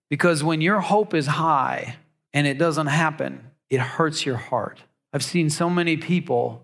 Because 0.08 0.44
when 0.44 0.62
your 0.62 0.82
hope 0.82 1.16
is 1.16 1.26
high 1.26 1.96
and 2.32 2.46
it 2.46 2.60
doesn't 2.60 2.88
happen, 2.88 3.44
it 3.72 3.80
hurts 3.80 4.24
your 4.24 4.38
heart. 4.38 4.84
I've 5.12 5.24
seen 5.24 5.50
so 5.50 5.68
many 5.68 5.98
people 5.98 6.64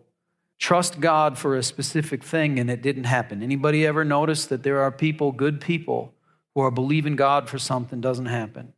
trust 0.59 0.99
God 0.99 1.39
for 1.39 1.55
a 1.55 1.63
specific 1.63 2.23
thing 2.23 2.59
and 2.59 2.69
it 2.69 2.83
didn't 2.83 3.05
happen. 3.05 3.41
Anybody 3.41 3.83
ever 3.83 4.05
notice 4.05 4.45
that 4.45 4.61
there 4.61 4.81
are 4.81 4.91
people, 4.91 5.31
good 5.31 5.59
people, 5.59 6.13
who 6.53 6.61
are 6.61 6.71
believing 6.71 7.15
God 7.15 7.49
for 7.49 7.57
something 7.57 7.99
doesn't 7.99 8.27
happen? 8.27 8.74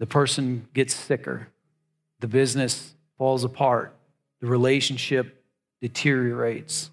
The 0.00 0.06
person 0.06 0.66
gets 0.72 0.94
sicker, 0.94 1.48
the 2.20 2.26
business 2.26 2.94
falls 3.18 3.44
apart, 3.44 3.94
the 4.40 4.46
relationship 4.46 5.44
deteriorates. 5.82 6.90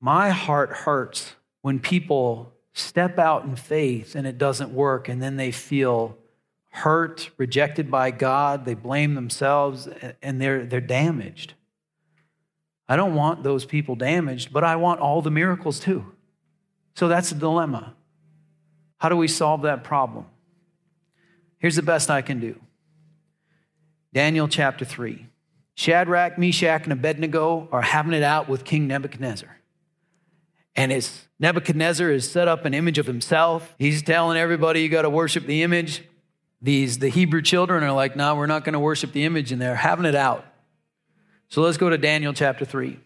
My 0.00 0.30
heart 0.30 0.70
hurts 0.70 1.36
when 1.62 1.78
people 1.78 2.52
step 2.72 3.20
out 3.20 3.44
in 3.44 3.54
faith 3.54 4.16
and 4.16 4.26
it 4.26 4.36
doesn't 4.36 4.72
work, 4.72 5.08
and 5.08 5.22
then 5.22 5.36
they 5.36 5.52
feel 5.52 6.18
hurt, 6.70 7.30
rejected 7.36 7.88
by 7.88 8.10
God, 8.10 8.64
they 8.64 8.74
blame 8.74 9.14
themselves, 9.14 9.88
and 10.20 10.40
they're, 10.40 10.66
they're 10.66 10.80
damaged. 10.80 11.54
I 12.88 12.96
don't 12.96 13.14
want 13.14 13.44
those 13.44 13.64
people 13.64 13.94
damaged, 13.94 14.52
but 14.52 14.64
I 14.64 14.74
want 14.74 14.98
all 14.98 15.22
the 15.22 15.30
miracles 15.30 15.78
too. 15.78 16.12
So 16.96 17.06
that's 17.06 17.30
a 17.30 17.36
dilemma. 17.36 17.94
How 18.98 19.08
do 19.08 19.16
we 19.16 19.28
solve 19.28 19.62
that 19.62 19.84
problem? 19.84 20.26
Here's 21.64 21.76
the 21.76 21.82
best 21.82 22.10
I 22.10 22.20
can 22.20 22.40
do 22.40 22.60
Daniel 24.12 24.48
chapter 24.48 24.84
3. 24.84 25.28
Shadrach, 25.74 26.36
Meshach, 26.36 26.84
and 26.84 26.92
Abednego 26.92 27.70
are 27.72 27.80
having 27.80 28.12
it 28.12 28.22
out 28.22 28.50
with 28.50 28.66
King 28.66 28.86
Nebuchadnezzar. 28.86 29.48
And 30.76 30.92
as 30.92 31.26
Nebuchadnezzar 31.40 32.12
has 32.12 32.30
set 32.30 32.48
up 32.48 32.66
an 32.66 32.74
image 32.74 32.98
of 32.98 33.06
himself, 33.06 33.74
he's 33.78 34.02
telling 34.02 34.36
everybody 34.36 34.82
you 34.82 34.90
got 34.90 35.02
to 35.02 35.08
worship 35.08 35.46
the 35.46 35.62
image. 35.62 36.04
These 36.60 36.98
the 36.98 37.08
Hebrew 37.08 37.40
children 37.40 37.82
are 37.82 37.92
like, 37.92 38.14
no, 38.14 38.34
we're 38.36 38.44
not 38.44 38.64
going 38.64 38.74
to 38.74 38.78
worship 38.78 39.12
the 39.12 39.24
image, 39.24 39.50
and 39.50 39.58
they're 39.58 39.74
having 39.74 40.04
it 40.04 40.14
out. 40.14 40.44
So 41.48 41.62
let's 41.62 41.78
go 41.78 41.88
to 41.88 41.96
Daniel 41.96 42.34
chapter 42.34 42.66
3. 42.66 43.00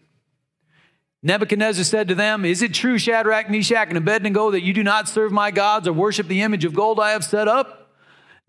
Nebuchadnezzar 1.23 1.85
said 1.85 2.09
to 2.09 2.15
them, 2.15 2.43
Is 2.43 2.61
it 2.61 2.73
true, 2.73 2.97
Shadrach, 2.97 3.49
Meshach, 3.49 3.87
and 3.87 3.97
Abednego, 3.97 4.51
that 4.51 4.63
you 4.63 4.73
do 4.73 4.83
not 4.83 5.07
serve 5.07 5.31
my 5.31 5.49
gods 5.49 5.87
or 5.87 5.93
worship 5.93 6.27
the 6.27 6.41
image 6.41 6.65
of 6.65 6.73
gold 6.73 6.99
I 6.99 7.11
have 7.11 7.23
set 7.23 7.47
up? 7.47 7.78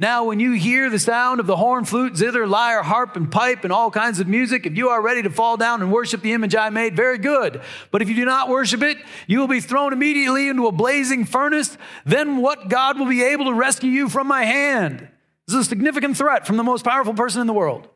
Now, 0.01 0.25
when 0.25 0.41
you 0.41 0.53
hear 0.53 0.89
the 0.89 0.99
sound 0.99 1.41
of 1.41 1.47
the 1.47 1.57
horn, 1.57 1.85
flute, 1.85 2.17
zither, 2.17 2.47
lyre, 2.47 2.83
harp, 2.83 3.17
and 3.17 3.31
pipe, 3.31 3.65
and 3.65 3.73
all 3.73 3.91
kinds 3.91 4.19
of 4.19 4.27
music, 4.27 4.65
if 4.65 4.75
you 4.75 4.89
are 4.89 5.03
ready 5.03 5.21
to 5.21 5.29
fall 5.29 5.59
down 5.59 5.83
and 5.83 5.93
worship 5.93 6.23
the 6.23 6.33
image 6.33 6.57
I 6.57 6.71
made, 6.71 6.97
very 6.97 7.19
good. 7.19 7.61
But 7.91 8.01
if 8.01 8.09
you 8.09 8.15
do 8.15 8.25
not 8.25 8.49
worship 8.49 8.83
it, 8.83 8.97
you 9.27 9.41
will 9.41 9.47
be 9.47 9.61
thrown 9.61 9.93
immediately 9.93 10.49
into 10.49 10.67
a 10.67 10.73
blazing 10.73 11.27
furnace. 11.27 11.77
Then 12.07 12.39
what 12.39 12.71
God 12.71 12.99
will 12.99 13.11
be 13.11 13.23
able 13.23 13.45
to 13.45 13.53
rescue 13.53 13.91
you 13.91 14.09
from 14.09 14.27
my 14.27 14.45
hand? 14.45 15.07
This 15.47 15.55
is 15.55 15.67
a 15.67 15.69
significant 15.69 16.17
threat 16.17 16.47
from 16.47 16.57
the 16.57 16.65
most 16.65 16.83
powerful 16.83 17.13
person 17.13 17.43
in 17.43 17.47
the 17.47 17.53
world. 17.53 17.87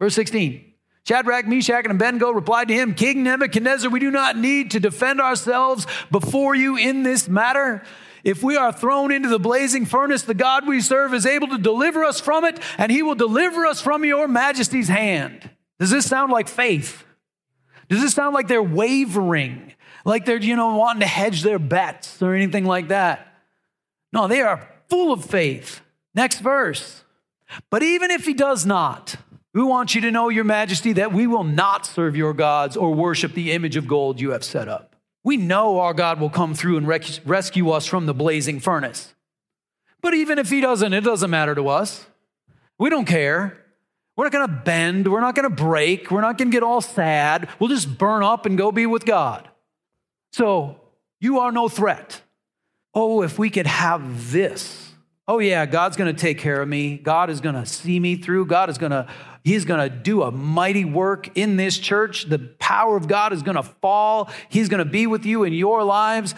Verse 0.00 0.16
16. 0.16 0.72
Shadrach, 1.04 1.46
Meshach, 1.46 1.84
and 1.84 1.92
Abednego 1.92 2.32
replied 2.32 2.66
to 2.66 2.74
him, 2.74 2.94
King 2.94 3.22
Nebuchadnezzar, 3.22 3.88
we 3.88 4.00
do 4.00 4.10
not 4.10 4.36
need 4.36 4.72
to 4.72 4.80
defend 4.80 5.20
ourselves 5.20 5.86
before 6.10 6.56
you 6.56 6.76
in 6.76 7.04
this 7.04 7.28
matter. 7.28 7.84
If 8.26 8.42
we 8.42 8.56
are 8.56 8.72
thrown 8.72 9.12
into 9.12 9.28
the 9.28 9.38
blazing 9.38 9.86
furnace, 9.86 10.22
the 10.22 10.34
God 10.34 10.66
we 10.66 10.80
serve 10.80 11.14
is 11.14 11.24
able 11.24 11.46
to 11.46 11.58
deliver 11.58 12.04
us 12.04 12.20
from 12.20 12.44
it, 12.44 12.58
and 12.76 12.90
he 12.90 13.00
will 13.00 13.14
deliver 13.14 13.64
us 13.64 13.80
from 13.80 14.04
your 14.04 14.26
majesty's 14.26 14.88
hand. 14.88 15.48
Does 15.78 15.90
this 15.90 16.06
sound 16.06 16.32
like 16.32 16.48
faith? 16.48 17.04
Does 17.88 18.00
this 18.00 18.14
sound 18.14 18.34
like 18.34 18.48
they're 18.48 18.60
wavering? 18.60 19.74
Like 20.04 20.24
they're, 20.24 20.38
you 20.38 20.56
know, 20.56 20.74
wanting 20.74 21.02
to 21.02 21.06
hedge 21.06 21.42
their 21.42 21.60
bets 21.60 22.20
or 22.20 22.34
anything 22.34 22.64
like 22.64 22.88
that? 22.88 23.32
No, 24.12 24.26
they 24.26 24.40
are 24.40 24.68
full 24.88 25.12
of 25.12 25.24
faith. 25.24 25.80
Next 26.12 26.40
verse. 26.40 27.04
But 27.70 27.84
even 27.84 28.10
if 28.10 28.24
he 28.24 28.34
does 28.34 28.66
not, 28.66 29.14
we 29.54 29.62
want 29.62 29.94
you 29.94 30.00
to 30.00 30.10
know, 30.10 30.30
Your 30.30 30.42
Majesty, 30.42 30.94
that 30.94 31.12
we 31.12 31.28
will 31.28 31.44
not 31.44 31.86
serve 31.86 32.16
your 32.16 32.34
gods 32.34 32.76
or 32.76 32.92
worship 32.92 33.34
the 33.34 33.52
image 33.52 33.76
of 33.76 33.86
gold 33.86 34.20
you 34.20 34.30
have 34.30 34.42
set 34.42 34.66
up. 34.66 34.95
We 35.26 35.36
know 35.36 35.80
our 35.80 35.92
God 35.92 36.20
will 36.20 36.30
come 36.30 36.54
through 36.54 36.76
and 36.76 36.86
rec- 36.86 37.20
rescue 37.24 37.70
us 37.70 37.84
from 37.84 38.06
the 38.06 38.14
blazing 38.14 38.60
furnace. 38.60 39.12
But 40.00 40.14
even 40.14 40.38
if 40.38 40.50
He 40.50 40.60
doesn't, 40.60 40.92
it 40.92 41.00
doesn't 41.00 41.30
matter 41.30 41.52
to 41.56 41.66
us. 41.66 42.06
We 42.78 42.90
don't 42.90 43.06
care. 43.06 43.60
We're 44.16 44.26
not 44.26 44.32
going 44.32 44.46
to 44.46 44.54
bend. 44.54 45.10
We're 45.10 45.20
not 45.20 45.34
going 45.34 45.50
to 45.50 45.54
break. 45.54 46.12
We're 46.12 46.20
not 46.20 46.38
going 46.38 46.52
to 46.52 46.54
get 46.54 46.62
all 46.62 46.80
sad. 46.80 47.48
We'll 47.58 47.70
just 47.70 47.98
burn 47.98 48.22
up 48.22 48.46
and 48.46 48.56
go 48.56 48.70
be 48.70 48.86
with 48.86 49.04
God. 49.04 49.48
So 50.32 50.80
you 51.18 51.40
are 51.40 51.50
no 51.50 51.68
threat. 51.68 52.20
Oh, 52.94 53.22
if 53.22 53.36
we 53.36 53.50
could 53.50 53.66
have 53.66 54.30
this. 54.30 54.92
Oh, 55.26 55.40
yeah, 55.40 55.66
God's 55.66 55.96
going 55.96 56.14
to 56.14 56.20
take 56.20 56.38
care 56.38 56.62
of 56.62 56.68
me. 56.68 56.98
God 56.98 57.30
is 57.30 57.40
going 57.40 57.56
to 57.56 57.66
see 57.66 57.98
me 57.98 58.14
through. 58.14 58.46
God 58.46 58.70
is 58.70 58.78
going 58.78 58.92
to 58.92 59.08
He's 59.46 59.64
going 59.64 59.88
to 59.88 59.96
do 59.96 60.24
a 60.24 60.32
mighty 60.32 60.84
work 60.84 61.38
in 61.38 61.56
this 61.56 61.78
church. 61.78 62.24
The 62.24 62.40
power 62.40 62.96
of 62.96 63.06
God 63.06 63.32
is 63.32 63.44
going 63.44 63.54
to 63.54 63.62
fall. 63.62 64.28
He's 64.48 64.68
going 64.68 64.84
to 64.84 64.90
be 64.90 65.06
with 65.06 65.24
you 65.24 65.44
in 65.44 65.52
your 65.52 65.84
lives. 65.84 66.34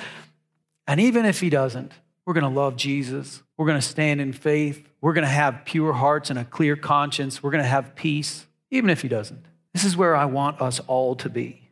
And 0.87 1.01
even 1.01 1.25
if 1.25 1.41
He 1.41 1.49
doesn't, 1.49 1.91
we're 2.27 2.35
going 2.35 2.45
to 2.45 2.61
love 2.61 2.77
Jesus. 2.77 3.43
We're 3.57 3.65
going 3.65 3.81
to 3.81 3.87
stand 3.87 4.21
in 4.21 4.35
faith. 4.35 4.87
We're 5.01 5.15
going 5.15 5.25
to 5.25 5.31
have 5.31 5.63
pure 5.65 5.95
hearts 5.95 6.29
and 6.29 6.39
a 6.39 6.45
clear 6.45 6.77
conscience. 6.77 7.43
We're 7.43 7.51
going 7.51 7.65
to 7.65 7.69
have 7.71 7.95
peace, 7.97 8.47
even 8.71 8.91
if 8.91 9.01
He 9.01 9.09
doesn't. 9.09 9.43
This 9.73 9.85
is 9.85 9.97
where 9.97 10.15
I 10.15 10.27
want 10.27 10.61
us 10.61 10.79
all 10.81 11.17
to 11.17 11.31
be 11.31 11.71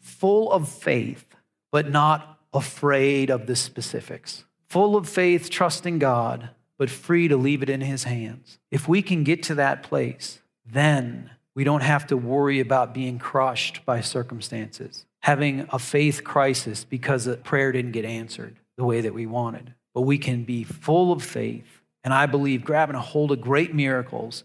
full 0.00 0.50
of 0.50 0.68
faith, 0.68 1.36
but 1.70 1.88
not 1.88 2.40
afraid 2.52 3.30
of 3.30 3.46
the 3.46 3.54
specifics. 3.54 4.42
Full 4.70 4.96
of 4.96 5.08
faith, 5.08 5.50
trusting 5.50 6.00
God, 6.00 6.50
but 6.82 6.90
free 6.90 7.28
to 7.28 7.36
leave 7.36 7.62
it 7.62 7.70
in 7.70 7.80
His 7.80 8.02
hands. 8.02 8.58
If 8.72 8.88
we 8.88 9.02
can 9.02 9.22
get 9.22 9.44
to 9.44 9.54
that 9.54 9.84
place, 9.84 10.40
then 10.66 11.30
we 11.54 11.62
don't 11.62 11.84
have 11.84 12.08
to 12.08 12.16
worry 12.16 12.58
about 12.58 12.92
being 12.92 13.20
crushed 13.20 13.86
by 13.86 14.00
circumstances, 14.00 15.06
having 15.20 15.68
a 15.70 15.78
faith 15.78 16.24
crisis 16.24 16.84
because 16.84 17.28
a 17.28 17.36
prayer 17.36 17.70
didn't 17.70 17.92
get 17.92 18.04
answered 18.04 18.56
the 18.76 18.84
way 18.84 19.00
that 19.00 19.14
we 19.14 19.26
wanted. 19.26 19.74
But 19.94 20.00
we 20.00 20.18
can 20.18 20.42
be 20.42 20.64
full 20.64 21.12
of 21.12 21.22
faith, 21.22 21.82
and 22.02 22.12
I 22.12 22.26
believe 22.26 22.64
grabbing 22.64 22.96
a 22.96 23.00
hold 23.00 23.30
of 23.30 23.40
great 23.40 23.72
miracles. 23.72 24.42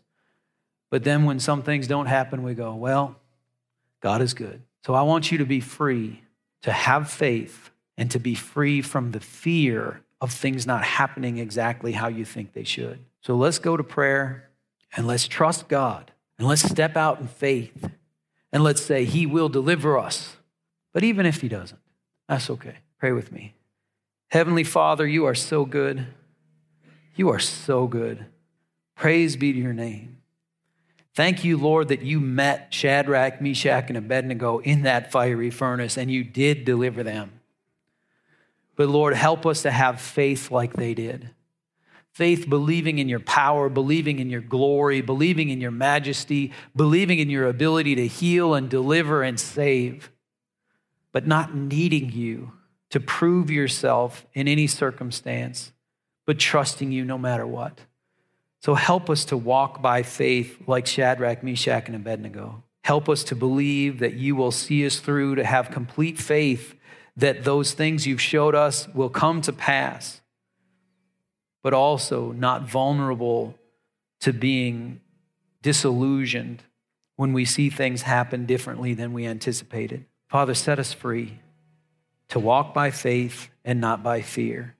But 0.92 1.04
then 1.04 1.26
when 1.26 1.40
some 1.40 1.64
things 1.64 1.88
don't 1.88 2.06
happen, 2.06 2.44
we 2.44 2.54
go, 2.54 2.76
well, 2.76 3.16
God 4.00 4.22
is 4.22 4.36
good. 4.36 4.62
So 4.86 4.94
I 4.94 5.02
want 5.02 5.32
you 5.32 5.40
to 5.40 5.46
be 5.48 5.60
free 5.60 6.22
to 6.62 6.72
have 6.72 7.10
faith 7.10 7.72
and 7.98 8.12
to 8.12 8.20
be 8.20 8.36
free 8.36 8.84
from 8.84 9.10
the 9.10 9.22
fear 9.22 10.04
of 10.20 10.32
things 10.32 10.66
not 10.66 10.84
happening 10.84 11.38
exactly 11.38 11.92
how 11.92 12.08
you 12.08 12.26
think 12.26 12.54
they 12.54 12.64
should. 12.64 13.00
So 13.22 13.36
let's 13.36 13.60
go 13.60 13.78
to 13.78 13.84
prayer 13.84 14.50
and 14.96 15.06
let's 15.06 15.28
trust 15.28 15.68
God 15.68 16.12
and 16.38 16.48
let's 16.48 16.64
step 16.64 16.98
out 16.98 17.20
in 17.20 17.28
faith 17.28 17.90
and 18.52 18.64
let's 18.64 18.82
say, 18.82 19.06
He 19.06 19.26
will 19.26 19.50
deliver 19.50 19.98
us. 19.98 20.38
But 20.94 21.04
even 21.04 21.26
if 21.26 21.42
He 21.42 21.48
doesn't, 21.50 21.80
that's 22.28 22.50
okay. 22.50 22.78
Pray 23.00 23.12
with 23.12 23.32
me. 23.32 23.54
Heavenly 24.30 24.64
Father, 24.64 25.06
you 25.06 25.26
are 25.26 25.36
so 25.36 25.66
good. 25.66 26.08
You 27.16 27.30
are 27.30 27.40
so 27.40 27.88
good. 27.88 28.26
Praise 28.96 29.36
be 29.36 29.54
to 29.54 29.60
your 29.60 29.74
name. 29.74 30.18
Thank 31.14 31.44
you, 31.44 31.58
Lord, 31.58 31.88
that 31.88 32.04
you 32.04 32.20
met 32.20 32.74
Shadrach, 32.74 33.42
Meshach, 33.42 33.86
and 33.88 33.98
Abednego 33.98 34.60
in 34.60 34.84
that 34.84 35.12
fiery 35.12 35.50
furnace 35.50 35.98
and 35.98 36.12
you 36.12 36.24
did 36.24 36.64
deliver 36.64 37.04
them. 37.04 37.37
But 38.78 38.88
Lord, 38.88 39.16
help 39.16 39.46
us 39.46 39.64
to 39.64 39.72
have 39.72 40.00
faith 40.00 40.50
like 40.50 40.74
they 40.74 40.94
did. 40.94 41.32
Faith 42.14 42.48
believing 42.48 43.00
in 43.00 43.10
your 43.10 43.20
power, 43.20 43.70
believing 43.70 44.20
in 44.20 44.30
your 44.30 44.42
glory, 44.42 45.02
believing 45.02 45.50
in 45.50 45.60
your 45.60 45.72
majesty, 45.72 46.54
believing 46.76 47.20
in 47.20 47.30
your 47.30 47.48
ability 47.48 47.96
to 47.96 48.08
heal 48.08 48.54
and 48.54 48.70
deliver 48.70 49.22
and 49.22 49.40
save, 49.40 50.12
but 51.12 51.28
not 51.28 51.54
needing 51.56 52.12
you 52.12 52.54
to 52.90 53.00
prove 53.00 53.52
yourself 53.52 54.26
in 54.34 54.48
any 54.48 54.68
circumstance, 54.68 55.74
but 56.26 56.40
trusting 56.40 56.92
you 56.92 57.04
no 57.04 57.18
matter 57.18 57.46
what. 57.46 57.82
So 58.62 58.76
help 58.76 59.10
us 59.10 59.26
to 59.26 59.38
walk 59.38 59.82
by 59.82 60.04
faith 60.04 60.58
like 60.68 60.88
Shadrach, 60.88 61.44
Meshach, 61.44 61.88
and 61.88 61.96
Abednego. 61.96 62.64
Help 62.84 63.10
us 63.10 63.24
to 63.26 63.36
believe 63.36 64.00
that 64.00 64.14
you 64.14 64.36
will 64.36 64.52
see 64.52 64.86
us 64.86 65.00
through, 65.00 65.36
to 65.36 65.44
have 65.44 65.72
complete 65.72 66.18
faith 66.18 66.74
that 67.18 67.44
those 67.44 67.74
things 67.74 68.06
you've 68.08 68.22
showed 68.22 68.56
us 68.56 68.88
will 68.94 69.10
come 69.10 69.42
to 69.42 69.52
pass, 69.52 70.22
but 71.64 71.74
also 71.74 72.32
not 72.32 72.70
vulnerable 72.70 73.56
to 74.22 74.32
being 74.32 75.02
disillusioned 75.62 76.64
when 77.16 77.34
we 77.34 77.44
see 77.44 77.70
things 77.70 78.04
happen 78.04 78.46
differently 78.46 78.94
than 78.94 79.12
we 79.12 79.26
anticipated. 79.26 80.06
Father, 80.30 80.54
set 80.54 80.78
us 80.78 80.94
free 80.94 81.40
to 82.30 82.40
walk 82.40 82.74
by 82.74 82.92
faith 82.92 83.50
and 83.66 83.82
not 83.82 84.04
by 84.04 84.22
fear. 84.22 84.76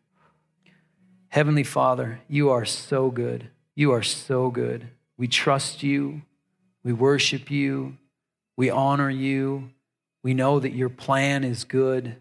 Heavenly 1.30 1.64
Father, 1.64 2.22
you 2.30 2.50
are 2.52 2.66
so 2.66 3.10
good. 3.10 3.50
You 3.76 3.92
are 3.92 4.04
so 4.04 4.50
good. 4.50 4.88
We 5.18 5.28
trust 5.28 5.82
you. 5.84 6.22
We 6.84 6.94
worship 6.94 7.50
you. 7.50 7.98
We 8.56 8.70
honor 8.70 9.10
you. 9.10 9.72
We 10.24 10.34
know 10.34 10.60
that 10.60 10.74
your 10.74 10.90
plan 10.90 11.44
is 11.44 11.64
good. 11.64 12.18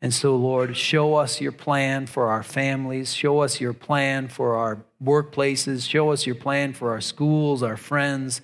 And 0.00 0.14
so, 0.14 0.36
Lord, 0.36 0.76
show 0.76 1.14
us 1.14 1.40
your 1.40 1.52
plan 1.52 2.06
for 2.06 2.28
our 2.28 2.44
families. 2.44 3.12
Show 3.12 3.40
us 3.40 3.60
your 3.60 3.72
plan 3.72 4.28
for 4.28 4.54
our 4.54 4.84
workplaces. 5.02 5.88
Show 5.88 6.12
us 6.12 6.24
your 6.24 6.36
plan 6.36 6.72
for 6.72 6.92
our 6.92 7.00
schools, 7.00 7.62
our 7.62 7.76
friends. 7.76 8.40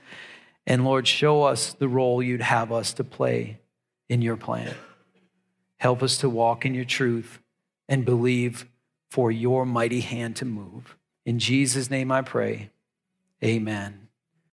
And 0.66 0.84
Lord, 0.84 1.06
show 1.06 1.44
us 1.44 1.72
the 1.72 1.88
role 1.88 2.22
you'd 2.22 2.40
have 2.40 2.72
us 2.72 2.92
to 2.94 3.04
play 3.04 3.60
in 4.08 4.20
your 4.20 4.36
plan. 4.36 4.74
Help 5.78 6.02
us 6.02 6.18
to 6.18 6.28
walk 6.28 6.66
in 6.66 6.74
your 6.74 6.84
truth 6.84 7.38
and 7.88 8.04
believe 8.04 8.66
for 9.10 9.30
your 9.30 9.64
mighty 9.64 10.00
hand 10.00 10.34
to 10.36 10.44
move. 10.44 10.96
In 11.24 11.38
Jesus' 11.38 11.90
name 11.90 12.10
I 12.10 12.22
pray. 12.22 12.70
Amen. 13.42 14.03